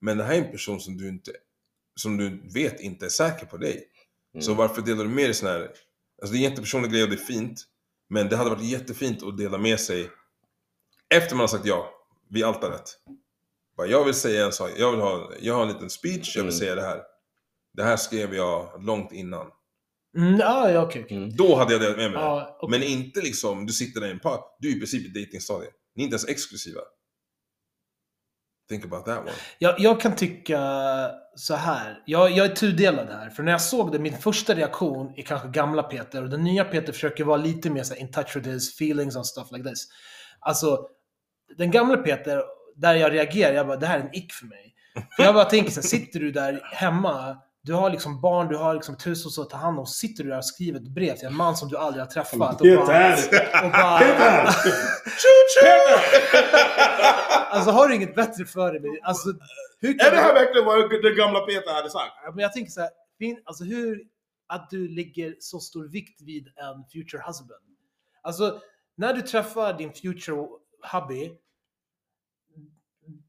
Men 0.00 0.18
det 0.18 0.24
här 0.24 0.34
är 0.34 0.38
en 0.44 0.50
person 0.50 0.80
som 0.80 0.96
du 0.96 1.08
inte, 1.08 1.30
som 2.00 2.16
du 2.16 2.48
vet 2.54 2.80
inte 2.80 3.04
är 3.06 3.10
säker 3.10 3.46
på 3.46 3.56
dig. 3.56 3.84
Mm. 4.34 4.42
Så 4.42 4.54
varför 4.54 4.82
delar 4.82 5.04
du 5.04 5.10
med 5.10 5.24
dig 5.24 5.34
sån 5.34 5.48
här... 5.48 5.60
Alltså 6.22 6.32
det 6.32 6.36
är 6.36 6.36
en 6.36 6.50
jättepersonlig 6.50 6.90
grej 6.90 7.02
och 7.02 7.08
det 7.08 7.14
är 7.14 7.26
fint. 7.26 7.64
Men 8.08 8.28
det 8.28 8.36
hade 8.36 8.50
varit 8.50 8.64
jättefint 8.64 9.22
att 9.22 9.38
dela 9.38 9.58
med 9.58 9.80
sig 9.80 10.10
efter 11.14 11.34
man 11.36 11.40
har 11.40 11.48
sagt 11.48 11.66
ja, 11.66 11.90
vid 12.30 12.44
altaret. 12.44 12.90
Bara, 13.76 13.86
jag 13.86 14.04
vill 14.04 14.14
säga 14.14 14.46
en 14.46 14.52
sak, 14.52 14.70
jag 14.76 14.90
vill 14.90 15.00
ha, 15.00 15.32
jag 15.40 15.54
har 15.54 15.62
en 15.62 15.68
liten 15.68 15.90
speech, 15.90 16.36
jag 16.36 16.42
vill 16.42 16.52
Mm. 16.52 16.58
säga 16.58 16.74
det 16.74 16.82
här. 16.82 17.02
Det 17.72 17.82
här 17.82 17.96
skrev 17.96 18.34
jag 18.34 18.84
långt 18.84 19.12
innan. 19.12 19.46
Mm, 20.16 20.36
ja, 20.38 20.70
ja, 20.70 20.82
okej. 20.82 21.04
okej. 21.04 21.16
Mm. 21.16 21.36
Då 21.36 21.56
hade 21.56 21.72
jag 21.72 21.80
delat 21.82 21.96
med 21.96 22.10
mig. 22.10 22.20
Ja, 22.20 22.56
okej. 22.60 22.78
Men 22.78 22.88
inte 22.88 23.20
liksom, 23.20 23.66
du 23.66 23.72
sitter 23.72 24.00
där 24.00 24.08
i 24.08 24.10
en 24.10 24.18
par, 24.20 24.40
du 24.58 24.68
är 24.72 24.76
i 24.76 24.78
princip 24.78 25.16
i 25.16 25.20
datingstadiet. 25.24 25.74
Ni 25.94 26.02
är 26.02 26.04
inte 26.04 26.14
ens 26.14 26.28
exklusiva. 26.28 26.80
Think 28.68 28.84
about 28.84 29.04
that 29.04 29.18
one. 29.18 29.30
Jag, 29.58 29.74
jag 29.78 30.00
kan 30.00 30.16
tycka 30.16 30.60
så 31.34 31.54
här. 31.54 32.02
Jag, 32.06 32.30
jag 32.30 32.46
är 32.46 32.54
tudelad 32.54 33.08
här. 33.08 33.30
För 33.30 33.42
när 33.42 33.52
jag 33.52 33.60
såg 33.60 33.92
det, 33.92 33.98
min 33.98 34.18
första 34.18 34.54
reaktion 34.54 35.12
är 35.16 35.22
kanske 35.22 35.48
gamla 35.48 35.82
Peter. 35.82 36.22
Och 36.22 36.30
den 36.30 36.44
nya 36.44 36.64
Peter 36.64 36.92
försöker 36.92 37.24
vara 37.24 37.36
lite 37.36 37.70
mer 37.70 37.82
så 37.82 37.94
här, 37.94 38.00
in 38.00 38.10
touch 38.10 38.36
with 38.36 38.48
his 38.48 38.74
feelings 38.74 39.16
and 39.16 39.26
stuff 39.26 39.48
like 39.52 39.68
this. 39.68 39.88
Alltså, 40.40 40.88
den 41.58 41.70
gamla 41.70 41.96
Peter, 41.96 42.42
där 42.76 42.94
jag 42.94 43.12
reagerar, 43.12 43.54
jag 43.54 43.66
bara, 43.66 43.76
det 43.76 43.86
här 43.86 43.98
är 43.98 44.02
en 44.02 44.14
ick 44.14 44.32
för 44.32 44.46
mig. 44.46 44.74
För 45.16 45.22
jag 45.22 45.34
bara 45.34 45.44
tänker 45.44 45.70
så 45.70 45.80
här, 45.80 45.88
sitter 45.88 46.20
du 46.20 46.32
där 46.32 46.60
hemma, 46.72 47.36
du 47.66 47.72
har 47.72 47.90
liksom 47.90 48.20
barn, 48.20 48.48
du 48.48 48.56
har 48.56 48.74
liksom 48.74 48.94
ett 48.94 49.06
hus 49.06 49.38
att 49.38 49.50
ta 49.50 49.56
hand 49.56 49.78
om, 49.78 49.86
sitter 49.86 50.24
du 50.24 50.30
där 50.30 50.38
och 50.38 50.44
skriver 50.44 50.80
ett 50.80 50.88
brev 50.88 51.16
till 51.16 51.26
en 51.26 51.36
man 51.36 51.56
som 51.56 51.68
du 51.68 51.76
aldrig 51.76 52.04
har 52.04 52.10
träffat. 52.10 52.60
Och 52.60 52.66
bara, 52.66 53.14
och 53.64 53.70
bara, 53.70 54.42
alltså 57.50 57.70
har 57.70 57.88
du 57.88 57.94
inget 57.94 58.14
bättre 58.14 58.44
för 58.44 58.72
dig? 58.72 59.00
Alltså, 59.02 59.28
hur 59.80 59.98
kan 59.98 60.06
Är 60.06 60.10
det 60.10 60.16
här 60.16 60.34
verkligen 60.34 60.66
vad 60.66 60.90
den 60.90 61.16
gamla 61.16 61.40
Peter 61.40 61.74
hade 61.74 61.90
sagt? 61.90 62.12
Men 62.34 62.38
jag 62.38 62.52
tänker 62.52 62.70
så 62.70 62.80
här, 62.80 62.90
fin, 63.18 63.40
alltså 63.44 63.64
hur, 63.64 64.02
att 64.46 64.70
du 64.70 64.88
lägger 64.88 65.34
så 65.38 65.60
stor 65.60 65.88
vikt 65.88 66.22
vid 66.22 66.46
en 66.46 66.84
future 66.92 67.22
husband. 67.26 67.60
Alltså, 68.22 68.60
när 68.96 69.14
du 69.14 69.22
träffar 69.22 69.72
din 69.72 69.92
future 69.92 70.46
hubby, 70.92 71.32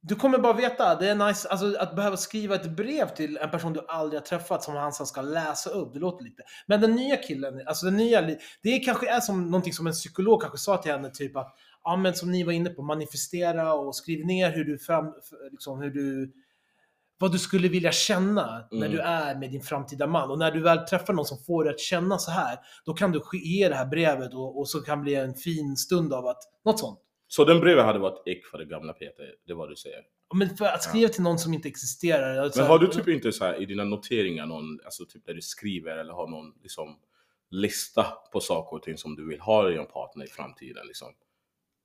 du 0.01 0.15
kommer 0.15 0.37
bara 0.37 0.53
veta, 0.53 0.95
det 0.95 1.09
är 1.09 1.15
nice, 1.27 1.49
alltså 1.49 1.75
att 1.79 1.95
behöva 1.95 2.17
skriva 2.17 2.55
ett 2.55 2.75
brev 2.75 3.07
till 3.15 3.37
en 3.37 3.51
person 3.51 3.73
du 3.73 3.85
aldrig 3.87 4.21
har 4.21 4.25
träffat 4.25 4.63
som 4.63 4.75
han 4.75 4.93
sen 4.93 5.05
ska 5.05 5.21
läsa 5.21 5.69
upp, 5.69 5.93
det 5.93 5.99
låter 5.99 6.23
lite. 6.23 6.43
Men 6.65 6.81
den 6.81 6.95
nya 6.95 7.17
killen, 7.17 7.61
alltså 7.67 7.85
den 7.85 7.97
nya, 7.97 8.21
det 8.63 8.79
kanske 8.79 9.09
är 9.09 9.19
som 9.19 9.45
någonting 9.45 9.73
som 9.73 9.87
en 9.87 9.93
psykolog 9.93 10.41
kanske 10.41 10.57
sa 10.57 10.77
till 10.77 10.91
henne, 10.91 11.09
typ 11.09 11.37
att, 11.37 11.55
ja 11.83 11.95
men 11.95 12.13
som 12.13 12.31
ni 12.31 12.43
var 12.43 12.51
inne 12.53 12.69
på, 12.69 12.81
manifestera 12.81 13.73
och 13.73 13.95
skriv 13.95 14.25
ner 14.25 14.51
hur 14.51 14.63
du 14.65 14.77
fram, 14.77 15.13
liksom 15.51 15.81
hur 15.81 15.89
du, 15.91 16.33
vad 17.19 17.31
du 17.31 17.39
skulle 17.39 17.67
vilja 17.67 17.91
känna 17.91 18.67
när 18.71 18.77
Mm. 18.85 18.91
du 18.91 18.99
är 18.99 19.35
med 19.35 19.51
din 19.51 19.61
framtida 19.61 20.07
man. 20.07 20.31
Och 20.31 20.39
när 20.39 20.51
du 20.51 20.61
väl 20.61 20.77
träffar 20.77 21.13
någon 21.13 21.25
som 21.25 21.37
får 21.37 21.63
dig 21.63 21.73
att 21.73 21.79
känna 21.79 22.17
så 22.17 22.31
här, 22.31 22.59
då 22.85 22.93
kan 22.93 23.11
du 23.11 23.21
ge 23.43 23.69
det 23.69 23.75
här 23.75 23.85
brevet 23.85 24.33
och, 24.33 24.59
och 24.59 24.69
så 24.69 24.81
kan 24.81 24.97
det 24.97 25.03
bli 25.03 25.15
en 25.15 25.33
fin 25.33 25.75
stund 25.77 26.13
av 26.13 26.27
att, 26.27 26.39
något 26.65 26.79
sånt. 26.79 26.99
Så 27.27 27.45
den 27.45 27.59
brevet 27.59 27.85
hade 27.85 27.99
varit 27.99 28.27
ick 28.27 28.45
för 28.45 28.57
den 28.57 28.69
gamla 28.69 28.93
Peter, 28.93 29.33
det 29.45 29.51
är 29.51 29.55
vad 29.55 29.69
du 29.69 29.75
säger. 29.75 29.99
Men 30.35 30.57
för 30.57 30.65
att 30.65 30.83
skriva 30.83 31.09
till 31.09 31.21
någon 31.23 31.39
som 31.39 31.53
inte 31.53 31.67
existerar. 31.67 32.37
alltså- 32.37 32.59
Men 32.61 32.69
har 32.69 32.79
du 32.79 32.87
typ 32.87 33.07
inte 33.07 33.31
så 33.31 33.45
här 33.45 33.61
i 33.61 33.65
dina 33.65 33.83
noteringar 33.83 34.45
någon, 34.45 34.79
alltså 34.85 35.05
typ 35.05 35.25
där 35.25 35.33
du 35.33 35.41
skriver 35.41 35.97
eller 35.97 36.13
har 36.13 36.27
någon 36.27 36.53
liksom 36.63 36.99
lista 37.51 38.03
på 38.33 38.39
saker 38.39 38.75
och 38.77 38.83
ting 38.83 38.97
som 38.97 39.15
du 39.15 39.27
vill 39.27 39.39
ha 39.39 39.71
i 39.71 39.77
en 39.77 39.85
partner 39.85 40.25
i 40.25 40.27
framtiden 40.27 40.87
liksom? 40.87 41.07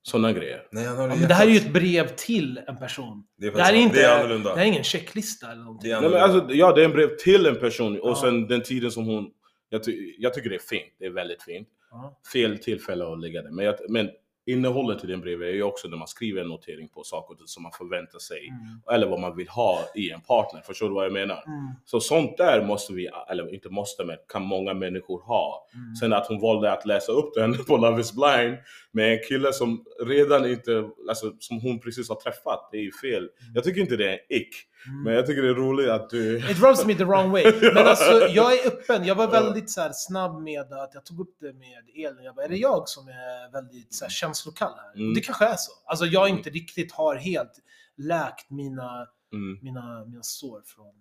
Sådana 0.05 0.33
grejer. 0.33 0.67
Nej, 0.71 0.83
Ja, 0.83 0.91
det 0.91 1.07
men 1.07 1.27
det 1.27 1.33
här 1.33 1.45
är 1.47 1.51
ju 1.51 1.57
ett 1.57 1.73
brev 1.73 2.07
till 2.15 2.57
en 2.67 2.77
person. 2.77 3.27
Det 3.37 3.47
är, 3.47 3.51
Det 3.51 3.61
här 3.63 3.73
är, 3.73 3.77
inte, 3.77 3.95
det 3.95 4.03
är 4.05 4.09
det 4.09 4.23
annorlunda. 4.23 4.55
här 4.55 4.61
är 4.61 4.65
ingen 4.65 4.83
checklista 4.83 5.51
eller 5.51 5.63
någonting. 5.63 5.89
Det 5.89 5.95
är 5.95 6.01
Nej, 6.01 6.09
men 6.09 6.19
annorlunda. 6.21 6.43
alltså, 6.43 6.55
ja, 6.57 6.73
det 6.73 6.81
är 6.81 6.85
en 6.85 6.91
brev 6.91 7.17
till 7.17 7.45
en 7.45 7.55
person 7.55 7.99
och 8.01 8.09
Ja. 8.09 8.15
sen 8.21 8.47
den 8.47 8.63
tiden 8.63 8.91
som 8.91 9.05
hon... 9.05 9.31
Jag, 9.69 9.83
ty 9.83 10.15
jag 10.17 10.33
tycker 10.33 10.49
det 10.49 10.55
är 10.55 10.59
fint. 10.59 10.93
Det 10.99 11.05
är 11.05 11.09
väldigt 11.09 11.43
fint. 11.43 11.67
Ja. 11.91 12.19
Fel 12.33 12.57
tillfälle 12.57 13.05
att 13.13 13.19
lägga 13.19 13.41
det. 13.41 13.51
Men, 13.51 13.65
jag, 13.65 13.75
men 13.89 14.09
innehållet 14.45 15.03
i 15.03 15.07
den 15.07 15.21
brevet 15.21 15.47
är 15.47 15.53
ju 15.53 15.63
också 15.63 15.87
när 15.87 15.97
man 15.97 16.07
skriver 16.07 16.41
en 16.41 16.47
notering 16.47 16.89
på 16.89 17.03
saker 17.03 17.37
som 17.45 17.63
man 17.63 17.71
förväntar 17.71 18.19
sig. 18.19 18.47
Mm. 18.47 18.95
Eller 18.95 19.07
vad 19.07 19.19
man 19.19 19.35
vill 19.35 19.49
ha 19.49 19.79
i 19.95 20.09
en 20.11 20.21
partner. 20.21 20.61
Förstår 20.61 20.89
du 20.89 20.95
vad 20.95 21.05
jag 21.05 21.13
menar? 21.13 21.43
Mm. 21.47 21.73
Så 21.85 21.99
sånt 21.99 22.37
där 22.37 22.65
måste 22.65 22.93
vi, 22.93 23.09
eller 23.29 23.53
inte 23.53 23.69
måste 23.69 24.05
men 24.05 24.17
kan 24.27 24.41
många 24.41 24.73
människor 24.73 25.21
ha. 25.21 25.67
Mm. 25.73 25.95
Sen 25.95 26.13
att 26.13 26.27
hon 26.27 26.41
valde 26.41 26.71
att 26.71 26.85
läsa 26.85 27.11
upp 27.11 27.33
den 27.33 27.63
på 27.65 27.77
Love 27.77 28.01
is 28.01 28.13
blind 28.13 28.57
med 28.91 29.13
en 29.13 29.19
kille 29.27 29.53
som 29.53 29.85
redan 30.05 30.45
inte, 30.45 30.89
alltså 31.09 31.31
som 31.39 31.61
hon 31.61 31.79
precis 31.79 32.09
har 32.09 32.15
träffat. 32.15 32.69
Det 32.71 32.77
är 32.77 32.81
ju 32.81 32.91
fel. 32.91 33.29
Jag 33.53 33.63
tycker 33.63 33.81
inte 33.81 33.95
det 33.95 34.09
är 34.09 34.13
en 34.13 34.37
ick. 34.37 34.55
Mm. 34.87 35.03
Men 35.03 35.13
jag 35.13 35.25
tycker 35.25 35.41
det 35.41 35.49
är 35.49 35.53
roligt 35.53 35.89
att 35.89 36.09
du... 36.09 36.37
It 36.37 36.61
rubs 36.61 36.85
me 36.85 36.95
the 36.95 37.03
wrong 37.03 37.31
way. 37.31 37.43
Men 37.73 37.87
alltså, 37.87 38.27
jag 38.27 38.53
är 38.53 38.67
öppen. 38.67 39.05
Jag 39.05 39.15
var 39.15 39.27
väldigt 39.27 39.69
så 39.69 39.89
snabb 39.93 40.41
med 40.41 40.61
att 40.61 40.91
jag 40.93 41.05
tog 41.05 41.19
upp 41.19 41.35
det 41.39 41.53
med 41.53 41.83
Elin. 41.95 42.23
Jag 42.23 42.35
bara, 42.35 42.45
är 42.45 42.49
det 42.49 42.57
jag 42.57 42.89
som 42.89 43.07
är 43.07 43.51
väldigt 43.51 43.93
så 43.93 44.05
här, 44.05 44.09
känslokall 44.33 44.73
här? 44.77 44.95
Mm. 45.01 45.13
Det 45.13 45.21
kanske 45.21 45.45
är 45.45 45.55
så. 45.55 45.71
Alltså 45.85 46.05
jag 46.05 46.29
inte 46.29 46.49
riktigt 46.49 46.91
har 46.91 47.15
helt 47.15 47.59
läkt 47.97 48.49
mina, 48.49 49.07
Mm. 49.33 49.59
mina, 49.61 50.05
mina 50.05 50.23
sår 50.23 50.61
från... 50.65 50.93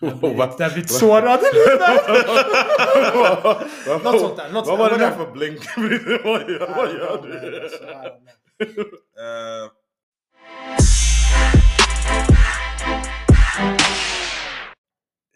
Jag 0.00 0.72
blivit 0.72 0.90
sårad. 0.90 1.40
Något 4.04 4.20
sånt 4.20 4.36
där, 4.36 4.52
något 4.52 4.66
Vad 4.66 4.66
sånt 4.66 4.78
var 4.78 4.90
där. 4.90 4.98
det 4.98 5.04
där 5.04 5.10
för 5.16 5.32
blink? 5.32 5.60
vad 6.24 6.50
gör, 6.50 6.74
vad 6.76 6.92
gör 6.92 7.22
du? 7.22 7.70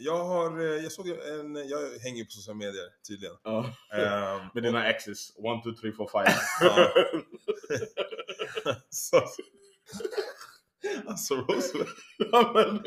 Jag 0.04 0.24
har, 0.24 0.60
eh, 0.60 0.82
jag 0.82 0.92
såg 0.92 1.08
en, 1.08 1.54
jag 1.68 1.98
hänger 2.02 2.18
ju 2.18 2.24
på 2.24 2.30
sociala 2.30 2.56
medier 2.56 2.84
tydligen. 3.08 3.36
Ja. 3.44 3.70
Eh, 3.94 4.46
Med 4.54 4.62
dina 4.62 4.90
exes. 4.90 5.32
One, 5.36 5.62
two, 5.62 5.72
three, 5.80 5.92
four, 5.92 6.08
five. 6.12 6.36
Ja. 6.60 6.88
så, 8.90 9.22
alltså 11.06 11.34
Roosevelt, 11.34 11.88
Ja, 12.18 12.50
men, 12.54 12.82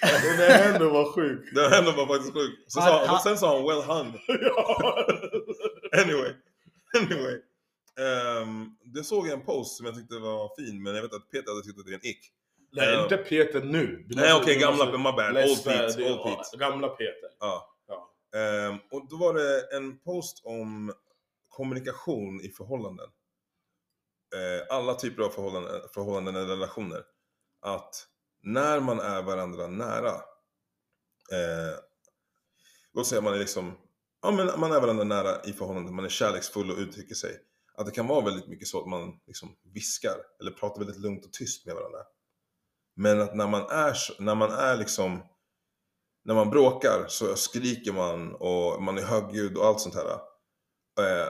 det 0.00 0.36
där 0.36 0.50
hände 0.62 0.86
var 0.88 1.12
sjukt. 1.12 1.54
det 1.54 1.68
hände 1.68 1.92
var 1.92 2.06
faktiskt 2.06 2.32
sjukt. 2.32 2.72
Så 2.72 2.80
Han- 2.80 2.88
sa, 2.88 3.06
han- 3.06 3.14
och 3.16 3.22
sen 3.22 3.38
sa 3.38 3.56
han 3.58 3.66
well 3.66 3.82
hung. 3.82 4.20
Anyway, 6.02 6.32
anyway. 6.96 7.36
Um, 8.42 8.76
det 8.84 9.04
såg 9.04 9.26
jag 9.26 9.32
en 9.38 9.44
post 9.44 9.76
som 9.76 9.86
jag 9.86 9.94
tyckte 9.94 10.18
var 10.18 10.50
fin, 10.56 10.82
men 10.82 10.94
jag 10.94 11.02
vet 11.02 11.14
att 11.14 11.30
Peter 11.30 11.50
hade 11.50 11.62
tyckt 11.64 11.78
att 11.78 11.86
det 11.86 11.92
är 11.92 11.94
en 11.94 12.06
ick. 12.06 12.32
Nej, 12.72 13.02
inte 13.02 13.16
Peter 13.16 13.62
nu. 13.62 14.04
Du 14.08 14.14
Nej 14.14 14.34
okej, 14.34 14.54
du 14.54 14.60
gamla, 14.60 14.84
måste 14.84 14.98
my 14.98 15.04
bad. 15.04 15.36
Old 15.36 15.64
Pete. 15.64 16.02
är- 16.02 16.12
Old 16.12 16.22
Pete. 16.22 16.56
Gamla 16.56 16.88
Peter. 16.88 17.30
Ja. 17.40 17.76
Ja. 17.86 18.12
Ehm, 18.38 18.78
och 18.90 19.08
då 19.08 19.16
var 19.16 19.34
det 19.34 19.76
en 19.76 19.98
post 19.98 20.40
om 20.44 20.92
kommunikation 21.48 22.40
i 22.40 22.48
förhållanden. 22.48 23.08
Eh, 24.34 24.76
alla 24.76 24.94
typer 24.94 25.22
av 25.22 25.28
förhållanden, 25.28 25.80
förhållanden 25.94 26.36
eller 26.36 26.46
relationer. 26.48 27.02
Att 27.60 28.06
när 28.42 28.80
man 28.80 29.00
är 29.00 29.22
varandra 29.22 29.66
nära. 29.66 30.12
Eh, 31.32 31.78
då 32.94 33.04
säger 33.04 33.22
man 33.22 33.38
liksom, 33.38 33.78
ja 34.22 34.30
men 34.30 34.60
man 34.60 34.72
är 34.72 34.80
varandra 34.80 35.04
nära 35.04 35.42
i 35.44 35.52
förhållanden, 35.52 35.94
man 35.94 36.04
är 36.04 36.08
kärleksfull 36.08 36.70
och 36.70 36.78
uttrycker 36.78 37.14
sig. 37.14 37.38
Att 37.74 37.86
det 37.86 37.92
kan 37.92 38.06
vara 38.06 38.24
väldigt 38.24 38.48
mycket 38.48 38.68
så 38.68 38.80
att 38.80 38.88
man 38.88 39.20
liksom 39.26 39.56
viskar 39.74 40.16
eller 40.40 40.50
pratar 40.50 40.78
väldigt 40.78 41.00
lugnt 41.00 41.24
och 41.24 41.32
tyst 41.32 41.66
med 41.66 41.74
varandra. 41.74 41.98
Men 42.96 43.20
att 43.20 43.34
när 43.34 43.46
man 43.46 43.62
är, 43.62 43.96
när 44.18 44.34
man 44.34 44.50
är 44.50 44.76
liksom 44.76 45.22
när 46.24 46.34
man 46.34 46.50
bråkar 46.50 47.04
så 47.08 47.36
skriker 47.36 47.92
man 47.92 48.34
och 48.34 48.82
man 48.82 48.98
är 48.98 49.02
högljudd 49.02 49.56
och 49.56 49.66
allt 49.66 49.80
sånt 49.80 49.94
här. 49.94 50.06
Eh, 50.98 51.28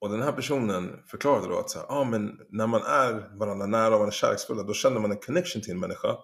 och 0.00 0.10
den 0.10 0.22
här 0.22 0.32
personen 0.32 1.02
förklarade 1.10 1.48
då 1.48 1.58
att 1.58 1.70
så 1.70 1.78
här, 1.78 1.86
ah, 1.88 2.04
men 2.04 2.40
när 2.48 2.66
man 2.66 2.82
är 2.82 3.38
varandra 3.38 3.66
nära 3.66 3.94
och 3.94 4.00
man 4.00 4.08
är 4.08 4.12
kärleksfulla 4.12 4.62
då 4.62 4.72
känner 4.72 5.00
man 5.00 5.10
en 5.10 5.20
connection 5.20 5.62
till 5.62 5.72
en 5.72 5.80
människa. 5.80 6.16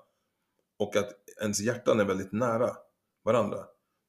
Och 0.79 0.97
att 0.97 1.11
ens 1.41 1.61
hjärtan 1.61 2.01
är 2.01 2.05
väldigt 2.05 2.33
nära 2.33 2.71
varandra. 3.25 3.59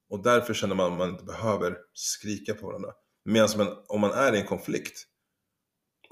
Och 0.09 0.24
därför 0.24 0.53
känner 0.53 0.76
man 0.76 0.91
att 0.91 0.97
man 0.97 1.09
inte 1.09 1.24
behöver 1.24 1.78
skrika 1.93 2.53
på 2.53 2.68
varandra. 2.68 2.91
Medan 3.26 3.49
man, 3.57 3.68
om 3.88 4.01
man 4.01 4.11
är 4.11 4.34
i 4.34 4.39
en 4.39 4.47
konflikt 4.47 5.07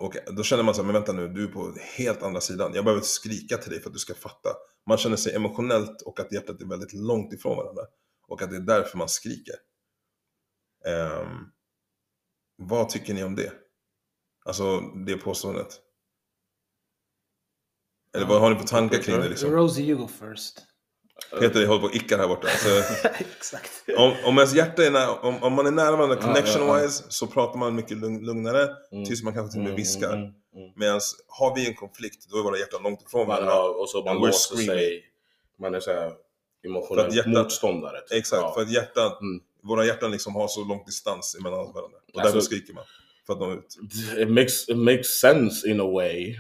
och 0.02 0.16
då 0.36 0.44
känner 0.44 0.64
man 0.64 0.76
så 0.76 0.82
här, 0.82 0.86
men 0.86 0.94
vänta 0.94 1.14
nu, 1.14 1.28
du 1.28 1.44
är 1.44 1.48
på 1.48 1.74
helt 1.98 2.24
andra 2.24 2.42
sidan. 2.42 2.72
Jag 2.74 2.86
behöver 2.86 3.04
skrika 3.04 3.58
till 3.58 3.72
dig 3.72 3.82
för 3.82 3.90
att 3.90 3.94
du 3.94 4.00
ska 4.00 4.14
fatta. 4.14 4.50
Man 4.88 4.98
känner 4.98 5.16
sig 5.16 5.36
emotionellt 5.36 6.02
och 6.02 6.20
att 6.20 6.32
hjärtat 6.32 6.62
är 6.62 6.66
väldigt 6.66 6.94
långt 6.94 7.34
ifrån 7.34 7.58
varandra. 7.58 7.82
Och 8.28 8.42
att 8.42 8.50
det 8.50 8.56
är 8.56 8.62
därför 8.62 8.98
man 8.98 9.10
skriker. 9.10 9.56
Ehm, 10.86 11.38
vad 12.56 12.90
tycker 12.90 13.14
ni 13.14 13.24
om 13.24 13.36
det? 13.36 13.54
Alltså 14.46 14.80
det 14.80 15.18
påståendet. 15.18 15.80
Eller 18.16 18.26
vad 18.26 18.42
har 18.42 18.50
ni 18.50 18.60
för 18.60 18.68
tankar 18.68 19.02
kring 19.02 19.16
det 19.16 19.30
liksom? 19.30 19.52
Rosie, 19.52 19.86
you 19.86 19.98
go 19.98 20.08
first. 20.08 20.66
Peter 21.40 21.66
håller 21.66 21.80
på 21.82 21.88
och 21.88 21.96
ickar 21.96 22.18
här 22.18 22.28
borta. 22.28 22.48
Exakt. 23.20 23.72
om, 23.98 24.14
om 24.26 24.38
ens 24.38 24.54
hjärta 24.56 24.86
är 24.86 24.92
nära, 24.92 25.12
om, 25.20 25.44
om 25.44 25.54
man 25.54 25.68
är 25.68 25.72
nära 25.72 25.92
varandra 25.92 26.16
Ja, 26.22 26.28
connection 26.28 26.68
ja, 26.68 26.78
ja. 26.80 26.84
wise 26.86 27.04
så 27.10 27.28
pratar 27.28 27.60
man 27.60 27.76
mycket 27.76 27.98
lugn, 27.98 28.26
lugnare. 28.26 28.70
Mm. 28.92 29.06
Tills 29.06 29.24
man 29.24 29.34
kanske 29.34 29.52
till 29.52 29.62
och 29.62 29.68
med 29.68 29.76
viskar. 29.76 30.08
Mm, 30.14 30.20
mm, 30.20 30.34
mm. 30.56 30.72
Medan 30.76 31.00
har 31.28 31.56
vi 31.56 31.68
en 31.68 31.76
konflikt 31.76 32.26
då 32.32 32.38
är 32.38 32.44
våra 32.44 32.58
hjärtan 32.58 32.84
långt 32.84 33.02
ifrån 33.08 33.28
varandra. 33.28 33.64
och 33.64 33.90
så 33.90 34.04
man 34.04 34.18
låser 34.18 34.56
sig. 34.56 35.04
Man 35.60 35.76
är 35.76 35.80
såhär 35.80 36.10
För 36.10 36.68
emotionell 36.68 37.06
att 37.08 37.14
hjärtat- 37.16 37.34
motståndare. 37.44 38.02
typ. 38.02 38.18
Exakt, 38.18 38.42
Ja. 38.42 38.54
för 38.54 38.62
att 38.62 38.72
hjärtan, 38.72 39.12
Mm. 39.22 39.42
våra 39.64 39.86
hjärtan 39.86 40.12
liksom 40.12 40.36
har 40.36 40.48
så 40.48 40.64
lång 40.64 40.84
distans 40.86 41.36
emellan 41.40 41.58
varandra. 41.74 41.98
Och 42.14 42.20
Alltså- 42.20 42.34
därför 42.36 42.40
skriker 42.46 42.74
man. 42.74 42.84
För 43.28 43.34
att 43.34 43.40
nå 43.40 43.54
ut. 43.54 43.78
it 44.18 44.30
makes, 44.30 44.70
it 44.70 44.78
makes 44.78 45.08
sense 45.20 45.70
in 45.70 45.80
a 45.82 45.92
way. 45.94 46.36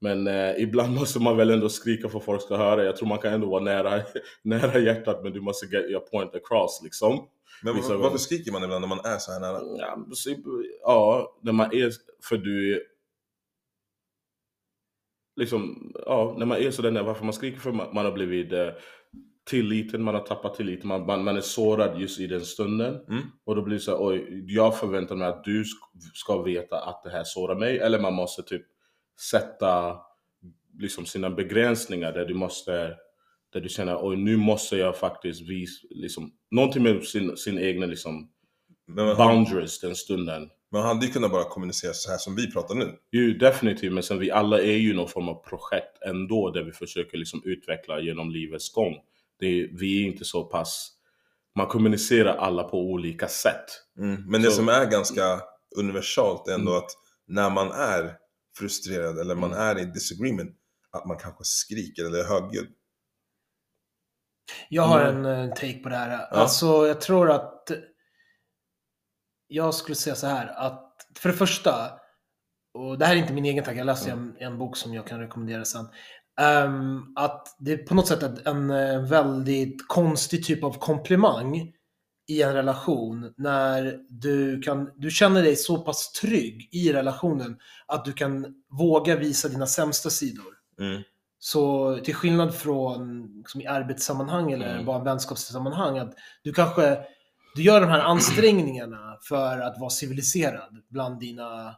Men 0.00 0.26
eh, 0.26 0.62
ibland 0.62 0.94
måste 0.98 1.20
man 1.20 1.36
väl 1.36 1.50
ändå 1.50 1.68
skrika 1.68 2.08
för 2.08 2.18
att 2.18 2.24
folk 2.24 2.42
ska 2.42 2.56
höra. 2.56 2.84
Jag 2.84 2.96
tror 2.96 3.08
man 3.08 3.18
kan 3.18 3.32
ändå 3.32 3.50
vara 3.50 3.62
nära, 3.62 4.02
nära 4.42 4.78
hjärtat 4.78 5.22
men 5.22 5.32
du 5.32 5.40
måste 5.40 5.66
get 5.66 5.90
your 5.90 6.00
point 6.00 6.34
across 6.34 6.80
liksom. 6.84 7.28
Men 7.62 7.74
Vissa 7.74 7.88
var, 7.88 7.94
gånger. 7.94 8.04
varför 8.04 8.18
skriker 8.18 8.52
man 8.52 8.64
ibland 8.64 8.80
när 8.80 8.88
man 8.88 9.04
är 9.04 9.18
så 9.18 9.32
här 9.32 9.40
nära? 9.40 9.60
Ja, 9.78 9.96
ja 10.82 11.38
när 11.42 11.52
man 11.52 11.74
är, 11.74 11.92
för 12.28 12.36
du 12.36 12.86
liksom, 15.36 15.92
ja, 16.06 16.34
när 16.38 16.46
man 16.46 16.58
är 16.58 16.70
sådär 16.70 16.90
nära, 16.90 17.02
varför 17.04 17.24
man 17.24 17.32
skriker 17.34 17.58
för 17.58 17.72
man, 17.72 17.94
man 17.94 18.04
har 18.04 18.12
blivit 18.12 18.52
eh, 18.52 18.68
tilliten, 19.50 20.02
man 20.02 20.14
har 20.14 20.22
tappat 20.22 20.54
tilliten, 20.54 20.88
man, 20.88 21.06
man, 21.06 21.24
man 21.24 21.36
är 21.36 21.40
sårad 21.40 22.00
just 22.00 22.20
i 22.20 22.26
den 22.26 22.40
stunden. 22.40 22.94
Mm. 23.08 23.22
Och 23.44 23.56
då 23.56 23.62
blir 23.62 23.74
det 23.74 23.80
så 23.80 23.90
här, 23.90 24.06
oj, 24.06 24.44
jag 24.46 24.78
förväntar 24.78 25.16
mig 25.16 25.28
att 25.28 25.44
du 25.44 25.62
sk- 25.62 26.10
ska 26.14 26.42
veta 26.42 26.76
att 26.80 27.02
det 27.04 27.10
här 27.10 27.24
sårar 27.24 27.54
mig. 27.54 27.78
Eller 27.78 27.98
man 28.00 28.14
måste 28.14 28.42
typ 28.42 28.62
sätta 29.30 29.96
liksom 30.78 31.06
sina 31.06 31.30
begränsningar 31.30 32.12
där 32.12 32.24
du 32.26 32.34
måste, 32.34 32.96
där 33.52 33.60
du 33.60 33.68
känner, 33.68 33.98
oj 34.08 34.16
nu 34.16 34.36
måste 34.36 34.76
jag 34.76 34.96
faktiskt 34.96 35.40
visa, 35.48 35.86
liksom, 35.90 36.32
någonting 36.50 36.82
med 36.82 37.04
sin, 37.04 37.36
sin 37.36 37.58
egna 37.58 37.86
liksom 37.86 38.30
Men 38.86 39.06
man, 39.06 39.16
boundaries 39.16 39.80
den 39.80 39.96
stunden. 39.96 40.48
man 40.72 40.82
hade 40.82 41.06
ju 41.06 41.12
kunnat 41.12 41.30
bara 41.30 41.44
kommunicera 41.44 41.92
så 41.92 42.10
här 42.10 42.18
som 42.18 42.36
vi 42.36 42.52
pratar 42.52 42.74
nu. 42.74 42.98
Jo, 43.10 43.38
definitivt, 43.38 43.92
men 43.92 44.02
sen 44.02 44.18
vi 44.18 44.30
alla 44.30 44.60
är 44.60 44.76
ju 44.76 44.94
någon 44.94 45.08
form 45.08 45.28
av 45.28 45.34
projekt 45.44 46.02
ändå 46.06 46.50
där 46.50 46.62
vi 46.62 46.72
försöker 46.72 47.18
liksom 47.18 47.42
utveckla 47.44 48.00
genom 48.00 48.30
livets 48.30 48.72
gång. 48.72 48.94
Det 49.38 49.46
är, 49.46 49.68
vi 49.72 50.02
är 50.02 50.06
inte 50.06 50.24
så 50.24 50.44
pass, 50.44 50.92
man 51.56 51.66
kommunicerar 51.66 52.36
alla 52.36 52.62
på 52.64 52.78
olika 52.80 53.28
sätt. 53.28 53.64
Mm. 53.98 54.24
Men 54.30 54.42
det 54.42 54.48
Så- 54.50 54.56
som 54.56 54.68
är 54.68 54.90
ganska 54.90 55.40
universalt 55.76 56.48
är 56.48 56.54
ändå 56.54 56.70
Mm. 56.72 56.78
att 56.84 56.90
när 57.26 57.50
man 57.50 57.70
är 57.72 58.14
frustrerad 58.60 59.18
eller 59.18 59.34
man 59.34 59.52
Mm. 59.52 59.62
är 59.62 59.78
i 59.78 59.84
disagreement, 59.84 60.56
att 60.90 61.06
man 61.06 61.18
kanske 61.18 61.44
skriker 61.44 62.04
eller 62.04 62.18
är 62.18 62.24
högljudd. 62.28 62.68
Jag 64.68 64.82
har 64.82 65.00
Mm. 65.00 65.26
en 65.26 65.48
eh, 65.48 65.54
take 65.54 65.78
på 65.82 65.88
det 65.88 65.96
här. 65.96 66.26
Alltså, 66.26 66.86
jag 66.86 67.00
tror 67.00 67.30
att... 67.30 67.70
Jag 69.52 69.74
skulle 69.74 69.94
säga 69.96 70.14
så 70.16 70.26
här 70.26 70.46
att, 70.46 70.96
för 71.16 71.28
det 71.28 71.34
första, 71.34 71.90
och 72.74 72.98
det 72.98 73.06
här 73.06 73.16
är 73.16 73.18
inte 73.18 73.32
min 73.32 73.44
egen 73.44 73.64
tanke, 73.64 73.78
jag 73.78 73.86
läste 73.86 74.10
en, 74.10 74.36
en 74.38 74.58
bok 74.58 74.76
som 74.76 74.94
jag 74.94 75.06
kan 75.06 75.20
rekommendera 75.20 75.64
sen. 75.64 75.86
ehm, 76.40 77.00
att 77.16 77.56
det 77.58 77.72
är 77.72 77.76
på 77.76 77.94
något 77.94 78.08
sätt 78.08 78.22
en, 78.22 78.38
en 78.46 78.70
eh, 78.70 79.08
väldigt 79.10 79.88
konstig 79.88 80.44
typ 80.46 80.64
av 80.64 80.78
komplimang 80.78 81.72
i 82.30 82.42
en 82.42 82.52
relation 82.54 83.32
när 83.36 83.98
du, 84.08 84.60
kan, 84.62 84.90
du 84.96 85.10
känner 85.10 85.42
dig 85.42 85.56
så 85.56 85.78
pass 85.78 86.12
trygg 86.12 86.68
i 86.72 86.92
relationen 86.92 87.56
att 87.86 88.04
du 88.04 88.12
kan 88.12 88.54
våga 88.70 89.16
visa 89.16 89.48
dina 89.48 89.66
sämsta 89.66 90.10
sidor. 90.10 90.54
Mm. 90.80 91.02
Så 91.38 91.96
till 92.04 92.14
skillnad 92.14 92.54
från 92.54 93.32
liksom, 93.38 93.60
i 93.60 93.66
arbetssammanhang 93.66 94.52
eller 94.52 94.72
Mm. 94.72 94.86
bara 94.86 94.98
en 94.98 95.04
vänskapssammanhang, 95.04 95.98
att 95.98 96.14
du 96.42 96.52
kanske 96.52 96.98
du 97.54 97.62
gör 97.62 97.80
de 97.80 97.86
här 97.86 98.00
ansträngningarna 98.00 99.16
för 99.28 99.58
att 99.58 99.80
vara 99.80 99.90
civiliserad 99.90 100.82
bland 100.88 101.20
dina 101.20 101.74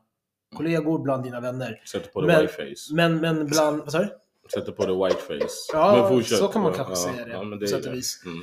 kollegor, 0.56 0.98
bland 0.98 1.24
dina 1.24 1.40
vänner. 1.40 1.82
Sätter 1.92 2.10
på 2.10 2.20
the 2.20 2.26
Men- 2.26 2.40
white 2.40 2.52
face. 2.52 2.94
Men, 2.94 3.16
men 3.20 3.46
bland, 3.46 3.78
vad 3.78 3.92
sa 3.92 3.98
du? 3.98 4.08
Sätter 4.54 4.72
på 4.72 4.82
the 4.82 4.92
white 5.14 5.22
face. 5.26 5.72
Ja, 5.72 6.20
så 6.24 6.48
kan 6.48 6.62
man 6.62 6.72
kanske 6.72 6.92
ja, 6.92 6.96
säga 7.14 7.26
det, 7.26 7.32
Ja, 7.32 7.56
på 7.60 7.66
sätt 7.66 7.86
och 7.86 7.94
vis. 7.94 8.22
Mm. 8.26 8.42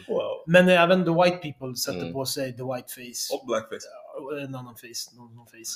Men 0.51 0.69
även 0.69 1.05
the 1.05 1.11
white 1.11 1.37
people 1.37 1.75
sätter 1.75 1.99
Mm. 2.01 2.13
på 2.13 2.25
sig 2.25 2.57
the 2.57 2.63
white 2.63 2.87
face. 2.87 3.35
Och 3.35 3.47
blackface. 3.47 3.87
Och 4.21 4.39
en 4.41 4.55
annan 4.55 4.75
face. 4.75 5.17
Någon, 5.17 5.35
någon 5.35 5.47
face. 5.47 5.75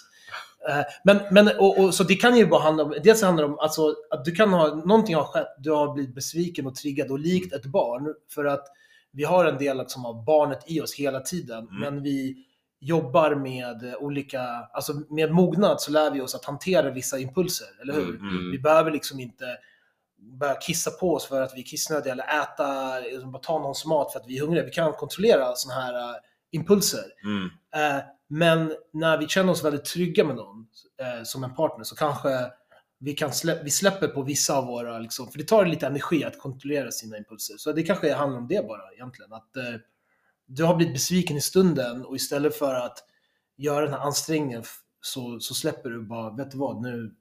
Eh, 0.70 0.86
men, 1.04 1.20
men 1.32 1.48
och, 1.60 1.80
och, 1.80 1.94
så 1.94 2.04
det 2.04 2.16
kan 2.16 2.38
ju 2.38 2.48
bara 2.48 2.62
handla 2.62 2.84
om, 2.84 2.96
dels 3.04 3.22
handlar 3.22 3.44
det 3.44 3.50
om 3.54 3.60
alltså, 3.60 3.96
att 4.12 4.26
du 4.26 4.32
kan 4.32 4.54
ha, 4.54 4.76
någonting 4.76 5.16
har 5.16 5.24
skett, 5.24 5.56
du 5.58 5.72
har 5.72 5.94
blivit 5.94 6.16
besviken 6.16 6.68
och 6.68 6.76
triggad 6.76 7.12
och 7.12 7.20
likt 7.20 7.54
ett 7.54 7.66
barn. 7.66 8.14
För 8.34 8.46
att 8.46 8.68
vi 9.12 9.24
har 9.24 9.46
en 9.46 9.58
del 9.58 9.78
liksom, 9.78 10.06
av 10.06 10.26
barnet 10.26 10.60
i 10.68 10.82
oss 10.82 10.96
hela 10.96 11.20
tiden. 11.20 11.68
Mm. 11.68 11.80
Men 11.80 12.04
vi 12.04 12.46
jobbar 12.80 13.36
med 13.36 13.96
olika, 14.00 14.42
alltså 14.74 14.94
med 15.10 15.32
mognad 15.32 15.82
så 15.82 15.92
lär 15.92 16.12
vi 16.12 16.22
oss 16.22 16.36
att 16.36 16.46
hantera 16.46 16.92
vissa 16.92 17.20
impulser, 17.20 17.68
eller 17.82 17.94
hur? 17.94 18.10
Mm, 18.10 18.30
mm. 18.30 18.52
Vi 18.52 18.60
behöver 18.60 18.92
liksom 18.92 19.20
inte 19.20 19.46
börja 20.40 20.56
kissa 20.56 20.92
på 20.92 21.14
oss 21.14 21.26
för 21.26 21.42
att 21.42 21.56
vi 21.56 21.60
är 21.60 21.66
kissnödiga 21.66 22.14
eller 22.14 22.42
äta, 22.42 23.00
liksom 23.00 23.32
bara 23.32 23.42
ta 23.44 23.60
någons 23.60 23.86
mat 23.86 24.12
för 24.14 24.20
att 24.20 24.28
vi 24.28 24.38
är 24.38 24.42
hungriga. 24.42 24.66
Vi 24.66 24.72
kan 24.72 24.94
kontrollera 24.94 25.56
sådana 25.56 25.82
här 25.82 25.94
eh, 25.94 26.16
impulser. 26.52 27.04
Mm. 27.24 27.50
Eh, 27.76 28.04
men 28.28 28.74
när 28.94 29.18
vi 29.18 29.28
känner 29.28 29.52
oss 29.52 29.64
väldigt 29.64 29.86
trygga 29.86 30.24
med 30.24 30.36
någon, 30.36 30.68
eh, 31.02 31.24
som 31.24 31.44
en 31.44 31.56
partner, 31.56 31.84
så 31.84 31.96
kanske 31.96 32.52
vi, 33.00 33.14
kan 33.14 33.30
slä- 33.30 33.64
vi 33.64 33.70
släpper 33.72 34.08
på 34.08 34.22
vissa 34.22 34.58
av 34.58 34.66
våra, 34.66 35.00
liksom, 35.00 35.32
för 35.32 35.38
det 35.38 35.48
tar 35.48 35.66
lite 35.66 35.88
energi 35.88 36.24
att 36.24 36.40
kontrollera 36.40 36.92
sina 36.92 37.18
impulser. 37.18 37.56
Så 37.58 37.72
det 37.72 37.84
kanske 37.84 38.14
handlar 38.14 38.40
om 38.40 38.48
det 38.48 38.68
bara 38.68 38.92
egentligen. 38.94 39.34
Att 39.34 39.50
du 40.46 40.64
har 40.64 40.76
blivit 40.76 40.94
besviken 40.94 41.38
i 41.38 41.42
stunden 41.42 42.06
och 42.06 42.16
istället 42.16 42.56
för 42.56 42.76
att 42.76 42.98
göra 43.58 43.86
den 43.86 43.94
här 43.94 44.00
ansträngningen 44.02 44.64
så, 45.02 45.40
så 45.40 45.54
släpper 45.54 45.90
du 45.90 46.02
bara, 46.06 46.36
vet 46.36 46.52
du 46.52 46.58
vad, 46.58 46.82
nu 46.82 47.16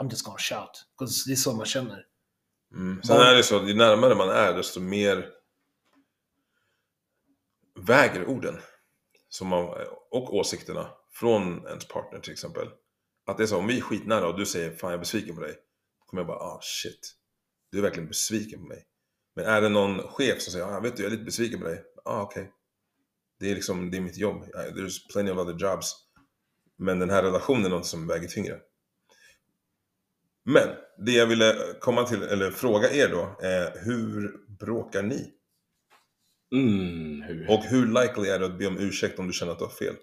I'm 0.00 0.10
just 0.10 0.24
gonna 0.24 0.38
shout. 0.38 0.84
'Cause 0.98 1.22
det 1.26 1.32
är 1.32 1.36
så 1.36 1.52
man 1.52 1.66
känner. 1.66 2.04
Mm. 2.74 3.02
Sen 3.02 3.16
är 3.16 3.34
det 3.34 3.42
så, 3.42 3.64
ju 3.66 3.74
närmare 3.74 4.14
man 4.14 4.28
är 4.28 4.54
desto 4.54 4.80
mer 4.80 5.28
väger 7.86 8.28
orden 8.28 8.58
som 9.28 9.48
man, 9.48 9.68
och 10.10 10.34
åsikterna 10.34 10.90
från 11.12 11.66
ens 11.66 11.88
partner 11.88 12.20
till 12.20 12.32
exempel. 12.32 12.68
Att 13.26 13.36
det 13.36 13.42
är 13.42 13.46
så, 13.46 13.56
om 13.56 13.66
vi 13.66 13.78
är 13.78 13.82
skitnära 13.82 14.28
och 14.28 14.38
du 14.38 14.46
säger 14.46 14.76
fan 14.76 14.90
jag 14.90 14.96
är 14.96 15.00
besviken 15.00 15.34
på 15.34 15.40
dig. 15.40 15.54
Då 16.00 16.06
kommer 16.06 16.20
jag 16.20 16.26
bara, 16.26 16.38
ah 16.38 16.60
shit. 16.62 17.14
Du 17.70 17.78
är 17.78 17.82
verkligen 17.82 18.08
besviken 18.08 18.60
på 18.60 18.66
mig. 18.66 18.86
Men 19.34 19.44
är 19.44 19.60
det 19.60 19.68
någon 19.68 20.02
chef 20.02 20.42
som 20.42 20.52
säger, 20.52 20.64
ah 20.66 20.80
vet 20.80 20.96
du 20.96 21.02
jag 21.02 21.12
är 21.12 21.16
lite 21.16 21.24
besviken 21.24 21.60
på 21.60 21.66
dig. 21.66 21.84
Ah 22.04 22.22
okej. 22.22 22.52
Det 23.40 23.50
är 23.50 23.54
liksom, 23.54 23.90
det 23.90 23.96
är 23.96 24.00
mitt 24.00 24.16
jobb. 24.16 24.44
There's 24.54 25.12
plenty 25.12 25.32
of 25.32 25.38
other 25.38 25.54
jobs. 25.58 25.92
Men 26.78 26.98
den 26.98 27.10
här 27.10 27.22
relationen 27.22 27.64
är 27.64 27.70
något 27.70 27.86
som 27.86 28.06
väger 28.06 28.28
tyngre. 28.28 28.60
Men 30.44 30.68
det 31.06 31.12
jag 31.12 31.26
ville 31.26 31.54
komma 31.80 32.04
till, 32.04 32.22
eller 32.22 32.50
fråga 32.50 32.90
er 32.90 33.08
då, 33.08 33.36
är 33.42 33.84
hur 33.84 34.32
bråkar 34.58 35.02
ni? 35.02 35.32
Mm, 36.54 37.22
hur? 37.22 37.50
Och 37.50 37.64
hur 37.64 37.86
likely 37.86 38.28
är 38.28 38.38
det 38.38 38.46
att 38.46 38.58
be 38.58 38.66
om 38.66 38.78
ursäkt 38.78 39.18
om 39.18 39.26
du 39.26 39.32
känner 39.32 39.52
att 39.52 39.58
du 39.58 39.64
har 39.64 39.72
fel? 39.72 39.94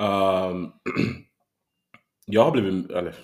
Ehm, 0.00 0.66
jag 2.26 2.44
har 2.44 2.50
blivit, 2.50 2.90
eller, 2.90 3.14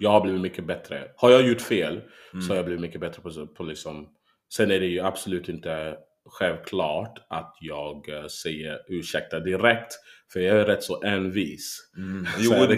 jag 0.00 0.10
har 0.10 0.20
blivit 0.20 0.40
mycket 0.40 0.66
bättre. 0.66 1.12
Har 1.16 1.30
jag 1.30 1.48
gjort 1.48 1.60
fel 1.60 2.02
Mm. 2.32 2.42
så 2.42 2.48
har 2.52 2.56
jag 2.56 2.64
blivit 2.64 2.80
mycket 2.80 3.00
bättre 3.00 3.22
på, 3.22 3.46
på 3.46 3.62
liksom... 3.62 4.08
Sen 4.54 4.70
är 4.70 4.80
det 4.80 4.86
ju 4.86 5.00
absolut 5.00 5.48
inte 5.48 5.96
självklart 6.30 7.26
att 7.28 7.56
jag 7.60 8.08
eh, 8.08 8.26
säger 8.26 8.78
ursäkta 8.88 9.40
direkt. 9.40 9.92
För 10.32 10.40
jag 10.40 10.58
är 10.58 10.64
rätt 10.64 10.82
så 10.82 11.02
envis. 11.02 11.90
Mm. 11.96 12.26
Så 12.36 12.42
You 12.42 12.66
wouldn't 12.66 12.76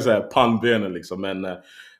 say. 0.00 0.20
pannbenen 0.20 0.92
liksom. 0.92 1.20
Men 1.20 1.44
eh, 1.44 1.56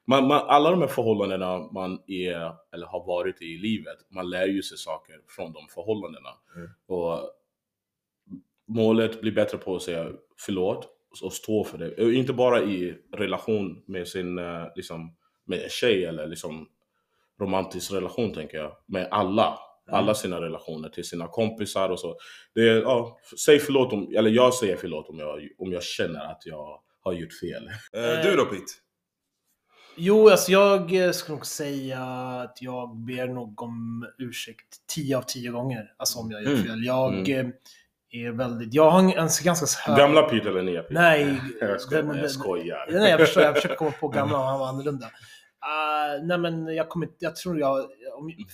man, 0.06 0.26
man, 0.26 0.42
alla 0.46 0.70
de 0.70 0.80
här 0.80 0.88
förhållandena 0.88 1.58
man 1.58 1.98
är, 2.06 2.52
eller 2.74 2.86
har 2.86 3.06
varit 3.06 3.42
i 3.42 3.44
i 3.44 3.58
livet, 3.58 3.96
man 4.10 4.30
lär 4.30 4.46
ju 4.46 4.62
sig 4.62 4.78
saker 4.78 5.14
från 5.28 5.52
de 5.52 5.68
förhållandena. 5.74 6.30
Mm. 6.56 6.70
Och 6.86 7.30
målet 8.68 9.20
blir 9.20 9.32
bättre 9.32 9.58
på 9.58 9.76
att 9.76 9.82
säga 9.82 10.10
förlåt 10.38 10.88
och 11.22 11.32
stå 11.32 11.64
för 11.64 11.78
det. 11.78 12.14
Inte 12.14 12.32
bara 12.32 12.62
i 12.62 12.98
relation 13.12 13.82
med 13.86 14.08
sin, 14.08 14.38
eh, 14.38 14.66
liksom, 14.76 15.16
med 15.44 15.62
en 15.62 15.68
tjej 15.68 16.04
eller 16.04 16.26
liksom 16.26 16.68
romantisk 17.40 17.92
relation 17.92 18.34
tänker 18.34 18.58
jag. 18.58 18.76
Med 18.86 19.08
alla. 19.10 19.58
Mm. 19.88 19.98
Alla 19.98 20.14
sina 20.14 20.40
relationer 20.40 20.88
till 20.88 21.04
sina 21.04 21.28
kompisar 21.28 21.88
och 21.88 22.00
så. 22.00 22.16
Det 22.54 22.60
är, 22.68 22.82
ja, 22.82 23.18
säg 23.44 23.58
förlåt 23.58 23.92
om, 23.92 24.14
eller 24.16 24.30
jag 24.30 24.54
säger 24.54 24.76
förlåt 24.76 25.08
om 25.08 25.18
jag, 25.18 25.48
om 25.58 25.72
jag 25.72 25.82
känner 25.82 26.20
att 26.30 26.42
jag 26.46 26.80
har 27.00 27.12
gjort 27.12 27.32
fel. 27.40 27.66
Eh, 27.92 28.24
du 28.30 28.36
då 28.36 28.44
Pete? 28.44 28.62
Jo, 29.96 30.28
alltså 30.28 30.52
jag 30.52 30.94
eh, 30.94 31.10
skulle 31.10 31.36
nog 31.36 31.46
säga 31.46 32.02
att 32.44 32.62
jag 32.62 32.96
ber 32.96 33.26
nog 33.26 33.62
om 33.62 34.06
ursäkt 34.18 34.76
10 34.94 35.16
av 35.18 35.22
10 35.22 35.50
gånger. 35.50 35.92
Alltså 35.96 36.18
om 36.18 36.30
jag 36.30 36.42
gör 36.42 36.50
Mm. 36.50 36.62
fel. 36.64 36.84
Jag 36.84 37.28
eh, 37.30 37.46
är 38.10 38.30
väldigt... 38.32 38.74
Jag 38.74 38.90
har 38.90 38.98
en 38.98 39.08
en 39.08 39.28
ganska 39.44 39.66
hög... 39.90 39.98
Gamla 39.98 40.22
Peter 40.22 40.50
eller 40.50 40.62
nya 40.62 40.82
Peter? 40.82 40.94
Nej. 40.94 41.40
Jag 41.60 41.80
skojar, 41.80 42.02
den- 42.02 42.16
jag 42.18 42.30
skojar. 42.30 42.86
Nej, 42.90 43.10
jag 43.10 43.20
förstår. 43.20 43.42
Jag 43.42 43.54
försöker 43.54 43.76
komma 43.76 43.92
på 44.00 44.08
gamla 44.18 44.38
och 44.38 44.44
han 44.44 44.60
var 44.60 44.68
annorlunda. 44.68 45.06
Uh, 45.06 46.26
nej 46.26 46.38
men 46.38 46.66
jag 46.66 46.88
kommer 46.88 47.08
jag 47.18 47.36
tror 47.36 47.58
jag, 47.60 47.86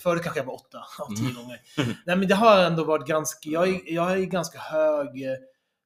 förut 0.02 0.22
kanske 0.22 0.40
jag 0.40 0.44
var 0.46 0.54
8 0.54 0.78
av 0.98 1.14
10 1.16 1.32
gånger. 1.34 1.60
Nej 2.06 2.16
men 2.16 2.28
det 2.28 2.34
har 2.34 2.58
ändå 2.64 2.84
varit 2.84 3.06
ganska, 3.06 3.48
jag 3.50 3.68
är, 3.68 3.80
jag 3.94 4.12
är 4.12 4.16
ganska 4.24 4.58
hög 4.58 5.22
eh, 5.24 5.36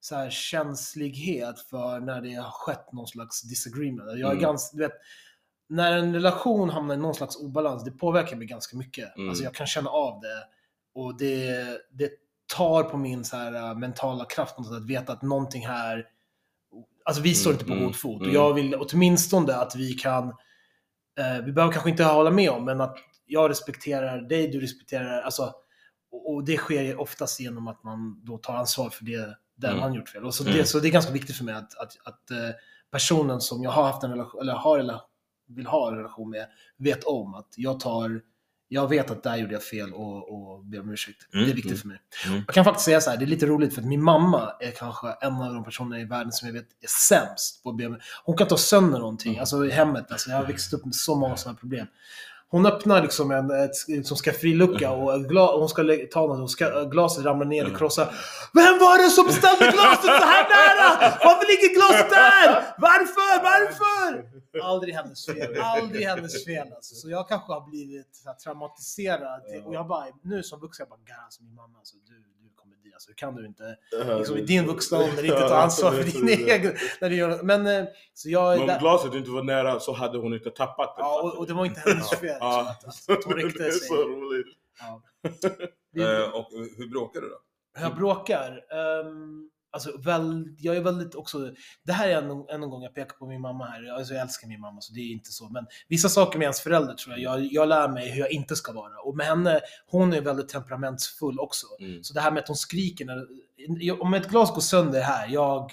så 0.00 0.16
här, 0.16 0.30
känslighet 0.30 1.60
för 1.60 2.00
när 2.00 2.20
det 2.20 2.34
har 2.34 2.50
skett 2.50 2.92
någon 2.92 3.06
slags 3.06 3.42
disagreement. 3.42 4.10
Jag 4.10 4.18
är 4.20 4.30
Mm. 4.30 4.42
ganska, 4.42 4.76
du 4.76 4.82
vet, 4.82 4.92
när 5.68 5.92
en 5.98 6.14
relation 6.14 6.70
hamnar 6.70 6.94
i 6.94 6.98
någon 6.98 7.14
slags 7.14 7.36
obalans, 7.36 7.84
det 7.84 7.90
påverkar 7.90 8.36
mig 8.36 8.46
ganska 8.46 8.76
mycket. 8.76 9.16
Mm. 9.16 9.28
Alltså 9.28 9.44
jag 9.44 9.54
kan 9.54 9.66
känna 9.66 9.90
av 9.90 10.20
det. 10.20 10.44
Och 10.94 11.18
det, 11.18 11.54
det 11.92 12.10
tar 12.56 12.82
på 12.82 12.96
min 12.96 13.24
så 13.24 13.36
här, 13.36 13.54
äh, 13.54 13.74
mentala 13.78 14.24
kraft 14.24 14.58
något 14.58 14.72
att 14.76 14.86
veta 14.86 15.12
att 15.12 15.22
någonting 15.22 15.66
här... 15.66 16.06
Alltså 17.04 17.22
vi 17.22 17.34
står 17.34 17.50
Mm, 17.50 17.54
inte 17.60 17.64
på 17.68 17.72
mm, 17.72 17.84
god 17.86 17.96
fot. 17.96 18.20
mm. 18.20 18.28
Och 18.28 18.34
jag 18.34 18.54
vill 18.54 18.74
åtminstone 18.74 19.54
att 19.54 19.76
vi 19.76 19.92
kan... 19.94 20.28
Eh, 21.18 21.44
vi 21.44 21.52
behöver 21.52 21.72
kanske 21.72 21.90
inte 21.90 22.04
hålla 22.04 22.30
med 22.30 22.50
om, 22.50 22.64
men 22.64 22.80
att 22.80 22.96
jag 23.32 23.50
respekterar 23.50 24.20
dig, 24.20 24.48
du 24.48 24.60
respekterar... 24.60 25.22
Alltså, 25.22 25.54
och, 26.12 26.34
och 26.34 26.44
det 26.44 26.56
sker 26.56 27.00
oftast 27.00 27.40
genom 27.40 27.68
att 27.68 27.82
man 27.84 28.20
då 28.24 28.38
tar 28.38 28.54
ansvar 28.54 28.90
för 28.90 29.04
det 29.04 29.36
där 29.54 29.68
Mm. 29.68 29.80
man 29.80 29.94
gjort 29.94 30.08
fel. 30.08 30.24
Och 30.24 30.34
så, 30.34 30.44
Mm. 30.44 30.56
det, 30.56 30.64
så 30.64 30.80
det 30.80 30.88
är 30.88 30.92
ganska 30.92 31.12
viktigt 31.12 31.36
för 31.36 31.44
mig 31.44 31.54
att, 31.54 31.78
att, 31.78 31.96
att 32.04 32.30
eh, 32.30 32.50
personen 32.90 33.40
som 33.40 33.62
jag 33.62 33.70
har 33.70 33.82
haft 33.84 34.02
en 34.04 34.10
relation, 34.10 34.40
eller 34.40 34.52
har 34.52 34.78
eller 34.78 35.00
vill 35.48 35.66
ha 35.66 35.88
en 35.90 35.96
relation 35.96 36.30
med, 36.30 36.46
vet 36.76 37.04
om 37.04 37.34
att 37.34 37.54
jag 37.56 37.80
tar 37.80 38.20
jag 38.68 38.88
vet 38.88 39.10
att 39.10 39.22
där 39.22 39.36
gjorde 39.36 39.52
jag 39.52 39.62
fel 39.62 39.92
och, 39.92 40.32
och 40.32 40.64
ber 40.64 40.80
om 40.80 40.90
ursäkt. 40.90 41.34
Mm, 41.34 41.46
det 41.46 41.52
är 41.52 41.54
viktigt 41.54 41.72
mm. 41.72 41.80
för 41.80 41.88
mig. 41.88 41.98
Mm. 42.26 42.42
Jag 42.46 42.54
kan 42.54 42.64
faktiskt 42.64 42.84
säga 42.84 43.00
så 43.00 43.10
här, 43.10 43.16
det 43.16 43.24
är 43.24 43.26
lite 43.26 43.46
roligt 43.46 43.74
för 43.74 43.80
att 43.80 43.86
min 43.88 44.02
mamma 44.02 44.52
är 44.60 44.70
kanske 44.70 45.06
en 45.20 45.34
av 45.34 45.54
de 45.54 45.64
personerna 45.64 46.00
i 46.00 46.04
världen 46.04 46.32
som 46.32 46.48
jag 46.48 46.52
vet 46.52 46.66
är 46.80 46.88
sämst 47.08 47.62
på 47.62 47.70
att 47.70 47.76
be 47.76 47.86
om 47.86 47.98
Hon 48.24 48.36
kan 48.36 48.48
ta 48.48 48.56
sönder 48.56 48.98
någonting, 48.98 49.32
Mm. 49.32 49.40
alltså 49.40 49.66
i 49.66 49.70
hemmet. 49.70 50.12
Alltså, 50.12 50.30
jag 50.30 50.36
har 50.36 50.46
växt 50.46 50.72
upp 50.72 50.84
med 50.84 50.94
så 50.94 51.14
många 51.14 51.36
sådana 51.36 51.58
problem. 51.58 51.86
Hon 52.52 52.66
öppnar 52.66 53.02
liksom 53.02 53.30
en 53.30 53.50
ett, 53.50 53.76
liksom 53.88 54.16
skafferilucka 54.16 54.90
och 54.90 55.24
gla, 55.24 55.46
hon 55.58 55.68
ska 55.68 55.82
lä- 55.82 56.06
ta 56.06 56.20
något 56.26 56.40
och 56.40 56.50
ska, 56.50 56.82
glaset 56.84 57.24
ramlar 57.24 57.46
ner 57.46 57.70
och 57.72 57.78
krossar. 57.78 58.04
Vem 58.52 58.74
var 58.84 58.96
det 59.04 59.10
som 59.10 59.28
ställde 59.28 59.64
glaset 59.76 60.04
så 60.04 60.26
här 60.32 60.44
nära? 60.54 60.88
Varför 61.24 61.46
ligger 61.52 61.74
glaset 61.74 62.10
där? 62.10 62.48
Varför? 62.78 63.32
Varför? 63.50 64.08
Aldrig 64.62 64.94
hennes 64.94 65.26
fel. 65.26 65.56
Aldrig 65.62 66.06
hennes 66.06 66.44
fel 66.44 66.68
alltså. 66.76 66.94
Så 66.94 67.10
jag 67.10 67.28
kanske 67.28 67.52
har 67.52 67.60
blivit 67.70 68.08
så 68.16 68.28
här, 68.28 68.36
traumatiserad. 68.36 69.40
Och 69.66 69.74
jag 69.74 69.86
bara, 69.88 70.04
nu 70.22 70.42
som 70.42 70.60
vuxen, 70.60 70.86
jag 70.88 70.90
bara, 70.90 71.04
"God, 71.06 71.24
alltså 71.24 71.42
min 71.42 71.54
mamma, 71.54 71.78
alltså, 71.78 71.96
du, 72.06 72.16
Alltså, 72.94 73.08
hur 73.10 73.14
kan 73.14 73.34
du 73.34 73.46
inte 73.46 73.76
liksom, 74.18 74.36
i 74.36 74.42
din 74.42 74.66
vuxna 74.66 74.98
ålder 74.98 75.24
inte 75.24 75.38
ta 75.48 75.56
ansvar 75.56 75.90
för 75.92 76.04
din 76.04 76.28
egen... 76.28 76.74
När 77.00 77.10
du 77.10 77.16
gör, 77.16 77.42
men 77.42 77.66
eh, 77.66 77.84
så 78.14 78.30
jag... 78.30 78.50
Men 78.52 78.60
om 78.60 78.66
där- 78.66 78.80
glaset 78.80 79.14
inte 79.14 79.30
var 79.30 79.42
nära 79.42 79.80
så 79.80 79.92
hade 79.92 80.18
hon 80.18 80.34
inte 80.34 80.50
tappat 80.50 80.96
det. 80.96 81.02
Ja, 81.02 81.22
och, 81.22 81.38
och 81.38 81.46
det 81.46 81.52
var 81.54 81.64
inte 81.64 81.80
hennes 81.80 82.10
fel. 82.10 82.36
Ja. 82.40 82.76
Så 82.80 83.12
att, 83.12 83.18
att, 83.18 83.18
att 83.18 83.24
hon 83.24 83.36
det 83.36 83.42
ryckte 83.42 83.66
är 83.66 83.70
sig. 83.70 83.88
så 83.88 83.94
roligt. 83.94 84.46
Ja. 84.80 85.02
Det, 85.94 86.02
Eh, 86.24 86.30
och 86.34 86.48
hur 86.76 86.88
bråkar 86.90 87.20
du 87.20 87.28
då? 87.28 87.36
hur 87.74 87.82
jag 87.84 87.96
bråkar? 87.96 88.60
Um, 89.06 89.50
alltså, 89.72 89.98
väl, 89.98 90.54
jag 90.58 90.76
är 90.76 90.80
väldigt 90.80 91.14
också... 91.14 91.54
Det 91.82 91.92
här 91.92 92.08
är 92.08 92.16
en, 92.16 92.62
en 92.62 92.70
gång 92.70 92.82
jag 92.82 92.94
pekar 92.94 93.16
på 93.16 93.26
min 93.26 93.40
mamma 93.40 93.64
här. 93.66 93.92
Alltså, 93.92 94.14
jag 94.14 94.22
älskar 94.22 94.48
min 94.48 94.60
mamma, 94.60 94.80
så 94.80 94.92
det 94.92 95.00
är 95.00 95.12
inte 95.12 95.32
så. 95.32 95.48
Men 95.48 95.66
vissa 95.88 96.08
saker 96.08 96.38
med 96.38 96.44
ens 96.44 96.60
förälder 96.60 96.94
tror 96.94 97.18
jag, 97.18 97.40
jag, 97.40 97.52
jag 97.52 97.68
lär 97.68 97.88
mig 97.88 98.10
hur 98.10 98.20
jag 98.20 98.30
inte 98.30 98.56
ska 98.56 98.72
vara. 98.72 99.00
Och 99.04 99.16
med 99.16 99.26
henne, 99.26 99.60
hon 99.86 100.12
är 100.12 100.20
väldigt 100.20 100.48
temperamentsfull 100.48 101.40
också. 101.40 101.66
Mm. 101.80 102.04
Så 102.04 102.14
det 102.14 102.20
här 102.20 102.30
med 102.30 102.40
att 102.42 102.48
hon 102.48 102.56
skriker 102.56 103.04
när... 103.04 103.26
Om 104.02 104.14
ett 104.14 104.28
glas 104.28 104.54
går 104.54 104.60
sönder 104.60 105.00
här, 105.00 105.28
jag 105.28 105.70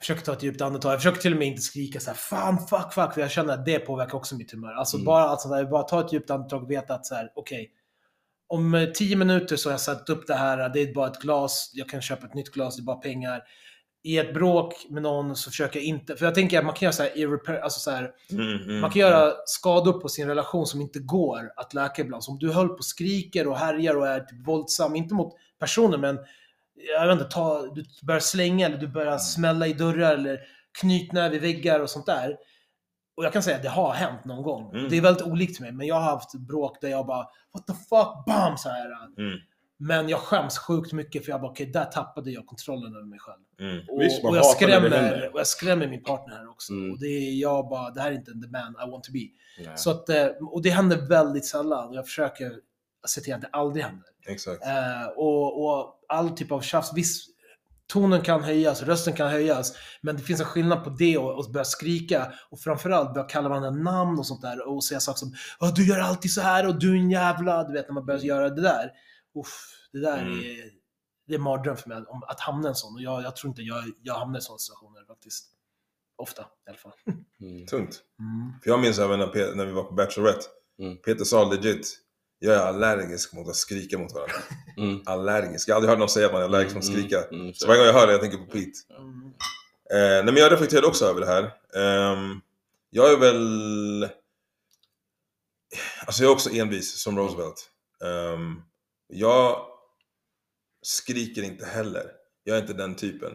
försöker 0.00 0.22
ta 0.22 0.32
ett 0.32 0.42
djupt 0.42 0.60
andetag. 0.60 0.92
Jag 0.92 0.98
försöker 0.98 1.20
till 1.20 1.32
och 1.32 1.38
med 1.38 1.48
inte 1.48 1.62
skrika 1.62 2.00
så 2.00 2.10
här 2.10 2.16
fan, 2.16 2.58
fuck, 2.58 2.92
fuck, 2.92 3.14
för 3.14 3.20
jag 3.20 3.30
känner 3.30 3.54
att 3.54 3.64
det 3.64 3.78
påverkar 3.78 4.18
också 4.18 4.36
mitt 4.36 4.52
humör. 4.52 4.72
Alltså 4.72 4.96
Mm. 4.96 5.04
bara, 5.04 5.24
alltså, 5.24 5.48
bara 5.48 5.82
ta 5.82 6.00
ett 6.00 6.12
djupt 6.12 6.30
andetag 6.30 6.62
och 6.62 6.70
veta 6.70 6.94
att 6.94 7.06
så 7.06 7.14
här, 7.14 7.32
okej, 7.34 7.70
om 8.48 8.74
eh, 8.74 8.90
tio 8.90 9.16
minuter 9.16 9.56
så 9.56 9.68
har 9.68 9.72
jag 9.72 9.80
satt 9.80 10.08
upp 10.08 10.26
det 10.26 10.34
här, 10.34 10.68
det 10.68 10.80
är 10.80 10.94
bara 10.94 11.06
ett 11.08 11.20
glas, 11.20 11.70
jag 11.74 11.88
kan 11.88 12.02
köpa 12.02 12.26
ett 12.26 12.34
nytt 12.34 12.52
glas, 12.52 12.76
det 12.76 12.80
är 12.80 12.84
bara 12.84 12.96
pengar. 12.96 13.42
i 14.06 14.18
ett 14.18 14.34
bråk 14.34 14.74
med 14.90 15.02
någon 15.02 15.36
så 15.36 15.50
försöker 15.50 15.78
jag 15.78 15.86
inte, 15.86 16.16
för 16.16 16.24
jag 16.24 16.34
tänker 16.34 16.58
att 16.58 16.64
man 16.64 16.74
kan 16.74 16.86
göra 16.86 16.92
så 16.92 17.02
här, 17.02 17.60
alltså 17.62 17.80
så 17.80 17.90
här 17.90 18.10
Mm, 18.30 18.62
mm, 18.62 18.80
man 18.80 18.90
kan 18.90 19.00
göra 19.00 19.32
skador 19.46 19.92
på 19.92 20.08
sin 20.08 20.28
relation 20.28 20.66
som 20.66 20.80
inte 20.80 20.98
går 20.98 21.52
att 21.56 21.74
läka 21.74 22.02
ibland. 22.02 22.24
Så 22.24 22.32
om 22.32 22.38
du 22.38 22.52
höll 22.52 22.68
på 22.68 22.74
och 22.74 22.84
skriker 22.84 23.48
och 23.48 23.58
härjar 23.58 23.96
och 23.96 24.08
är 24.08 24.20
typ 24.20 24.46
våldsam, 24.46 24.96
inte 24.96 25.14
mot 25.14 25.34
personen 25.60 26.00
men 26.00 26.18
jag 26.74 27.06
vet 27.06 27.12
inte, 27.12 27.34
ta, 27.34 27.66
du 27.74 27.84
börjar 28.02 28.20
slänga 28.20 28.66
eller 28.66 28.78
du 28.78 28.88
börjar 28.88 29.18
smälla 29.18 29.66
i 29.66 29.72
dörrar 29.72 30.14
eller 30.14 30.40
knytnäve 30.80 31.36
i 31.36 31.38
väggar 31.38 31.80
och 31.80 31.90
sånt 31.90 32.06
där. 32.06 32.36
Och 33.16 33.24
jag 33.24 33.32
kan 33.32 33.42
säga 33.42 33.56
att 33.56 33.62
det 33.62 33.68
har 33.68 33.92
hänt 33.92 34.24
någon 34.24 34.42
gång. 34.42 34.74
Mm. 34.74 34.88
Det 34.90 34.96
är 34.96 35.00
väldigt 35.00 35.26
olikt 35.26 35.60
mig, 35.60 35.72
men 35.72 35.86
jag 35.86 35.94
har 35.94 36.02
haft 36.02 36.34
bråk 36.34 36.80
där 36.80 36.88
jag 36.88 37.06
bara 37.06 37.26
What 37.52 37.66
the 37.66 37.72
fuck, 37.72 38.24
bam! 38.26 38.56
Så 38.58 38.68
här. 38.68 38.86
Mm, 39.18 39.38
Men 39.76 40.08
jag 40.08 40.18
skäms 40.20 40.58
sjukt 40.58 40.92
mycket 40.92 41.24
för 41.24 41.30
jag 41.32 41.40
bara 41.40 41.50
okej, 41.50 41.66
där 41.66 41.84
tappade 41.84 42.30
jag 42.30 42.46
kontrollen 42.46 42.94
över 42.96 43.06
mig 43.06 43.18
själv. 43.18 43.42
mm. 43.60 43.88
Och, 43.88 44.00
Visst, 44.02 44.24
och, 44.24 44.36
jag 44.36 44.46
skrämmer, 44.46 45.30
och 45.32 45.38
jag 45.40 45.46
skrämmer 45.46 45.86
min 45.86 46.02
partner 46.02 46.36
här 46.36 46.48
också. 46.50 46.72
Mm. 46.72 46.92
Och 46.92 46.98
det 47.00 47.06
är 47.06 47.40
jag 47.40 47.68
bara, 47.68 47.90
det 47.90 48.00
här 48.00 48.10
är 48.10 48.14
inte 48.14 48.30
the 48.30 48.48
man 48.50 48.76
I 48.86 48.90
want 48.90 49.04
to 49.04 49.12
be. 49.12 49.26
Så 49.76 49.90
att, 49.90 50.08
eh, 50.08 50.26
och 50.26 50.62
det 50.62 50.70
händer 50.70 50.96
väldigt 51.08 51.46
sällan 51.46 51.88
och 51.88 51.94
jag 51.94 52.04
försöker 52.04 52.52
se 53.06 53.20
till 53.20 53.34
att 53.34 53.40
det 53.40 53.48
aldrig 53.52 53.84
händer. 53.84 54.06
Exakt. 54.26 54.66
Eh, 54.66 55.06
och, 55.16 55.64
och 55.64 56.00
all 56.08 56.30
typ 56.30 56.52
av 56.52 56.60
tjafs, 56.60 56.92
visst, 56.94 57.30
tonen 57.94 58.22
kan 58.22 58.42
höjas, 58.44 58.82
rösten 58.82 59.12
kan 59.14 59.30
höjas, 59.30 59.72
men 60.02 60.16
det 60.16 60.22
finns 60.22 60.40
en 60.40 60.46
skillnad 60.46 60.84
på 60.84 60.90
det 60.90 61.18
och, 61.18 61.38
och 61.38 61.52
börja 61.52 61.64
skrika 61.64 62.32
och 62.50 62.60
framförallt 62.60 63.14
börja 63.14 63.26
kalla 63.26 63.48
varandra 63.48 63.70
namn 63.70 64.18
och 64.18 64.26
sånt 64.26 64.42
där 64.42 64.68
och 64.68 64.84
säga 64.84 65.00
saker 65.00 65.18
som 65.18 65.32
"Ja, 65.60 65.72
du 65.76 65.86
gör 65.88 66.00
alltid 66.00 66.32
så 66.32 66.40
här 66.40 66.66
och 66.68 66.78
du 66.78 66.90
är 66.90 66.96
en 67.00 67.10
jävla, 67.10 67.64
du 67.64 67.72
vet 67.72 67.88
när 67.88 67.94
man 67.94 68.06
börjar 68.06 68.20
göra 68.20 68.50
det 68.50 68.62
där. 68.62 68.90
Uff, 69.40 69.70
det 69.92 70.00
där 70.00 70.18
Mm. 70.18 70.38
är, 70.38 70.70
det 71.26 71.34
är 71.34 71.38
en 71.38 71.42
mardröm 71.42 71.76
för 71.76 71.88
mig 71.88 71.98
om, 72.06 72.22
att 72.28 72.40
hamna 72.40 72.68
i 72.68 72.70
en 72.70 72.74
sån 72.74 72.94
och 72.94 73.02
jag, 73.02 73.22
jag 73.22 73.36
tror 73.36 73.48
inte 73.48 73.62
jag, 73.62 73.84
jag 74.02 74.14
hamnar 74.14 74.38
i 74.38 74.42
sådana 74.42 74.58
situationer 74.58 75.04
faktiskt. 75.06 75.46
Ofta 76.16 76.42
i 76.42 76.68
alla 76.68 76.78
fall. 76.78 76.92
Mm. 77.40 77.66
Tungt. 77.66 78.00
Mm. 78.18 78.52
För 78.62 78.70
jag 78.70 78.80
minns 78.80 78.98
även 78.98 79.18
när, 79.18 79.54
när 79.56 79.66
vi 79.66 79.72
var 79.72 79.82
på 79.84 79.94
Bachelorette. 79.94 80.44
Mm. 80.78 80.96
Peter 80.96 81.24
sa 81.24 81.50
legit, 81.50 81.98
jag 82.44 82.54
är 82.54 82.60
allergisk 82.60 83.32
mot 83.32 83.48
att 83.48 83.56
skrika 83.56 83.98
mot 83.98 84.12
varandra. 84.12 84.34
Mm. 84.76 85.00
Allergisk. 85.06 85.68
Jag 85.68 85.74
har 85.74 85.76
aldrig 85.76 85.90
hört 85.90 85.98
någon 85.98 86.08
säga 86.08 86.26
att 86.26 86.32
man 86.32 86.40
är 86.40 86.44
allergisk 86.44 86.74
mot 86.74 86.84
att 86.84 86.90
skrika. 86.90 87.22
Mm. 87.22 87.40
Mm. 87.40 87.54
Så 87.54 87.66
varje 87.66 87.78
gång 87.78 87.86
jag 87.86 87.94
hör 87.94 88.06
det, 88.06 88.12
jag 88.12 88.20
tänker 88.20 88.38
på 88.38 88.44
Pete. 88.44 88.78
Mm. 88.98 89.32
Eh, 89.90 90.24
nej, 90.24 90.24
men 90.24 90.36
jag 90.36 90.52
reflekterade 90.52 90.86
också 90.86 91.04
över 91.04 91.20
det 91.20 91.26
här. 91.26 91.42
Ehm, 91.74 92.40
jag 92.90 93.12
är 93.12 93.16
väl... 93.16 94.08
Alltså 96.06 96.22
jag 96.22 96.30
är 96.30 96.34
också 96.34 96.50
envis 96.50 97.02
som 97.02 97.18
Roosevelt. 97.18 97.70
Ehm, 98.04 98.62
jag 99.08 99.66
skriker 100.82 101.42
inte 101.42 101.66
heller. 101.66 102.10
Jag 102.44 102.56
är 102.56 102.60
inte 102.60 102.74
den 102.74 102.94
typen. 102.94 103.32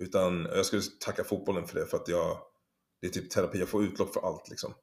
Utan 0.00 0.48
jag 0.54 0.66
skulle 0.66 0.82
tacka 1.00 1.24
fotbollen 1.24 1.66
för 1.66 1.80
det, 1.80 1.86
för 1.86 1.96
att 1.96 2.08
jag... 2.08 2.38
Det 3.00 3.06
är 3.06 3.10
typ 3.10 3.30
terapi, 3.30 3.58
jag 3.58 3.68
får 3.68 3.84
utlopp 3.84 4.14
för 4.14 4.26
allt 4.26 4.48
liksom. 4.50 4.74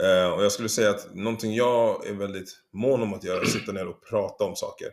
Eh, 0.00 0.30
och 0.30 0.44
jag 0.44 0.52
skulle 0.52 0.68
säga 0.68 0.90
att 0.90 1.14
någonting 1.14 1.54
jag 1.54 2.06
är 2.06 2.14
väldigt 2.14 2.62
mån 2.72 3.02
om 3.02 3.14
att 3.14 3.24
göra 3.24 3.38
är 3.38 3.42
att 3.42 3.50
sitta 3.50 3.72
ner 3.72 3.88
och 3.88 4.06
prata 4.08 4.44
om 4.44 4.56
saker. 4.56 4.88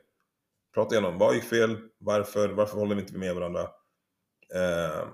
Prata 0.73 0.95
igenom, 0.95 1.17
vad 1.17 1.35
gick 1.35 1.43
fel? 1.43 1.77
Varför? 1.99 2.49
Varför 2.49 2.77
håller 2.77 2.95
vi 2.95 3.01
inte 3.01 3.17
med 3.17 3.35
varandra? 3.35 3.61
Eh, 4.55 5.07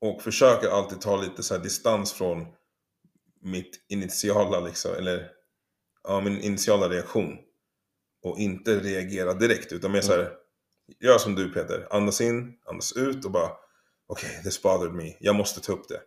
och 0.00 0.22
försöker 0.22 0.68
alltid 0.68 1.00
ta 1.00 1.16
lite 1.16 1.42
så 1.42 1.54
här 1.54 1.62
distans 1.62 2.12
från 2.12 2.46
mitt 3.40 3.86
initiala 3.88 4.60
liksom, 4.60 4.94
eller 4.94 5.30
ja, 6.02 6.20
min 6.20 6.40
initiala 6.40 6.88
reaktion. 6.88 7.36
Och 8.22 8.38
inte 8.38 8.80
reagera 8.80 9.34
direkt, 9.34 9.72
utan 9.72 9.92
mer 9.92 10.00
så 10.00 10.12
här, 10.12 10.32
gör 11.00 11.18
som 11.18 11.34
du 11.34 11.52
Peter, 11.52 11.88
andas 11.90 12.20
in, 12.20 12.58
andas 12.66 12.92
ut 12.92 13.24
och 13.24 13.30
bara 13.30 13.50
okej, 14.06 14.30
okay, 14.30 14.42
this 14.42 14.62
bothered 14.62 14.94
me, 14.94 15.16
jag 15.20 15.34
måste 15.34 15.60
ta 15.60 15.72
upp 15.72 15.86
det. 15.88 16.00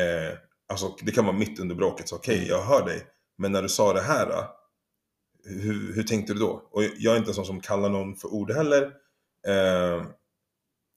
Eh, 0.00 0.38
alltså 0.70 0.96
det 1.02 1.12
kan 1.12 1.24
vara 1.24 1.36
mitt 1.36 1.60
under 1.60 1.74
bråket, 1.74 2.08
så 2.08 2.16
okej, 2.16 2.48
jag 2.48 2.62
hör 2.62 2.86
dig, 2.86 3.06
men 3.38 3.52
när 3.52 3.62
du 3.62 3.68
sa 3.68 3.92
det 3.92 4.00
här, 4.00 4.44
hur, 5.44 5.94
hur 5.94 6.02
tänkte 6.02 6.32
du 6.32 6.38
då? 6.38 6.68
Och 6.70 6.82
jag 6.98 7.14
är 7.14 7.18
inte 7.18 7.30
en 7.30 7.34
sån 7.34 7.44
som 7.44 7.60
kallar 7.60 7.88
någon 7.88 8.16
för 8.16 8.28
ord 8.28 8.50
heller. 8.50 8.82
Eh, 9.46 10.04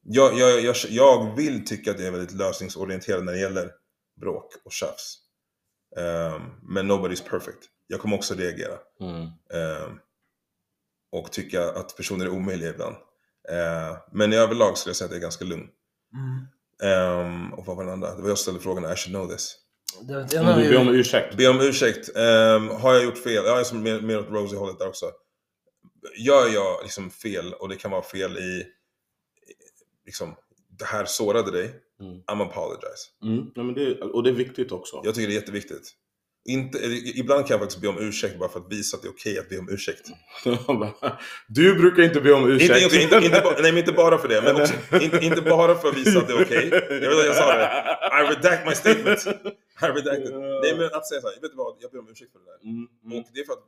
jag, 0.05 0.37
jag, 0.37 0.61
jag, 0.61 0.75
jag 0.89 1.35
vill 1.35 1.65
tycka 1.65 1.91
att 1.91 1.99
jag 1.99 2.07
är 2.07 2.11
väldigt 2.11 2.35
lösningsorienterad 2.35 3.25
när 3.25 3.33
det 3.33 3.39
gäller 3.39 3.71
bråk 4.21 4.53
och 4.65 4.71
tjafs. 4.71 5.19
Um, 5.95 6.51
men 6.61 6.91
nobody's 6.91 7.29
perfect. 7.29 7.69
Jag 7.87 7.99
kommer 7.99 8.15
också 8.15 8.33
reagera. 8.33 8.77
Mm. 8.99 9.21
Um, 9.21 9.99
och 11.11 11.31
tycka 11.31 11.69
att 11.69 11.97
personer 11.97 12.25
är 12.25 12.29
omöjliga 12.29 12.69
ibland. 12.69 12.95
Uh, 13.51 13.97
men 14.11 14.33
i 14.33 14.35
överlag 14.35 14.77
skulle 14.77 14.89
jag 14.89 14.95
säga 14.95 15.05
att 15.05 15.11
jag 15.11 15.17
är 15.17 15.21
ganska 15.21 15.45
lugn. 15.45 15.67
Mm. 16.13 16.45
Um, 16.83 17.53
och 17.53 17.65
vad 17.65 17.75
var 17.77 17.83
den 17.83 17.93
andra? 17.93 18.15
Det 18.15 18.21
var 18.21 18.29
jag 18.29 18.37
som 18.37 18.41
ställde 18.41 18.59
frågan, 18.59 18.93
I 18.93 18.95
should 18.95 19.15
know 19.15 19.27
this. 19.27 19.55
Det, 20.01 20.27
det, 20.29 20.39
Om 20.39 20.61
du 20.61 20.69
ber 20.69 20.77
om 20.77 20.89
ursäkt. 20.89 21.37
Be 21.37 21.47
om 21.47 21.61
ursäkt. 21.61 22.09
Um, 22.09 22.69
har 22.69 22.93
jag 22.93 23.03
gjort 23.03 23.17
fel? 23.17 23.45
Jag 23.45 23.59
är 23.59 23.63
som 23.63 23.83
mer, 23.83 24.01
mer 24.01 24.19
åt 24.19 24.29
Rosie-hållet 24.29 24.79
där 24.79 24.87
också. 24.87 25.11
Gör 26.17 26.47
jag 26.53 26.83
liksom 26.83 27.09
fel, 27.09 27.53
och 27.53 27.69
det 27.69 27.75
kan 27.75 27.91
vara 27.91 28.03
fel 28.03 28.37
i, 28.37 28.65
liksom, 30.05 30.35
det 30.79 30.85
här 30.85 31.05
sårade 31.05 31.51
dig, 31.51 31.83
Mm. 32.03 32.21
I'm 32.27 32.41
apologize. 32.41 33.09
Mm. 33.23 33.51
Ja, 33.55 33.63
men 33.63 33.75
det, 33.75 34.01
och 34.01 34.23
det 34.23 34.29
är 34.29 34.33
viktigt 34.33 34.71
också. 34.71 35.01
Jag 35.03 35.15
tycker 35.15 35.27
det 35.27 35.33
är 35.33 35.39
jätteviktigt. 35.39 35.91
Inte, 36.45 36.77
ibland 37.15 37.47
kan 37.47 37.53
jag 37.53 37.59
faktiskt 37.59 37.81
be 37.81 37.87
om 37.87 37.97
ursäkt 37.97 38.39
bara 38.39 38.49
för 38.49 38.59
att 38.59 38.71
visa 38.71 38.97
att 38.97 39.03
det 39.03 39.07
är 39.07 39.11
okej 39.11 39.39
att 39.39 39.49
be 39.49 39.57
om 39.57 39.69
ursäkt. 39.69 40.09
du 41.47 41.75
brukar 41.75 42.03
inte 42.03 42.21
be 42.21 42.33
om 42.33 42.51
Inte, 42.51 42.63
ursäkt. 42.65 42.83
inte, 42.83 43.03
inte, 43.03 43.25
inte, 43.25 43.41
ba- 43.41 43.51
nej, 43.61 43.71
men 43.71 43.77
inte 43.77 43.91
bara 43.91 44.17
för 44.17 44.27
det, 44.27 44.41
men 44.41 44.55
också, 44.61 44.73
inte, 45.01 45.25
inte 45.25 45.41
bara 45.41 45.75
för 45.75 45.87
att 45.89 45.97
visa 45.97 46.19
att 46.19 46.27
det 46.27 46.33
är 46.33 46.41
okej. 46.45 46.69
Jag 46.89 47.09
vet 47.09 47.19
att 47.19 47.25
jag 47.25 47.35
sa 47.35 47.53
det. 47.53 47.89
I 48.21 48.35
redact 48.35 48.67
my 48.67 48.75
statement. 48.75 49.25
I 49.81 49.85
redact 49.85 50.19
it. 50.25 50.31
Nej 50.63 50.75
men 50.77 50.85
att 50.85 51.07
säga 51.07 51.21
såhär, 51.21 51.41
vet 51.41 51.51
du 51.51 51.57
vad, 51.57 51.77
jag 51.79 51.91
ber 51.91 51.99
om 51.99 52.07
ursäkt 52.09 52.31
för 52.31 52.39
det 52.39 52.45
där. 52.45 52.59
Mm, 52.69 52.87
mm. 53.05 53.17
Och 53.19 53.25
det 53.33 53.39
är 53.39 53.45
för 53.45 53.53
att, 53.53 53.63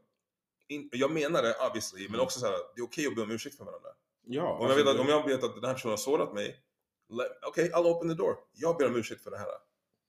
jag 0.92 1.12
menar 1.12 1.44
det 1.44 1.56
obviously, 1.68 2.08
men 2.10 2.20
också 2.20 2.40
såhär, 2.40 2.56
det 2.76 2.82
är 2.82 2.86
okej 2.86 3.08
att 3.08 3.16
be 3.16 3.22
om 3.22 3.32
ursäkt 3.32 3.58
för 3.58 3.66
varandra. 3.66 3.90
Ja, 4.28 4.58
Om 4.62 4.70
jag, 4.70 4.76
vet 4.76 4.88
att, 4.88 5.00
om 5.00 5.08
jag 5.10 5.28
vet 5.28 5.44
att 5.44 5.56
den 5.56 5.64
här 5.66 5.74
personen 5.74 5.92
har 5.92 5.98
sårat 5.98 6.34
mig, 6.34 6.56
okej, 7.48 7.72
I'll 7.74 7.86
open 7.86 8.10
the 8.10 8.16
door. 8.16 8.36
Jag 8.54 8.78
ber 8.78 8.86
om 8.88 8.96
ursäkt 8.96 9.24
för 9.24 9.32
det 9.32 9.38
här. 9.38 9.48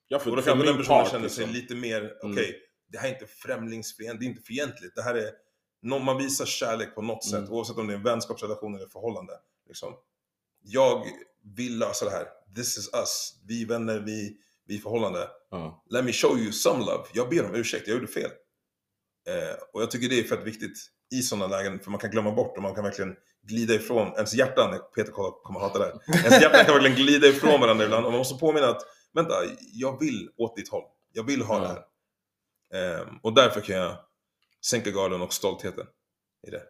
Ja, 0.08 0.18
för, 0.18 0.30
Och 0.30 0.36
då 0.36 0.42
kanske 0.42 0.66
den 0.66 0.76
personen 0.76 1.02
part, 1.02 1.10
känner 1.12 1.28
sig 1.28 1.46
liksom. 1.46 1.54
lite 1.62 1.74
mer, 1.74 2.12
okej, 2.22 2.58
det 2.92 2.98
här 2.98 3.08
är 3.08 3.12
inte 3.12 3.26
främlingsfientligt, 3.26 4.20
det 4.20 4.26
är 4.26 4.28
inte 4.28 4.42
fientligt. 4.42 4.94
Det 4.96 5.02
här 5.02 5.14
är, 5.14 5.30
man 6.04 6.18
visar 6.18 6.46
kärlek 6.46 6.94
på 6.94 7.02
något 7.02 7.26
Mm. 7.32 7.42
sätt, 7.42 7.50
oavsett 7.50 7.76
om 7.76 7.86
det 7.86 7.92
är 7.92 7.96
en 7.96 8.02
vänskapsrelation 8.02 8.74
eller 8.74 8.86
förhållande. 8.86 9.32
Liksom. 9.68 9.94
Jag 10.64 11.06
vill 11.56 11.78
lösa 11.78 12.04
det 12.04 12.10
här. 12.10 12.26
This 12.56 12.78
is 12.78 12.90
us. 12.94 13.34
Vi 13.46 13.64
vänner, 13.64 13.98
vi, 14.00 14.36
vi 14.66 14.78
förhållande. 14.78 15.28
Ja. 15.50 15.84
Let 15.90 16.04
me 16.04 16.12
show 16.12 16.38
you 16.38 16.52
some 16.52 16.78
love. 16.78 17.04
Jag 17.14 17.28
ber 17.28 17.44
om 17.44 17.54
ursäkt, 17.54 17.88
jag 17.88 17.94
gjorde 17.94 18.06
fel. 18.12 18.30
Eh, 19.28 19.56
och 19.72 19.82
jag 19.82 19.90
tycker 19.90 20.08
det 20.08 20.18
är 20.18 20.24
fett 20.24 20.44
viktigt 20.44 20.78
i 21.14 21.22
sådana 21.22 21.46
lägen, 21.46 21.78
för 21.80 21.90
man 21.90 22.00
kan 22.00 22.10
glömma 22.10 22.32
bort 22.32 22.56
och 22.56 22.62
man 22.62 22.74
kan 22.74 22.84
verkligen 22.84 23.16
glida 23.42 23.74
ifrån, 23.74 24.12
ens 24.14 24.34
hjärtan, 24.34 24.78
Peter 24.94 25.12
kommer 25.42 25.60
hata 25.60 25.78
det 25.78 25.84
här, 25.84 26.16
ens 26.24 26.42
hjärtan 26.42 26.64
kan 26.64 26.74
verkligen 26.74 26.96
glida 26.96 27.26
ifrån 27.26 27.60
varandra 27.60 27.84
ibland 27.84 28.06
och 28.06 28.12
man 28.12 28.18
måste 28.18 28.40
påminna 28.40 28.68
att, 28.68 28.82
vänta, 29.16 29.34
jag 29.72 30.00
vill 30.00 30.28
åt 30.36 30.56
ditt 30.56 30.68
håll. 30.68 30.84
Jag 31.12 31.22
vill 31.26 31.42
ha 31.42 31.54
Ja. 31.54 31.60
det 31.60 31.68
här. 32.78 33.00
Eh, 33.00 33.06
och 33.22 33.34
därför 33.34 33.60
kan 33.60 33.76
jag 33.76 33.96
sänka 34.66 34.90
garden 34.90 35.22
och 35.22 35.32
stoltheten 35.32 35.86
i 36.46 36.50
det. 36.50 36.62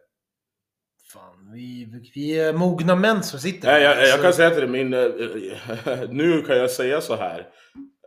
Fan, 1.13 1.51
vi, 1.53 1.87
vi 2.15 2.39
är 2.39 2.53
mogna 2.53 2.95
män 2.95 3.23
som 3.23 3.39
sitter 3.39 3.67
Nej, 3.71 3.83
jag, 3.83 4.07
jag 4.07 4.15
Så- 4.17 4.21
kan 4.23 4.33
säga 4.33 4.49
till 4.49 4.59
dig, 4.59 4.69
min, 4.69 4.93
eh, 4.93 6.09
nu 6.09 6.41
kan 6.41 6.57
jag 6.57 6.71
säga 6.71 7.01
så 7.01 7.15
här. 7.15 7.47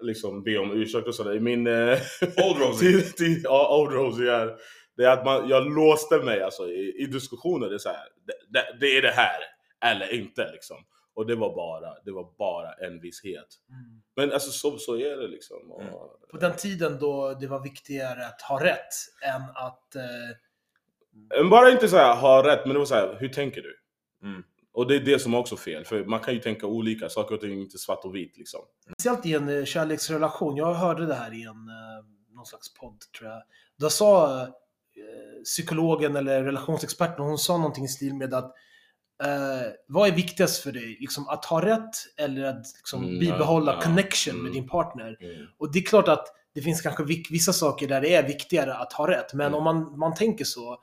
Liksom 0.03 0.43
be 0.43 0.59
om 0.59 0.71
ursäkt 0.73 1.07
och 1.09 1.15
sådär. 1.15 1.41
Min... 1.41 1.67
eh, 1.67 1.99
Old 2.23 2.59
Rosie. 2.61 2.93
till, 3.03 3.13
till, 3.13 3.41
ja, 3.45 3.79
Old 3.79 3.93
Rosie 3.93 4.33
är, 4.33 4.57
det 4.97 5.05
är 5.05 5.11
att 5.11 5.25
man, 5.25 5.49
jag 5.49 5.75
låste 5.75 6.19
mig 6.19 6.43
alltså, 6.43 6.69
i, 6.69 7.03
i 7.03 7.07
diskussioner. 7.07 7.69
Det 7.69 7.75
är, 7.75 7.79
så 7.79 7.89
här, 7.89 8.09
det, 8.27 8.33
det, 8.59 8.77
det 8.81 8.97
är 8.97 9.03
det 9.03 9.11
här, 9.17 9.41
eller 9.85 10.15
inte 10.15 10.53
liksom. 10.53 10.77
Och 11.15 11.27
det 11.27 11.35
var 11.35 11.55
bara, 11.55 11.95
det 12.05 12.13
var 12.13 12.33
bara 12.39 12.73
en 12.73 13.01
visshet. 13.01 13.47
Mm. 13.69 14.03
Men 14.17 14.33
alltså 14.33 14.51
så, 14.51 14.79
så 14.79 14.97
är 14.97 15.17
det 15.17 15.29
liksom. 15.29 15.71
Och, 15.71 15.83
Mm. 15.83 15.95
På 16.31 16.37
den 16.37 16.57
tiden 16.57 16.99
då 16.99 17.35
det 17.35 17.47
var 17.47 17.63
viktigare 17.63 18.27
att 18.27 18.43
ha 18.43 18.65
rätt 18.65 18.95
än 19.23 19.43
att... 19.55 19.95
Eh, 19.95 21.49
Bara 21.51 21.71
inte 21.71 21.89
så 21.89 21.97
här, 21.97 22.17
ha 22.17 22.47
rätt, 22.47 22.61
men 22.65 22.73
det 22.73 22.79
var 22.79 22.87
så 22.87 22.95
här, 22.95 23.17
hur 23.21 23.29
tänker 23.29 23.63
du? 23.63 23.77
Mm. 24.23 24.43
Och 24.73 24.89
det 24.89 24.97
är 24.97 25.01
det 25.01 25.19
som 25.19 25.35
också 25.35 25.55
är 25.55 25.59
fel, 25.59 25.85
för 25.85 26.05
man 26.05 26.21
kan 26.21 26.35
ju 26.35 26.41
tänka 26.41 26.67
olika, 26.67 27.09
saker 27.09 27.35
och 27.35 27.41
ting 27.41 27.53
är 27.53 27.63
inte 27.63 27.79
svart 27.79 28.05
och 28.05 28.15
vitt 28.15 28.39
liksom. 28.39 28.61
speciellt 28.93 29.27
i 29.27 29.35
en 29.35 29.49
eh, 29.59 29.65
kärleksrelation. 29.65 30.57
Jag 30.57 30.75
hörde 30.75 31.07
det 31.07 31.15
här 31.15 31.35
i 31.35 31.43
en 31.43 31.49
eh, 31.49 32.05
någon 32.35 32.47
slags 32.47 32.75
podd, 32.75 33.01
tror 33.19 33.31
jag. 33.31 33.43
Då 33.77 33.91
sa 33.91 34.43
eh, 34.43 34.49
psykologen 35.45 36.17
eller 36.17 36.43
relationsexperten, 36.45 37.25
hon 37.25 37.39
sa 37.39 37.57
någonting 37.57 37.85
i 37.85 37.89
stil 37.89 38.15
med 38.15 38.35
att 38.35 38.55
eh, 39.23 39.73
vad 39.87 40.09
är 40.09 40.13
viktigast 40.13 40.63
för 40.63 40.73
dig? 40.73 40.97
Liksom 41.01 41.29
att 41.29 41.45
ha 41.45 41.67
rätt 41.67 41.91
eller 42.17 42.45
att 42.45 42.67
liksom, 42.77 43.05
Mm, 43.05 43.19
bibehålla 43.19 43.73
ja, 43.75 43.81
connection 43.81 44.35
mm. 44.35 44.45
med 44.45 44.53
din 44.53 44.69
partner? 44.69 45.17
Mm. 45.21 45.47
Och 45.59 45.73
det 45.73 45.79
är 45.79 45.83
klart 45.85 46.09
att 46.09 46.27
det 46.55 46.63
finns 46.63 46.81
kanske 46.81 47.05
vissa 47.31 47.53
saker 47.53 47.89
där 47.89 48.01
det 48.01 48.15
är 48.15 48.27
viktigare 48.27 48.75
att 48.75 48.93
ha 48.93 49.11
rätt. 49.11 49.35
Men 49.35 49.47
Mm. 49.47 49.59
om 49.59 49.65
man, 49.65 49.99
man 49.99 50.15
tänker 50.15 50.45
så, 50.45 50.79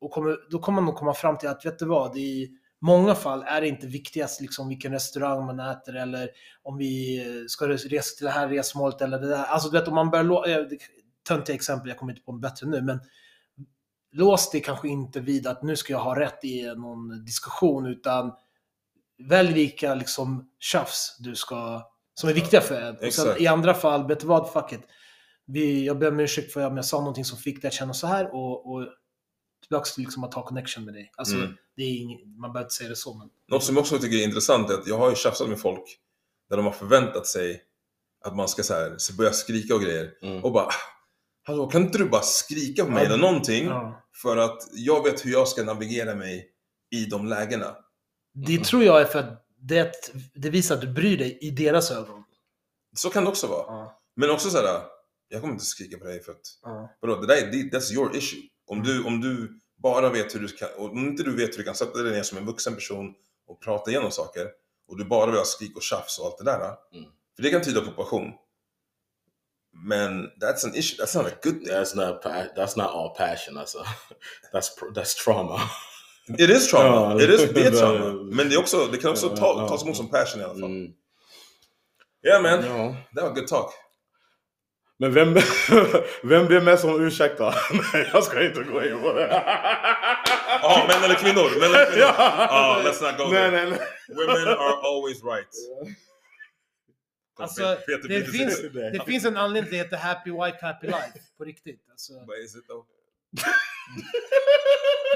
och 0.00 0.10
kommer, 0.10 0.36
då 0.50 0.58
kommer 0.58 0.76
man 0.76 0.84
nog 0.84 0.94
komma 0.96 1.14
fram 1.14 1.38
till 1.38 1.48
att, 1.48 1.66
vet 1.66 1.78
du 1.78 1.86
vad, 1.86 2.16
är, 2.16 2.48
många 2.80 3.14
fall 3.14 3.44
är 3.46 3.60
det 3.60 3.68
inte 3.68 3.86
viktigast 3.86 4.40
liksom 4.40 4.68
vilken 4.68 4.92
restaurang 4.92 5.46
man 5.46 5.60
äter 5.60 5.96
eller 5.96 6.28
om 6.62 6.78
vi 6.78 7.44
ska 7.48 7.68
resa 7.68 8.16
till 8.16 8.26
det 8.26 8.30
här 8.32 8.48
resmålet 8.48 9.02
eller 9.02 9.18
det 9.18 9.28
där. 9.28 9.44
Alltså 9.44 9.68
du 9.68 9.78
vet 9.78 9.88
om 9.88 9.94
man 9.94 10.10
börjar 10.10 10.48
eh, 10.48 10.66
töntiga 11.28 11.54
exempel, 11.54 11.88
jag 11.88 11.98
kommer 11.98 12.12
inte 12.12 12.24
på 12.24 12.32
en 12.32 12.40
bättre 12.40 12.66
nu, 12.66 12.82
men 12.82 13.00
lås 14.12 14.50
dig 14.50 14.60
kanske 14.62 14.88
inte 14.88 15.20
vid 15.20 15.46
att 15.46 15.62
nu 15.62 15.76
ska 15.76 15.92
jag 15.92 16.00
ha 16.00 16.20
rätt 16.20 16.44
i 16.44 16.62
någon 16.76 17.24
diskussion, 17.24 17.86
utan 17.86 18.32
välj 19.28 19.52
vilka 19.52 19.94
liksom 19.94 20.50
tjafs 20.58 21.16
du 21.18 21.34
ska, 21.34 21.82
som 22.14 22.28
är 22.28 22.34
viktiga 22.34 22.60
för 22.60 22.80
en. 22.80 22.96
Och 23.06 23.12
sen. 23.14 23.42
I 23.42 23.46
andra 23.46 23.74
fall, 23.74 24.06
vet 24.08 24.20
du 24.20 24.26
vad, 24.26 24.52
fuck 24.52 24.72
it. 24.72 24.80
Vi, 25.46 25.86
jag 25.86 25.98
ber 25.98 26.08
om 26.08 26.20
ursäkt 26.20 26.52
för 26.52 26.66
om 26.66 26.76
jag 26.76 26.84
sa 26.84 26.98
någonting 26.98 27.24
som 27.24 27.38
fick 27.38 27.62
dig 27.62 27.68
att 27.68 27.74
känna 27.74 27.94
så 27.94 28.06
här 28.06 28.34
och, 28.34 28.72
och 28.72 28.86
tillbaks 29.62 29.94
till 29.94 30.02
liksom 30.04 30.24
att 30.24 30.34
ha 30.34 30.42
connection 30.46 30.84
med 30.84 30.94
dig. 30.94 31.12
Alltså, 31.16 31.34
Mm. 31.36 31.56
det 31.76 31.82
är 31.82 31.88
ing, 31.88 32.38
man 32.40 32.52
behöver 32.52 32.66
inte 32.66 32.74
säga 32.74 32.88
det 32.90 32.96
så, 32.96 33.14
men... 33.14 33.28
Något 33.48 33.64
som 33.64 33.74
jag 33.76 33.80
också 33.82 33.98
tycker 33.98 34.16
är 34.16 34.24
intressant 34.24 34.70
är 34.70 34.74
att 34.74 34.86
jag 34.86 34.98
har 34.98 35.10
ju 35.10 35.16
tjafsat 35.16 35.48
med 35.48 35.58
folk 35.60 35.98
där 36.50 36.56
de 36.56 36.66
har 36.66 36.72
förväntat 36.72 37.26
sig 37.26 37.62
att 38.24 38.36
man 38.36 38.48
ska 38.48 38.62
så 38.62 38.74
här, 38.74 38.94
så 38.98 39.12
börja 39.14 39.32
skrika 39.32 39.74
och 39.74 39.80
grejer. 39.80 40.10
Mm. 40.22 40.44
Och 40.44 40.52
bara, 40.52 40.64
"Ah, 40.64 40.72
hallå 41.42 41.66
kan 41.66 41.82
inte 41.82 41.98
du 41.98 42.04
bara 42.08 42.22
skrika 42.22 42.84
på 42.84 42.90
mig 42.90 43.06
eller 43.06 43.16
någonting? 43.16 43.66
Ja. 43.66 44.02
För 44.22 44.36
att 44.36 44.68
jag 44.72 45.04
vet 45.04 45.26
hur 45.26 45.32
jag 45.32 45.48
ska 45.48 45.62
navigera 45.64 46.14
mig 46.14 46.48
i 46.90 47.04
de 47.04 47.26
lägena. 47.26 47.76
Det 48.34 48.64
tror 48.64 48.84
jag 48.84 49.00
är 49.00 49.04
för 49.04 49.18
att 49.18 49.46
det, 49.56 49.92
det 50.34 50.50
visar 50.50 50.74
att 50.74 50.80
du 50.80 50.92
bryr 50.92 51.18
dig 51.18 51.38
i 51.40 51.50
deras 51.50 51.90
ögon. 51.90 52.24
Så 52.96 53.10
kan 53.10 53.24
det 53.24 53.30
också 53.30 53.46
vara. 53.46 53.64
Ja. 53.66 54.02
Men 54.16 54.30
också 54.30 54.50
så 54.50 54.56
här, 54.56 54.80
jag 55.28 55.40
kommer 55.40 55.52
inte 55.54 55.64
skrika 55.64 55.98
på 55.98 56.04
dig 56.04 56.22
för 56.22 56.32
att, 56.32 56.40
Ja. 56.62 56.90
vadå, 57.00 57.20
det 57.20 57.26
där 57.26 57.36
är, 57.36 57.50
that's 57.52 57.92
your 57.92 58.16
issue. 58.16 58.40
Om 58.66 58.82
du, 58.82 59.04
om 59.04 59.20
du 59.20 59.60
bara 59.82 60.08
vet 60.10 60.34
hur 60.34 60.40
du 60.40 60.48
kan, 60.48 60.68
om 60.78 60.98
inte 60.98 61.22
du 61.22 61.36
vet 61.36 61.52
hur 61.52 61.58
du 61.58 61.64
kan 61.64 61.74
sätta 61.74 62.02
dig 62.02 62.12
ner 62.12 62.22
som 62.22 62.38
en 62.38 62.46
vuxen 62.46 62.74
person 62.74 63.14
och 63.46 63.60
prata 63.60 63.90
igenom 63.90 64.10
saker, 64.10 64.48
och 64.88 64.98
du 64.98 65.04
bara 65.04 65.26
vill 65.26 65.38
ha 65.38 65.44
skrik 65.44 65.76
och 65.76 65.82
tjafs 65.82 66.18
och 66.18 66.26
allt 66.26 66.38
det 66.38 66.44
där. 66.44 66.58
Mm. 66.58 67.10
För 67.36 67.42
det 67.42 67.50
kan 67.50 67.62
tyda 67.62 67.80
på 67.80 67.90
passion. 67.90 68.32
Men 69.74 70.30
that's 70.40 70.64
an 70.64 70.74
issue, 70.74 70.96
that's 70.98 71.14
not 71.14 71.26
a 71.26 71.34
good 71.42 71.54
thing. 71.64 71.68
That's 71.68 71.94
not 71.94 72.22
that's 72.56 72.76
not 72.76 72.90
all 72.90 73.14
passion. 73.16 73.54
That's 73.54 73.74
a, 73.74 73.84
that's 74.52 74.70
that's 74.94 75.14
trauma. 75.24 75.58
It 76.38 76.50
is 76.50 76.68
trauma, 76.68 77.14
Ja, 77.18 77.24
it 77.24 77.30
is, 77.30 77.52
det- 77.52 77.70
trauma. 77.78 78.12
Men 78.22 78.48
det, 78.48 78.54
är 78.54 78.58
också, 78.58 78.86
det 78.92 78.98
kan 78.98 79.10
också 79.10 79.26
Ja, 79.30 79.36
ta, 79.36 79.54
ja. 79.62 79.68
tas 79.68 79.82
emot 79.84 79.96
som 79.96 80.08
passion 80.10 80.42
fall. 80.42 80.62
Mm. 80.64 80.92
Yeah 82.26 82.42
man, 82.42 82.64
Ja. 82.66 82.96
that 83.16 83.24
was 83.24 83.34
good 83.38 83.48
talk. 83.48 83.72
Men 84.98 85.12
vem, 85.12 85.34
vem 86.22 86.46
ber 86.46 86.60
mest 86.60 86.84
om 86.84 87.00
ursäkt 87.06 87.38
då? 87.38 87.54
Nej, 87.92 88.10
jag 88.12 88.24
ska 88.24 88.44
inte 88.44 88.62
gå 88.62 88.84
in 88.84 89.00
på 89.02 89.12
det. 89.12 89.28
Ja, 90.62 90.84
män 90.88 91.04
eller 91.04 91.14
kvinnor? 91.14 91.60
Män 91.60 91.70
eller 91.74 91.86
kvinnor? 91.86 92.06
Ja, 92.18 92.80
let's 92.84 93.02
not 93.02 93.18
go 93.18 93.24
nej, 93.24 93.50
there. 93.50 93.50
nej, 93.50 93.70
nej. 93.70 93.78
Women 94.16 94.48
are 94.48 94.76
always 94.82 95.22
right. 95.24 95.48
Alltså, 97.36 97.76
Peter 97.86 98.08
det 98.08 98.20
Peter 98.20 98.32
finns, 98.32 98.56
säger 98.56 98.90
det 98.92 99.04
finns 99.04 99.24
en 99.24 99.36
anledning 99.36 99.70
till 99.70 99.80
att 99.80 99.90
det 99.90 99.96
heter 99.96 100.08
Happy 100.08 100.30
Wife, 100.30 100.66
Happy 100.66 100.86
Life. 100.86 101.18
På 101.38 101.44
riktigt. 101.44 101.84
Alltså. 101.90 102.12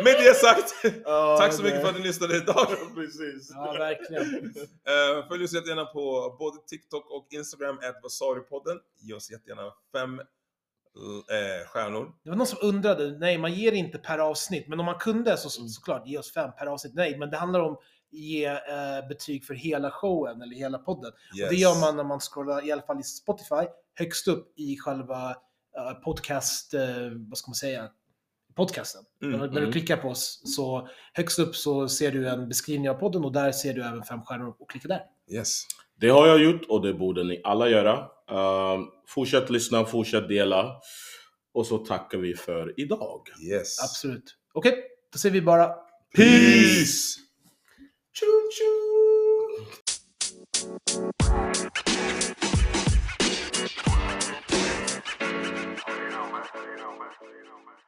Med 0.05 0.14
det 0.19 0.35
sagt, 0.35 0.75
Ja, 1.05 1.37
tack 1.41 1.53
så 1.53 1.62
mycket 1.62 1.81
för 1.81 1.89
att 1.89 1.97
ni 1.97 2.03
lyssnade 2.03 2.37
idag. 2.37 2.67
Precis. 2.95 3.51
Ja, 3.51 3.73
verkligen. 3.79 4.45
Uh, 4.47 5.29
följ 5.29 5.45
oss 5.45 5.53
jättegärna 5.53 5.85
på 5.85 6.37
både 6.39 6.59
TikTok 6.67 7.11
och 7.11 7.27
Instagram, 7.31 7.79
@vasaripodden. 8.03 8.79
Ge 9.01 9.14
oss 9.14 9.31
jättegärna 9.31 9.73
fem 9.93 10.21
eh, 10.21 11.67
stjärnor. 11.69 12.12
Det 12.23 12.31
var 12.31 12.37
någon 12.37 12.47
som 12.47 12.59
undrade, 12.62 13.19
nej 13.19 13.39
man 13.39 13.53
ger 13.55 13.73
inte 13.73 13.99
per 13.99 14.19
avsnitt, 14.19 14.69
men 14.69 14.81
om 14.81 14.87
man 14.87 14.99
kunde 14.99 15.37
så 15.37 15.61
Mm. 15.61 15.69
såklart, 15.69 16.07
ge 16.07 16.19
oss 16.19 16.33
fem 16.33 16.51
per 16.59 16.67
avsnitt. 16.67 16.95
Nej, 16.95 17.19
men 17.19 17.31
det 17.31 17.37
handlar 17.37 17.61
om 17.61 17.77
ge 18.17 18.47
eh, 18.47 19.09
betyg 19.09 19.45
för 19.45 19.55
hela 19.55 19.91
showen 19.91 20.43
eller 20.43 20.57
hela 20.57 20.79
podden. 20.79 21.12
Yes. 21.37 21.45
Och 21.45 21.55
det 21.55 21.61
gör 21.61 21.81
man 21.81 21.97
när 21.97 22.05
man 22.05 22.21
scrollar, 22.21 22.67
i 22.67 22.73
alla 22.73 22.83
fall 22.83 23.01
i 23.01 23.03
Spotify, 23.03 23.67
högst 23.95 24.29
upp 24.29 24.59
i 24.59 24.77
själva 24.79 25.31
eh, 25.77 25.93
podcast, 26.05 26.75
eh, 26.75 26.81
vad 27.29 27.39
ska 27.39 27.49
man 27.49 27.55
säga, 27.55 27.89
podcasten. 28.55 29.03
Mm, 29.23 29.39
när, 29.39 29.47
när 29.47 29.55
du 29.55 29.59
mm. 29.59 29.73
klickar 29.73 29.97
på 29.97 30.09
oss, 30.09 30.43
så 30.57 30.89
högst 31.12 31.39
upp 31.39 31.57
så 31.57 31.89
ser 31.89 32.12
du 32.12 32.29
en 32.29 32.49
beskrivning 32.49 32.91
av 32.91 32.95
podden 32.95 33.25
och 33.25 33.33
där 33.33 33.53
ser 33.53 33.75
du 33.75 33.83
även 33.83 34.03
fem 34.03 34.23
stjärnor 34.23 34.55
och 34.59 34.71
klicka 34.71 34.89
där. 34.89 35.03
Yes. 35.31 35.62
Det 36.01 36.09
har 36.09 36.27
jag 36.27 36.43
gjort 36.43 36.62
och 36.69 36.83
det 36.83 36.95
borde 36.95 37.25
ni 37.25 37.41
alla 37.45 37.69
göra. 37.69 38.09
Um, 38.31 38.91
fortsätt 39.09 39.51
lyssna, 39.51 39.85
fortsätt 39.85 40.29
dela. 40.29 40.81
Och 41.55 41.67
så 41.67 41.79
tackar 41.79 42.19
vi 42.19 42.35
för 42.35 42.81
idag. 42.81 43.21
Yes. 43.51 43.83
Absolut. 43.83 44.37
Okej, 44.53 44.85
då 45.12 45.19
säger 45.19 45.33
vi 45.33 45.43
bara 45.43 45.69
Peace! 46.17 47.26
Choo 48.17 48.49
choo. 48.51 49.67
You 55.87 56.09
know, 56.11 56.25
you 56.25 56.77
know, 56.77 56.93
you 57.29 57.45
know, 57.45 57.86